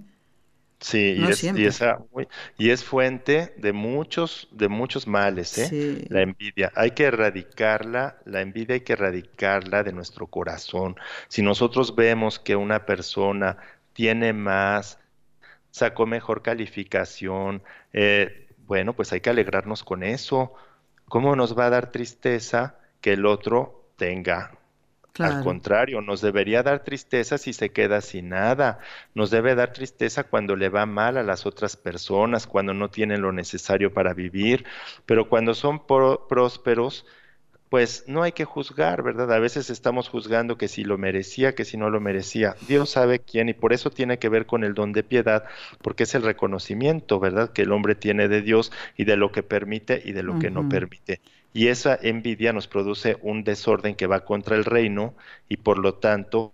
Sí, 0.80 1.16
y, 1.18 1.24
es, 1.24 1.44
y, 1.44 1.66
esa, 1.66 2.00
y, 2.58 2.70
es, 2.70 2.84
fuente 2.84 3.54
de 3.58 3.72
muchos, 3.74 4.48
de 4.52 4.68
muchos 4.68 5.08
males, 5.08 5.58
¿eh? 5.58 6.06
la 6.10 6.22
envidia. 6.22 6.72
Hay 6.76 6.92
que 6.92 7.06
erradicarla, 7.06 8.18
la 8.26 8.42
envidia 8.42 8.76
hay 8.76 8.82
que 8.82 8.94
erradicarla 8.94 9.84
de 9.84 9.94
nuestro 9.94 10.28
corazón. 10.28 10.96
Si 11.28 11.42
nosotros 11.42 11.96
vemos 11.96 12.40
que 12.40 12.56
una 12.56 12.86
persona 12.86 13.58
tiene 13.94 14.34
más, 14.34 15.00
sacó 15.72 16.06
mejor 16.06 16.42
calificación, 16.42 17.64
eh, 17.94 18.50
bueno, 18.68 18.94
pues 18.94 19.14
hay 19.14 19.22
que 19.22 19.30
alegrarnos 19.30 19.84
con 19.84 20.04
eso. 20.04 20.54
¿Cómo 21.08 21.36
nos 21.36 21.58
va 21.58 21.68
a 21.68 21.70
dar 21.70 21.92
tristeza 21.92 22.78
que 23.00 23.14
el 23.14 23.26
otro 23.26 23.90
tenga 23.96 24.52
al 25.20 25.44
contrario, 25.44 26.02
nos 26.02 26.22
debería 26.22 26.64
dar 26.64 26.84
tristeza 26.84 27.38
si 27.38 27.54
se 27.54 27.70
queda 27.70 28.02
sin 28.02 28.30
nada. 28.30 28.80
Nos 29.14 29.32
debe 29.32 29.56
dar 29.56 29.72
tristeza 29.72 30.26
cuando 30.26 30.56
le 30.56 30.70
va 30.70 30.86
mal 30.86 31.18
a 31.18 31.24
las 31.24 31.46
otras 31.46 31.78
personas, 31.78 32.48
cuando 32.48 32.74
no 32.74 32.90
tienen 32.90 33.22
lo 33.22 33.32
necesario 33.32 33.94
para 33.94 34.14
vivir. 34.14 34.66
Pero 35.06 35.30
cuando 35.30 35.54
son 35.54 35.86
prósperos, 35.86 37.06
pues 37.70 38.06
no 38.08 38.24
hay 38.24 38.32
que 38.32 38.46
juzgar, 38.46 39.04
¿verdad? 39.04 39.32
A 39.34 39.40
veces 39.40 39.70
estamos 39.70 40.10
juzgando 40.10 40.58
que 40.58 40.68
si 40.68 40.84
lo 40.84 40.98
merecía, 40.98 41.56
que 41.56 41.66
si 41.66 41.78
no 41.78 41.90
lo 41.90 42.00
merecía. 42.00 42.56
Dios 42.68 42.92
sabe 42.92 43.20
quién 43.20 43.50
y 43.50 43.54
por 43.54 43.74
eso 43.74 43.90
tiene 43.90 44.20
que 44.20 44.30
ver 44.30 44.46
con 44.46 44.64
el 44.64 44.74
don 44.74 44.94
de 44.94 45.04
piedad, 45.04 45.46
porque 45.82 46.04
es 46.04 46.16
el 46.16 46.24
reconocimiento, 46.24 47.20
¿verdad? 47.20 47.52
Que 47.54 47.64
el 47.64 47.72
hombre 47.72 47.96
tiene 47.96 48.28
de 48.28 48.42
Dios 48.42 48.72
y 48.98 49.06
de 49.06 49.18
lo 49.18 49.32
que 49.32 49.44
permite 49.44 50.02
y 50.06 50.12
de 50.12 50.24
lo 50.24 50.40
que 50.40 50.52
no 50.52 50.70
permite 50.70 51.22
y 51.56 51.70
esa 51.70 51.98
envidia 52.02 52.52
nos 52.54 52.68
produce 52.68 53.18
un 53.22 53.44
desorden 53.46 53.96
que 53.96 54.08
va 54.08 54.26
contra 54.26 54.58
el 54.58 54.66
reino 54.66 55.16
y 55.50 55.58
por 55.58 55.80
lo 55.80 55.96
tanto 55.96 56.54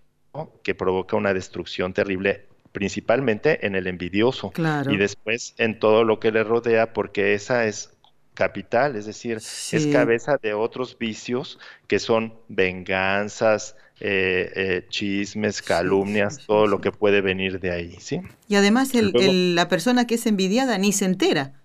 que 0.62 0.74
provoca 0.74 1.16
una 1.16 1.34
destrucción 1.34 1.92
terrible 1.92 2.46
principalmente 2.70 3.66
en 3.66 3.74
el 3.74 3.86
envidioso 3.88 4.50
Claro. 4.52 4.92
y 4.92 4.96
después 4.96 5.54
en 5.58 5.78
todo 5.80 6.04
lo 6.04 6.20
que 6.20 6.30
le 6.30 6.44
rodea, 6.44 6.92
porque 6.94 7.34
esa 7.34 7.66
es 7.66 7.90
capital, 8.34 8.96
es 8.96 9.04
decir, 9.04 9.36
es 9.38 9.88
cabeza 9.92 10.38
de 10.40 10.54
otros 10.54 10.96
vicios 10.98 11.58
que 11.86 11.98
son 11.98 12.34
venganzas, 12.48 13.76
eh, 14.00 14.50
eh, 14.56 14.86
chismes, 14.88 15.60
calumnias, 15.62 16.36
sí, 16.36 16.40
sí, 16.40 16.46
todo 16.46 16.66
lo 16.66 16.80
que 16.80 16.92
puede 16.92 17.20
venir 17.20 17.60
de 17.60 17.72
ahí, 17.72 17.96
¿sí? 18.00 18.20
Y 18.48 18.54
además 18.54 18.94
el- 18.94 19.10
Luego- 19.10 19.30
el- 19.32 19.54
la 19.54 19.68
persona 19.68 20.06
que 20.06 20.14
es 20.14 20.26
envidiada 20.26 20.78
ni 20.78 20.92
se 20.92 21.04
entera. 21.04 21.61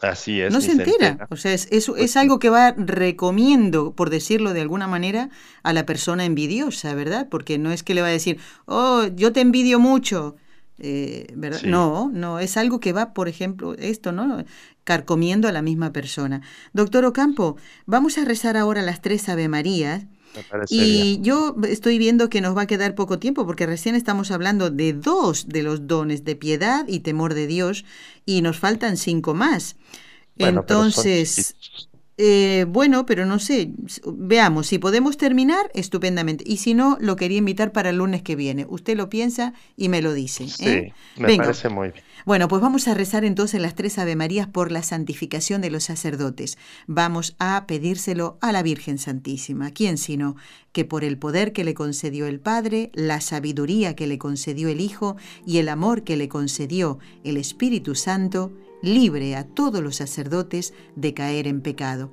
Así 0.00 0.40
es. 0.40 0.52
no 0.52 0.60
se 0.60 0.72
entera. 0.72 1.26
O 1.30 1.36
sea, 1.36 1.52
es, 1.52 1.66
es- 1.70 1.86
Pues 1.86 2.00
es 2.02 2.16
algo 2.16 2.38
que 2.38 2.50
va 2.50 2.72
recomiendo, 2.76 3.92
por 3.94 4.10
decirlo 4.10 4.52
de 4.54 4.60
alguna 4.60 4.86
manera, 4.86 5.30
a 5.62 5.72
la 5.72 5.84
persona 5.86 6.24
envidiosa, 6.24 6.94
¿verdad? 6.94 7.28
Porque 7.30 7.58
no 7.58 7.72
es 7.72 7.82
que 7.82 7.94
le 7.94 8.02
va 8.02 8.08
a 8.08 8.10
decir, 8.10 8.38
oh, 8.66 9.06
yo 9.14 9.32
te 9.32 9.40
envidio 9.40 9.78
mucho. 9.80 10.36
eh, 10.80 11.26
¿verdad? 11.34 11.58
Sí. 11.60 11.66
No, 11.66 12.08
no, 12.14 12.38
es 12.38 12.56
algo 12.56 12.78
que 12.78 12.92
va, 12.92 13.12
por 13.12 13.28
ejemplo, 13.28 13.74
esto, 13.74 14.12
¿no? 14.12 14.44
Carcomiendo 14.84 15.48
a 15.48 15.52
la 15.52 15.60
misma 15.62 15.92
persona. 15.92 16.40
Doctor 16.72 17.04
Ocampo, 17.04 17.56
vamos 17.84 18.16
a 18.18 18.24
rezar 18.24 18.56
ahora 18.56 18.82
las 18.82 19.02
tres 19.02 19.28
Ave 19.28 19.48
Marías. 19.48 20.04
Me. 20.34 20.64
Y 20.68 21.20
yo 21.20 21.56
estoy 21.68 21.98
viendo 21.98 22.28
que 22.28 22.40
nos 22.40 22.56
va 22.56 22.62
a 22.62 22.66
quedar 22.66 22.94
poco 22.94 23.18
tiempo 23.18 23.46
porque 23.46 23.66
recién 23.66 23.94
estamos 23.94 24.30
hablando 24.30 24.70
de 24.70 24.92
dos 24.92 25.48
de 25.48 25.62
los 25.62 25.86
dones 25.86 26.24
de 26.24 26.36
piedad 26.36 26.86
y 26.88 27.00
temor 27.00 27.34
de 27.34 27.46
Dios 27.46 27.84
y 28.26 28.42
nos 28.42 28.58
faltan 28.58 28.96
cinco 28.96 29.34
más. 29.34 29.76
Bueno, 30.36 30.60
Entonces, 30.60 31.56
eh, 32.16 32.66
bueno, 32.68 33.06
pero 33.06 33.26
no 33.26 33.38
sé, 33.38 33.72
veamos, 34.06 34.66
si 34.68 34.78
podemos 34.78 35.16
terminar, 35.16 35.70
estupendamente. 35.74 36.44
Y 36.46 36.58
si 36.58 36.74
no, 36.74 36.96
lo 37.00 37.16
quería 37.16 37.38
invitar 37.38 37.72
para 37.72 37.90
el 37.90 37.96
lunes 37.96 38.22
que 38.22 38.36
viene. 38.36 38.66
Usted 38.68 38.96
lo 38.96 39.08
piensa 39.08 39.54
y 39.76 39.88
me 39.88 40.02
lo 40.02 40.12
dice. 40.12 40.48
Sí, 40.48 40.66
¿eh? 40.66 40.94
me 41.16 41.28
Venga. 41.28 41.44
parece 41.44 41.68
muy 41.68 41.90
bien. 41.90 42.04
Bueno, 42.28 42.46
pues 42.46 42.60
vamos 42.60 42.86
a 42.88 42.92
rezar 42.92 43.24
entonces 43.24 43.58
las 43.58 43.74
tres 43.74 43.98
Ave 43.98 44.14
Marías 44.14 44.48
por 44.48 44.70
la 44.70 44.82
santificación 44.82 45.62
de 45.62 45.70
los 45.70 45.84
sacerdotes. 45.84 46.58
Vamos 46.86 47.34
a 47.38 47.64
pedírselo 47.66 48.36
a 48.42 48.52
la 48.52 48.62
Virgen 48.62 48.98
Santísima. 48.98 49.70
¿Quién 49.70 49.96
sino 49.96 50.36
que 50.72 50.84
por 50.84 51.04
el 51.04 51.16
poder 51.16 51.54
que 51.54 51.64
le 51.64 51.72
concedió 51.72 52.26
el 52.26 52.38
Padre, 52.38 52.90
la 52.92 53.22
sabiduría 53.22 53.96
que 53.96 54.06
le 54.06 54.18
concedió 54.18 54.68
el 54.68 54.82
Hijo 54.82 55.16
y 55.46 55.56
el 55.56 55.70
amor 55.70 56.04
que 56.04 56.18
le 56.18 56.28
concedió 56.28 56.98
el 57.24 57.38
Espíritu 57.38 57.94
Santo, 57.94 58.52
libre 58.82 59.34
a 59.34 59.44
todos 59.44 59.82
los 59.82 59.96
sacerdotes 59.96 60.74
de 60.96 61.14
caer 61.14 61.46
en 61.46 61.62
pecado? 61.62 62.12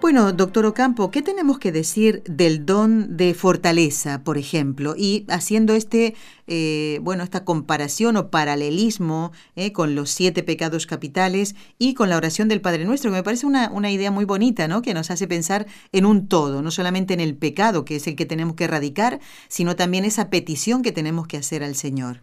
Bueno, 0.00 0.32
doctor 0.32 0.64
Ocampo, 0.64 1.10
¿qué 1.10 1.20
tenemos 1.20 1.58
que 1.58 1.72
decir 1.72 2.22
del 2.24 2.64
don 2.64 3.18
de 3.18 3.34
fortaleza, 3.34 4.24
por 4.24 4.38
ejemplo? 4.38 4.94
Y 4.96 5.26
haciendo 5.28 5.74
este, 5.74 6.14
eh, 6.46 7.00
bueno, 7.02 7.22
esta 7.22 7.44
comparación 7.44 8.16
o 8.16 8.30
paralelismo 8.30 9.30
eh, 9.56 9.72
con 9.72 9.94
los 9.94 10.08
siete 10.08 10.42
pecados 10.42 10.86
capitales 10.86 11.54
y 11.78 11.92
con 11.92 12.08
la 12.08 12.16
oración 12.16 12.48
del 12.48 12.62
Padre 12.62 12.86
Nuestro, 12.86 13.10
que 13.10 13.18
me 13.18 13.22
parece 13.22 13.44
una, 13.44 13.70
una 13.70 13.90
idea 13.90 14.10
muy 14.10 14.24
bonita, 14.24 14.68
¿no? 14.68 14.80
Que 14.80 14.94
nos 14.94 15.10
hace 15.10 15.28
pensar 15.28 15.66
en 15.92 16.06
un 16.06 16.28
todo, 16.28 16.62
no 16.62 16.70
solamente 16.70 17.12
en 17.12 17.20
el 17.20 17.36
pecado, 17.36 17.84
que 17.84 17.96
es 17.96 18.06
el 18.06 18.16
que 18.16 18.24
tenemos 18.24 18.56
que 18.56 18.64
erradicar, 18.64 19.20
sino 19.48 19.76
también 19.76 20.06
esa 20.06 20.30
petición 20.30 20.82
que 20.82 20.92
tenemos 20.92 21.26
que 21.26 21.36
hacer 21.36 21.62
al 21.62 21.74
Señor. 21.74 22.22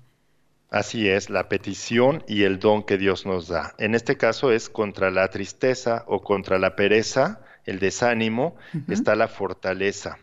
Así 0.72 1.08
es, 1.08 1.30
la 1.30 1.48
petición 1.48 2.24
y 2.28 2.42
el 2.44 2.58
don 2.58 2.84
que 2.84 2.98
Dios 2.98 3.28
nos 3.28 3.48
da. 3.48 3.76
En 3.78 3.94
este 3.94 4.18
caso 4.18 4.52
es 4.52 4.68
contra 4.68 5.12
la 5.12 5.30
tristeza 5.30 6.04
o 6.08 6.24
contra 6.24 6.58
la 6.58 6.76
pereza, 6.76 7.40
el 7.68 7.80
desánimo, 7.80 8.55
está 8.88 9.15
la 9.15 9.28
fortaleza. 9.28 10.18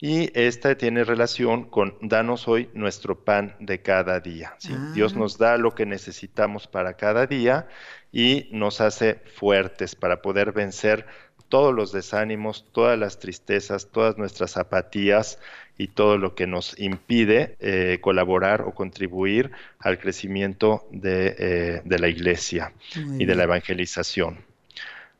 Y 0.00 0.30
esta 0.38 0.76
tiene 0.76 1.04
relación 1.04 1.64
con 1.64 1.96
danos 2.00 2.48
hoy 2.48 2.68
nuestro 2.74 3.24
pan 3.24 3.56
de 3.58 3.82
cada 3.82 4.20
día. 4.20 4.54
¿sí? 4.58 4.72
Ah. 4.74 4.92
Dios 4.94 5.14
nos 5.14 5.38
da 5.38 5.58
lo 5.58 5.74
que 5.74 5.86
necesitamos 5.86 6.66
para 6.66 6.94
cada 6.94 7.26
día 7.26 7.68
y 8.12 8.48
nos 8.52 8.80
hace 8.80 9.20
fuertes 9.34 9.94
para 9.94 10.22
poder 10.22 10.52
vencer 10.52 11.06
todos 11.48 11.74
los 11.74 11.92
desánimos, 11.92 12.66
todas 12.72 12.98
las 12.98 13.18
tristezas, 13.18 13.88
todas 13.90 14.16
nuestras 14.18 14.56
apatías 14.56 15.38
y 15.76 15.88
todo 15.88 16.18
lo 16.18 16.34
que 16.34 16.46
nos 16.46 16.78
impide 16.78 17.56
eh, 17.60 17.98
colaborar 18.00 18.62
o 18.62 18.72
contribuir 18.72 19.50
al 19.78 19.98
crecimiento 19.98 20.86
de, 20.90 21.34
eh, 21.38 21.82
de 21.84 21.98
la 21.98 22.08
iglesia 22.08 22.72
y 23.18 23.24
de 23.24 23.34
la 23.34 23.44
evangelización. 23.44 24.53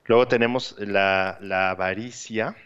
Luego 0.06 0.28
tenemos 0.28 0.76
la, 0.78 1.38
la 1.40 1.70
avaricia, 1.70 2.56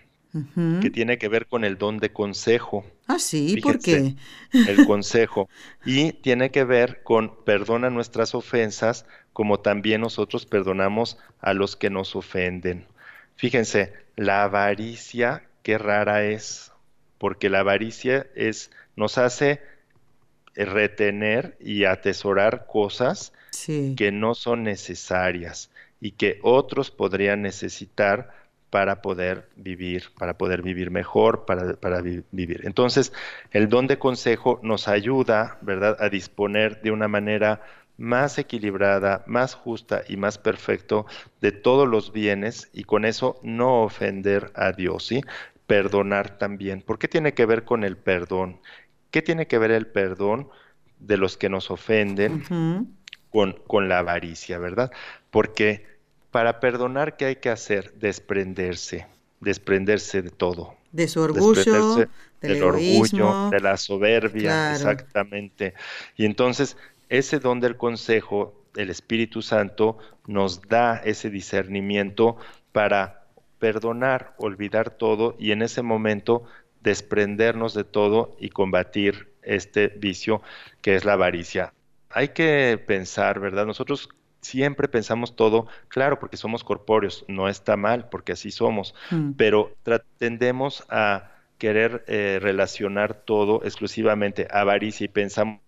que 0.80 0.90
tiene 0.90 1.18
que 1.18 1.28
ver 1.28 1.46
con 1.46 1.64
el 1.64 1.78
don 1.78 1.98
de 1.98 2.12
consejo, 2.12 2.84
Ah, 3.06 3.18
sí, 3.18 3.56
¿por 3.62 3.80
Fíjense. 3.80 4.16
qué? 4.52 4.70
el 4.70 4.84
consejo, 4.86 5.48
y 5.84 6.12
tiene 6.12 6.50
que 6.50 6.64
ver 6.64 7.02
con 7.02 7.44
perdona 7.44 7.90
nuestras 7.90 8.34
ofensas, 8.34 9.06
como 9.32 9.60
también 9.60 10.02
nosotros 10.02 10.46
perdonamos 10.46 11.18
a 11.40 11.54
los 11.54 11.74
que 11.76 11.90
nos 11.90 12.14
ofenden. 12.14 12.86
Fíjense, 13.36 13.94
la 14.16 14.44
avaricia, 14.44 15.48
qué 15.62 15.78
rara 15.78 16.24
es, 16.24 16.72
porque 17.18 17.48
la 17.50 17.60
avaricia 17.60 18.26
es, 18.34 18.70
nos 18.96 19.16
hace 19.18 19.62
eh, 20.54 20.64
retener 20.64 21.56
y 21.60 21.84
atesorar 21.84 22.66
cosas 22.66 23.32
Sí. 23.50 23.94
que 23.96 24.12
no 24.12 24.34
son 24.34 24.62
necesarias 24.64 25.70
y 26.00 26.12
que 26.12 26.38
otros 26.42 26.90
podrían 26.90 27.42
necesitar 27.42 28.30
para 28.70 29.00
poder 29.02 29.48
vivir, 29.56 30.04
para 30.18 30.36
poder 30.36 30.62
vivir 30.62 30.90
mejor, 30.90 31.46
para, 31.46 31.74
para 31.74 32.00
vi- 32.02 32.22
vivir. 32.32 32.62
Entonces, 32.64 33.12
el 33.50 33.68
don 33.68 33.86
de 33.86 33.98
consejo 33.98 34.60
nos 34.62 34.88
ayuda, 34.88 35.58
¿verdad?, 35.62 35.96
a 36.00 36.08
disponer 36.10 36.80
de 36.82 36.90
una 36.90 37.08
manera 37.08 37.62
más 37.96 38.38
equilibrada, 38.38 39.24
más 39.26 39.54
justa 39.54 40.02
y 40.08 40.16
más 40.16 40.38
perfecto 40.38 41.06
de 41.40 41.50
todos 41.52 41.88
los 41.88 42.12
bienes 42.12 42.70
y 42.72 42.84
con 42.84 43.04
eso 43.04 43.40
no 43.42 43.82
ofender 43.82 44.52
a 44.54 44.72
Dios, 44.72 45.06
¿sí? 45.06 45.22
Perdonar 45.66 46.38
también. 46.38 46.82
¿Por 46.82 46.98
qué 46.98 47.08
tiene 47.08 47.34
que 47.34 47.46
ver 47.46 47.64
con 47.64 47.84
el 47.84 47.96
perdón? 47.96 48.60
¿Qué 49.10 49.22
tiene 49.22 49.46
que 49.46 49.58
ver 49.58 49.70
el 49.70 49.86
perdón 49.86 50.48
de 50.98 51.16
los 51.16 51.36
que 51.36 51.48
nos 51.48 51.70
ofenden? 51.70 52.44
Con, 53.30 53.52
con 53.66 53.88
la 53.88 53.98
avaricia, 53.98 54.58
¿verdad? 54.58 54.90
Porque 55.30 55.86
para 56.30 56.60
perdonar, 56.60 57.16
¿qué 57.16 57.26
hay 57.26 57.36
que 57.36 57.50
hacer? 57.50 57.92
Desprenderse, 57.94 59.06
desprenderse 59.40 60.22
de 60.22 60.30
todo. 60.30 60.76
De 60.92 61.06
su 61.08 61.20
orgullo, 61.20 61.96
del, 61.96 62.08
del 62.40 62.62
orgullo, 62.62 63.50
de 63.50 63.60
la 63.60 63.76
soberbia, 63.76 64.50
Claro. 64.50 64.74
exactamente. 64.74 65.74
Y 66.16 66.24
entonces, 66.24 66.76
ese 67.08 67.38
don 67.40 67.60
del 67.60 67.76
consejo, 67.76 68.54
el 68.76 68.90
Espíritu 68.90 69.42
Santo, 69.42 69.98
nos 70.26 70.62
da 70.68 70.96
ese 71.04 71.30
discernimiento 71.30 72.36
para 72.72 73.26
perdonar, 73.58 74.34
olvidar 74.38 74.90
todo 74.90 75.34
y 75.38 75.52
en 75.52 75.62
ese 75.62 75.82
momento 75.82 76.44
desprendernos 76.80 77.74
de 77.74 77.84
todo 77.84 78.36
y 78.38 78.50
combatir 78.50 79.32
este 79.42 79.88
vicio 79.88 80.42
que 80.80 80.94
es 80.94 81.04
la 81.04 81.14
avaricia. 81.14 81.72
Hay 82.10 82.28
que 82.28 82.82
pensar, 82.86 83.40
¿verdad? 83.40 83.66
Nosotros 83.66 84.08
siempre 84.40 84.88
pensamos 84.88 85.36
todo, 85.36 85.66
claro, 85.88 86.18
porque 86.18 86.36
somos 86.36 86.64
corpóreos, 86.64 87.24
no 87.28 87.48
está 87.48 87.76
mal, 87.76 88.08
porque 88.08 88.32
así 88.32 88.50
somos, 88.50 88.94
Mm. 89.10 89.32
pero 89.36 89.76
tendemos 90.18 90.84
a 90.88 91.32
querer 91.58 92.04
eh, 92.06 92.38
relacionar 92.40 93.14
todo 93.24 93.62
exclusivamente 93.64 94.46
a 94.50 94.60
avaricia 94.60 95.04
y 95.04 95.08
pensamos 95.08 95.60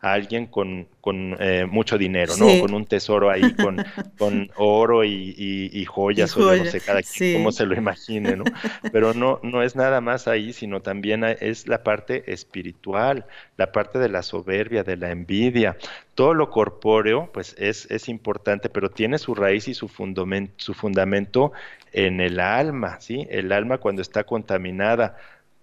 a 0.00 0.12
alguien 0.12 0.46
con, 0.46 0.88
con 1.00 1.36
eh, 1.38 1.66
mucho 1.70 1.98
dinero, 1.98 2.34
¿no? 2.38 2.46
Con 2.60 2.72
un 2.72 2.86
tesoro 2.86 3.30
ahí, 3.30 3.54
con, 3.54 3.76
con 4.18 4.50
oro 4.56 5.04
y, 5.04 5.84
joyas, 5.84 6.34
o 6.36 6.54
yo 6.54 6.64
no 6.64 6.70
sé, 6.70 6.80
cada 6.80 7.02
quien 7.02 7.34
cómo 7.34 7.52
se 7.52 7.66
lo 7.66 7.76
imagine, 7.76 8.36
¿no? 8.36 8.44
Pero 8.92 9.12
no, 9.12 9.40
no 9.42 9.62
es 9.62 9.76
nada 9.76 10.00
más 10.00 10.26
ahí, 10.26 10.52
sino 10.52 10.80
también 10.80 11.22
es 11.24 11.68
la 11.68 11.82
parte 11.82 12.32
espiritual, 12.32 13.26
la 13.58 13.72
parte 13.72 13.98
de 13.98 14.08
la 14.08 14.22
soberbia, 14.22 14.84
de 14.84 14.96
la 14.96 15.10
envidia. 15.10 15.76
Todo 16.14 16.34
lo 16.34 16.50
corpóreo, 16.50 17.30
pues 17.32 17.54
es, 17.58 17.90
es 17.90 18.08
importante, 18.08 18.70
pero 18.70 18.90
tiene 18.90 19.18
su 19.18 19.34
raíz 19.34 19.68
y 19.68 19.74
su 19.74 19.88
fundamento, 19.88 20.54
su 20.56 20.72
fundamento 20.72 21.52
en 21.92 22.20
el 22.20 22.40
alma, 22.40 23.00
¿sí? 23.00 23.26
El 23.30 23.52
alma 23.52 23.78
cuando 23.78 24.00
está 24.00 24.24
contaminada. 24.24 25.16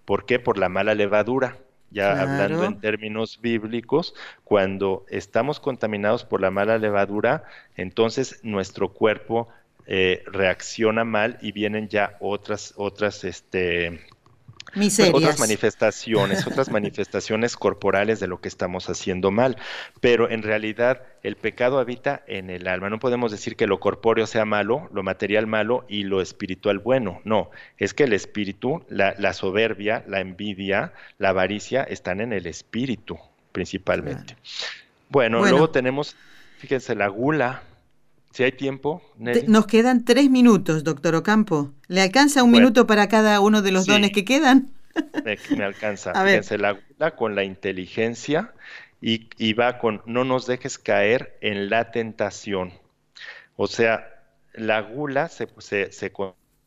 ¿Por 0.04 0.26
qué? 0.26 0.38
Por 0.38 0.58
la 0.58 0.68
mala 0.68 0.94
levadura 0.94 1.56
ya 1.90 2.20
hablando 2.20 2.64
en 2.64 2.80
términos 2.80 3.40
bíblicos, 3.40 4.14
cuando 4.44 5.04
estamos 5.08 5.60
contaminados 5.60 6.24
por 6.24 6.40
la 6.40 6.50
mala 6.50 6.78
levadura, 6.78 7.44
entonces 7.76 8.40
nuestro 8.42 8.92
cuerpo 8.92 9.48
eh, 9.86 10.22
reacciona 10.26 11.04
mal 11.04 11.38
y 11.40 11.52
vienen 11.52 11.88
ya 11.88 12.16
otras, 12.20 12.74
otras, 12.76 13.24
este, 13.24 14.00
otras 15.12 15.40
manifestaciones, 15.40 16.46
otras 16.46 16.70
manifestaciones 16.70 17.56
corporales 17.56 18.20
de 18.20 18.26
lo 18.26 18.40
que 18.40 18.48
estamos 18.48 18.88
haciendo 18.88 19.30
mal. 19.30 19.56
Pero 20.00 20.30
en 20.30 20.42
realidad 20.42 21.02
el 21.22 21.36
pecado 21.36 21.78
habita 21.78 22.22
en 22.26 22.50
el 22.50 22.66
alma. 22.66 22.90
No 22.90 22.98
podemos 22.98 23.30
decir 23.30 23.56
que 23.56 23.66
lo 23.66 23.80
corpóreo 23.80 24.26
sea 24.26 24.44
malo, 24.44 24.88
lo 24.92 25.02
material 25.02 25.46
malo 25.46 25.84
y 25.88 26.04
lo 26.04 26.20
espiritual 26.20 26.78
bueno. 26.78 27.20
No, 27.24 27.50
es 27.78 27.94
que 27.94 28.04
el 28.04 28.12
espíritu, 28.12 28.84
la, 28.88 29.32
soberbia, 29.32 30.04
la 30.06 30.20
envidia, 30.20 30.92
la 31.18 31.30
avaricia 31.30 31.82
están 31.82 32.20
en 32.20 32.32
el 32.32 32.46
espíritu 32.46 33.18
principalmente. 33.52 34.36
Bueno, 35.08 35.40
luego 35.40 35.70
tenemos, 35.70 36.16
fíjense, 36.58 36.94
la 36.94 37.08
gula. 37.08 37.62
Si 38.32 38.44
hay 38.44 38.52
tiempo. 38.52 39.02
Nos 39.16 39.66
quedan 39.66 40.04
tres 40.04 40.30
minutos, 40.30 40.84
doctor 40.84 41.14
Ocampo. 41.16 41.72
¿Le 41.88 42.00
alcanza 42.00 42.44
un 42.44 42.52
minuto 42.52 42.86
para 42.86 43.08
cada 43.08 43.40
uno 43.40 43.60
de 43.60 43.72
los 43.72 43.86
dones 43.86 44.12
que 44.12 44.24
quedan? 44.24 44.70
Me, 45.56 45.64
alcanza. 45.64 46.12
Fíjense, 46.12 46.58
la 46.58 46.72
gula 46.72 47.16
con 47.16 47.34
la 47.34 47.44
inteligencia 47.44 48.52
y, 49.00 49.52
va 49.54 49.78
con 49.78 50.02
no 50.06 50.24
nos 50.24 50.46
dejes 50.46 50.78
caer 50.78 51.36
en 51.40 51.70
la 51.70 51.90
tentación. 51.90 52.72
O 53.56 53.66
sea, 53.66 54.08
la 54.52 54.80
gula 54.80 55.28
se, 55.28 55.48
se, 55.58 55.92
se 55.92 56.12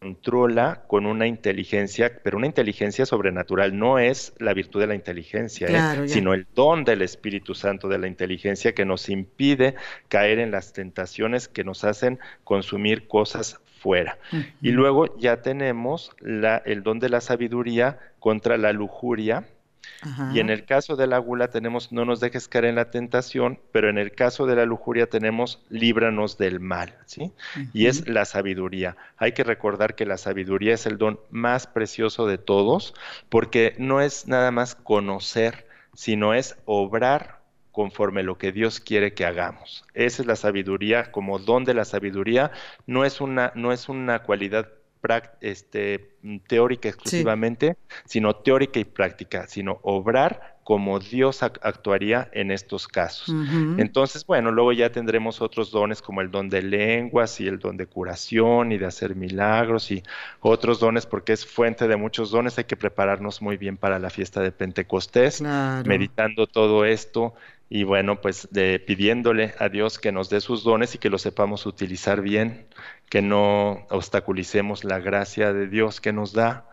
controla 0.03 0.83
con 0.87 1.05
una 1.05 1.27
inteligencia, 1.27 2.19
pero 2.23 2.37
una 2.37 2.47
inteligencia 2.47 3.05
sobrenatural 3.05 3.77
no 3.77 3.99
es 3.99 4.33
la 4.37 4.53
virtud 4.53 4.81
de 4.81 4.87
la 4.87 4.95
inteligencia, 4.95 5.67
¿eh? 5.69 6.09
sino 6.09 6.33
el 6.33 6.45
don 6.53 6.83
del 6.83 7.01
Espíritu 7.01 7.55
Santo 7.55 7.87
de 7.87 7.97
la 7.97 8.07
inteligencia 8.07 8.73
que 8.73 8.83
nos 8.83 9.07
impide 9.07 9.75
caer 10.09 10.39
en 10.39 10.51
las 10.51 10.73
tentaciones 10.73 11.47
que 11.47 11.63
nos 11.63 11.85
hacen 11.85 12.19
consumir 12.43 13.07
cosas 13.07 13.61
fuera. 13.79 14.17
Y 14.61 14.71
luego 14.71 15.17
ya 15.17 15.41
tenemos 15.41 16.11
la, 16.19 16.57
el 16.57 16.83
don 16.83 16.99
de 16.99 17.07
la 17.07 17.21
sabiduría 17.21 17.97
contra 18.19 18.57
la 18.57 18.73
lujuria, 18.73 19.45
y 20.33 20.39
en 20.39 20.49
el 20.49 20.65
caso 20.65 20.95
de 20.95 21.07
la 21.07 21.17
gula 21.17 21.49
tenemos 21.49 21.91
no 21.91 22.05
nos 22.05 22.19
dejes 22.19 22.47
caer 22.47 22.65
en 22.65 22.75
la 22.75 22.91
tentación, 22.91 23.59
pero 23.71 23.89
en 23.89 23.97
el 23.97 24.11
caso 24.11 24.45
de 24.45 24.55
la 24.55 24.65
lujuria 24.65 25.07
tenemos 25.07 25.63
líbranos 25.69 26.37
del 26.37 26.59
mal, 26.59 26.97
¿sí? 27.05 27.31
Y 27.73 27.87
es 27.87 28.07
la 28.07 28.25
sabiduría. 28.25 28.97
Hay 29.17 29.31
que 29.31 29.43
recordar 29.43 29.95
que 29.95 30.05
la 30.05 30.17
sabiduría 30.17 30.73
es 30.73 30.85
el 30.85 30.97
don 30.97 31.19
más 31.29 31.67
precioso 31.67 32.27
de 32.27 32.37
todos, 32.37 32.93
porque 33.29 33.75
no 33.77 34.01
es 34.01 34.27
nada 34.27 34.51
más 34.51 34.75
conocer, 34.75 35.67
sino 35.93 36.33
es 36.33 36.57
obrar 36.65 37.41
conforme 37.71 38.23
lo 38.23 38.37
que 38.37 38.51
Dios 38.51 38.79
quiere 38.79 39.13
que 39.13 39.25
hagamos. 39.25 39.85
Esa 39.93 40.21
es 40.21 40.27
la 40.27 40.35
sabiduría, 40.35 41.11
como 41.11 41.39
don 41.39 41.63
de 41.63 41.73
la 41.73 41.85
sabiduría, 41.85 42.51
no 42.85 43.03
es 43.03 43.19
una, 43.19 43.51
no 43.55 43.71
es 43.71 43.89
una 43.89 44.19
cualidad 44.19 44.69
este, 45.41 46.15
teórica 46.47 46.89
exclusivamente, 46.89 47.75
sino 48.05 48.35
teórica 48.35 48.79
y 48.79 48.85
práctica, 48.85 49.47
sino 49.47 49.79
obrar 49.81 50.53
como 50.63 50.99
Dios 50.99 51.43
actuaría 51.43 52.29
en 52.31 52.49
estos 52.49 52.87
casos. 52.87 53.35
Entonces, 53.77 54.25
bueno, 54.25 54.49
luego 54.49 54.71
ya 54.71 54.91
tendremos 54.93 55.41
otros 55.41 55.71
dones 55.71 56.01
como 56.01 56.21
el 56.21 56.31
don 56.31 56.47
de 56.47 56.61
lenguas 56.61 57.41
y 57.41 57.47
el 57.47 57.59
don 57.59 57.75
de 57.75 57.85
curación 57.85 58.71
y 58.71 58.77
de 58.77 58.85
hacer 58.85 59.15
milagros 59.15 59.91
y 59.91 60.03
otros 60.39 60.79
dones 60.79 61.05
porque 61.05 61.33
es 61.33 61.45
fuente 61.45 61.89
de 61.89 61.97
muchos 61.97 62.31
dones. 62.31 62.57
Hay 62.57 62.63
que 62.63 62.77
prepararnos 62.77 63.41
muy 63.41 63.57
bien 63.57 63.75
para 63.75 63.99
la 63.99 64.09
fiesta 64.09 64.39
de 64.39 64.53
Pentecostés, 64.53 65.41
meditando 65.85 66.47
todo 66.47 66.85
esto 66.85 67.33
y 67.73 67.85
bueno, 67.85 68.21
pues 68.21 68.47
de, 68.51 68.77
pidiéndole 68.77 69.55
a 69.57 69.67
Dios 69.67 69.97
que 69.97 70.11
nos 70.11 70.29
dé 70.29 70.41
sus 70.41 70.63
dones 70.63 70.93
y 70.93 70.99
que 70.99 71.09
los 71.09 71.23
sepamos 71.23 71.65
utilizar 71.65 72.21
bien, 72.21 72.67
que 73.09 73.23
no 73.23 73.87
obstaculicemos 73.89 74.83
la 74.83 74.99
gracia 74.99 75.53
de 75.53 75.67
Dios 75.67 75.99
que 75.99 76.13
nos 76.13 76.33
da 76.33 76.69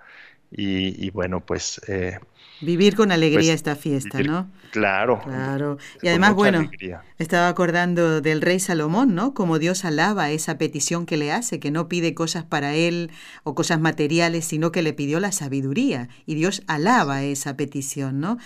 y, 0.50 1.10
bueno, 1.10 1.40
pues 1.40 1.80
eh, 1.86 2.18
Vivir 2.60 2.94
con 2.94 3.10
alegría 3.10 3.38
pues, 3.38 3.54
esta 3.54 3.74
fiesta, 3.74 4.20
¿no? 4.22 4.50
Claro. 4.70 5.22
Claro. 5.24 5.78
Y 6.02 6.08
además, 6.08 6.34
bueno, 6.34 6.70
estaba 7.18 7.48
acordando 7.48 8.20
del 8.20 8.42
rey 8.42 8.60
Salomón, 8.60 9.14
¿no? 9.14 9.32
Como 9.32 9.58
Dios 9.58 9.84
alaba 9.86 10.30
esa 10.30 10.58
petición 10.58 11.06
que 11.06 11.16
le 11.16 11.32
hace, 11.32 11.58
que 11.58 11.70
no 11.70 11.88
pide 11.88 12.14
cosas 12.14 12.44
para 12.44 12.74
él 12.74 13.10
o 13.44 13.54
cosas 13.54 13.80
materiales, 13.80 14.44
sino 14.44 14.72
que 14.72 14.82
le 14.82 14.92
pidió 14.92 15.20
la 15.20 15.32
sabiduría. 15.32 16.08
Y 16.26 16.34
Dios 16.34 16.62
alaba 16.66 17.22
esa 17.22 17.56
petición, 17.56 18.20
¿no? 18.20 18.36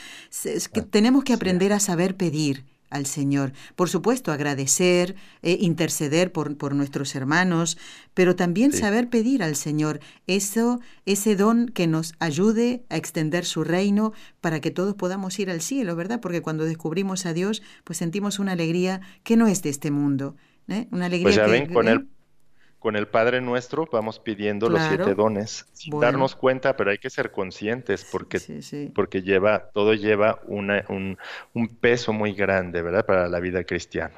Es 0.45 0.69
que 0.69 0.83
tenemos 0.83 1.25
que 1.25 1.33
aprender 1.33 1.73
a 1.73 1.81
saber 1.81 2.17
pedir 2.17 2.65
al 2.95 3.07
Señor. 3.07 3.53
Por 3.75 3.91
supuesto, 3.91 4.33
agradecer, 4.33 5.17
eh, 5.43 5.59
interceder 5.61 6.33
por, 6.33 6.57
por, 6.57 6.75
nuestros 6.75 7.15
hermanos, 7.17 7.77
pero 8.15 8.37
también 8.37 8.73
saber 8.73 9.09
pedir 9.09 9.43
al 9.43 9.57
Señor 9.57 10.01
eso, 10.29 10.81
ese 11.05 11.35
don 11.35 11.67
que 11.67 11.87
nos 11.89 12.15
ayude 12.21 12.85
a 12.89 12.97
extender 12.97 13.45
su 13.45 13.65
reino 13.65 14.13
para 14.41 14.61
que 14.61 14.71
todos 14.71 14.95
podamos 14.95 15.39
ir 15.41 15.51
al 15.51 15.61
cielo, 15.61 15.97
¿verdad? 15.97 16.21
Porque 16.21 16.41
cuando 16.41 16.65
descubrimos 16.65 17.27
a 17.27 17.35
Dios, 17.35 17.63
pues 17.83 17.99
sentimos 17.99 18.39
una 18.39 18.53
alegría 18.53 19.01
que 19.25 19.37
no 19.37 19.49
es 19.49 19.63
de 19.63 19.71
este 19.71 19.91
mundo. 19.91 20.37
¿eh? 20.69 20.87
Una 20.93 21.07
alegría 21.07 21.25
pues 21.25 21.37
ya 21.37 21.47
que, 21.47 21.51
ven, 21.51 21.73
con 21.73 21.89
el 21.89 22.09
con 22.85 22.97
el 22.97 23.09
Padre 23.09 23.41
Nuestro 23.41 23.89
vamos 23.91 24.19
pidiendo 24.19 24.69
los 24.69 24.83
siete 24.83 25.15
dones, 25.15 25.67
sin 25.73 25.99
darnos 26.01 26.37
cuenta, 26.37 26.77
pero 26.77 26.91
hay 26.91 26.99
que 26.99 27.09
ser 27.09 27.31
conscientes 27.31 28.07
porque, 28.13 28.39
porque 28.95 29.23
lleva, 29.23 29.71
todo 29.73 29.95
lleva 29.95 30.39
una, 30.45 30.85
un, 30.91 31.17
un 31.55 31.69
peso 31.69 32.13
muy 32.13 32.35
grande, 32.35 32.83
¿verdad? 32.83 33.07
Para 33.07 33.27
la 33.27 33.41
vida 33.41 33.65
cristiana. 33.65 34.13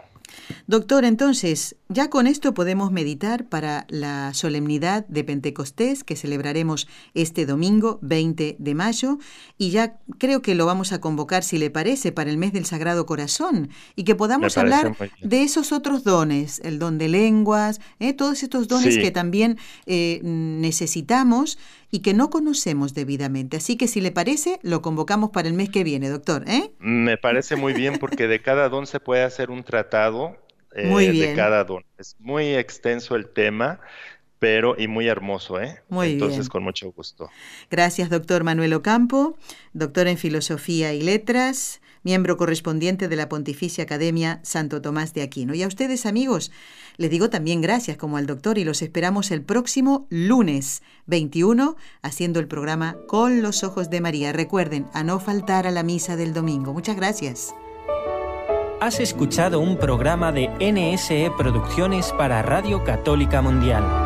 Doctor, 0.67 1.05
entonces, 1.05 1.77
ya 1.89 2.11
con 2.11 2.27
esto 2.27 2.55
podemos 2.55 2.91
meditar 2.91 3.49
para 3.49 3.87
la 3.89 4.35
solemnidad 4.35 5.07
de 5.07 5.25
Pentecostés 5.25 6.05
que 6.05 6.17
celebraremos 6.17 6.89
este 7.15 7.47
domingo 7.47 7.99
20 8.03 8.57
de 8.59 8.75
mayo 8.75 9.19
y 9.59 9.71
ya 9.71 9.99
creo 10.19 10.43
que 10.43 10.55
lo 10.55 10.67
vamos 10.67 10.93
a 10.93 11.01
convocar, 11.01 11.45
si 11.45 11.59
le 11.59 11.71
parece, 11.71 12.13
para 12.13 12.31
el 12.31 12.39
mes 12.39 12.53
del 12.53 12.65
Sagrado 12.65 13.07
Corazón 13.07 13.71
y 13.95 14.05
que 14.05 14.15
podamos 14.15 14.59
hablar 14.59 14.97
de 15.23 15.43
esos 15.43 15.73
otros 15.73 16.05
dones, 16.05 16.61
el 16.65 16.79
don 16.79 16.99
de 16.99 17.09
lenguas, 17.09 17.81
¿eh? 18.01 18.13
todos 18.13 18.43
estos 18.43 18.69
dones 18.69 18.99
que 18.99 19.11
también 19.11 19.59
eh, 19.87 20.21
necesitamos 20.23 21.59
y 21.91 22.01
que 22.01 22.15
no 22.15 22.31
conocemos 22.31 22.95
debidamente. 22.95 23.57
Así 23.57 23.77
que 23.77 23.89
si 23.89 24.01
le 24.01 24.13
parece, 24.13 24.59
lo 24.63 24.83
convocamos 24.83 25.31
para 25.31 25.49
el 25.49 25.55
mes 25.55 25.71
que 25.71 25.85
viene, 25.85 26.09
doctor. 26.09 26.45
¿eh? 26.49 26.73
Me 26.79 27.17
parece 27.17 27.57
muy 27.57 27.73
bien 27.73 27.99
porque 27.99 28.27
de 28.27 28.43
cada 28.43 28.69
don 28.69 28.87
se 28.87 29.01
puede 29.01 29.23
hacer 29.23 29.51
un 29.51 29.63
tratado 29.63 30.37
eh, 30.75 30.89
de 30.89 31.35
cada 31.35 31.65
don. 31.65 31.85
Es 31.99 32.17
muy 32.19 32.55
extenso 32.55 33.17
el 33.17 33.29
tema 33.29 33.81
pero 34.39 34.77
y 34.79 34.87
muy 34.87 35.09
hermoso, 35.09 35.61
¿eh? 35.61 35.81
Muy 35.89 36.13
Entonces, 36.13 36.49
con 36.49 36.63
mucho 36.63 36.93
gusto. 36.93 37.31
Gracias, 37.71 38.11
doctor 38.11 38.45
Manuel 38.45 38.75
Ocampo, 38.75 39.39
doctor 39.73 40.09
en 40.09 40.19
Filosofía 40.19 40.93
y 40.93 41.01
Letras, 41.01 41.81
miembro 42.07 42.37
correspondiente 42.37 43.09
de 43.09 43.17
la 43.17 43.29
Pontificia 43.29 43.83
Academia 43.83 44.39
Santo 44.45 44.81
Tomás 44.81 45.13
de 45.13 45.23
Aquino. 45.23 45.55
Y 45.55 45.65
a 45.65 45.67
ustedes, 45.67 46.07
amigos, 46.07 46.53
les 46.99 47.11
digo 47.11 47.31
también 47.31 47.61
gracias 47.61 47.97
como 47.97 48.17
al 48.17 48.27
doctor 48.27 48.59
y 48.59 48.65
los 48.65 48.81
esperamos 48.81 49.33
el 49.33 49.43
próximo 49.43 50.07
lunes 50.09 50.85
21 51.07 51.75
haciendo 52.03 52.39
el 52.39 52.47
programa 52.47 52.97
Con 53.09 53.43
los 53.43 53.65
Ojos 53.65 53.91
de 53.91 54.01
María. 54.01 54.33
Recuerden, 54.33 54.87
a 54.95 55.03
no 55.03 55.19
faltar 55.19 55.67
a 55.67 55.73
la 55.73 55.83
misa 55.83 56.15
del 56.15 56.33
domingo. 56.33 56.73
Muchas 56.73 56.95
gracias. 56.95 57.53
Has 58.81 59.01
escuchado 59.01 59.59
un 59.59 59.77
programa 59.77 60.31
de 60.31 60.49
NSE 60.61 61.33
Producciones 61.37 62.13
para 62.13 62.41
Radio 62.43 62.85
Católica 62.85 63.43
Mundial. 63.43 64.06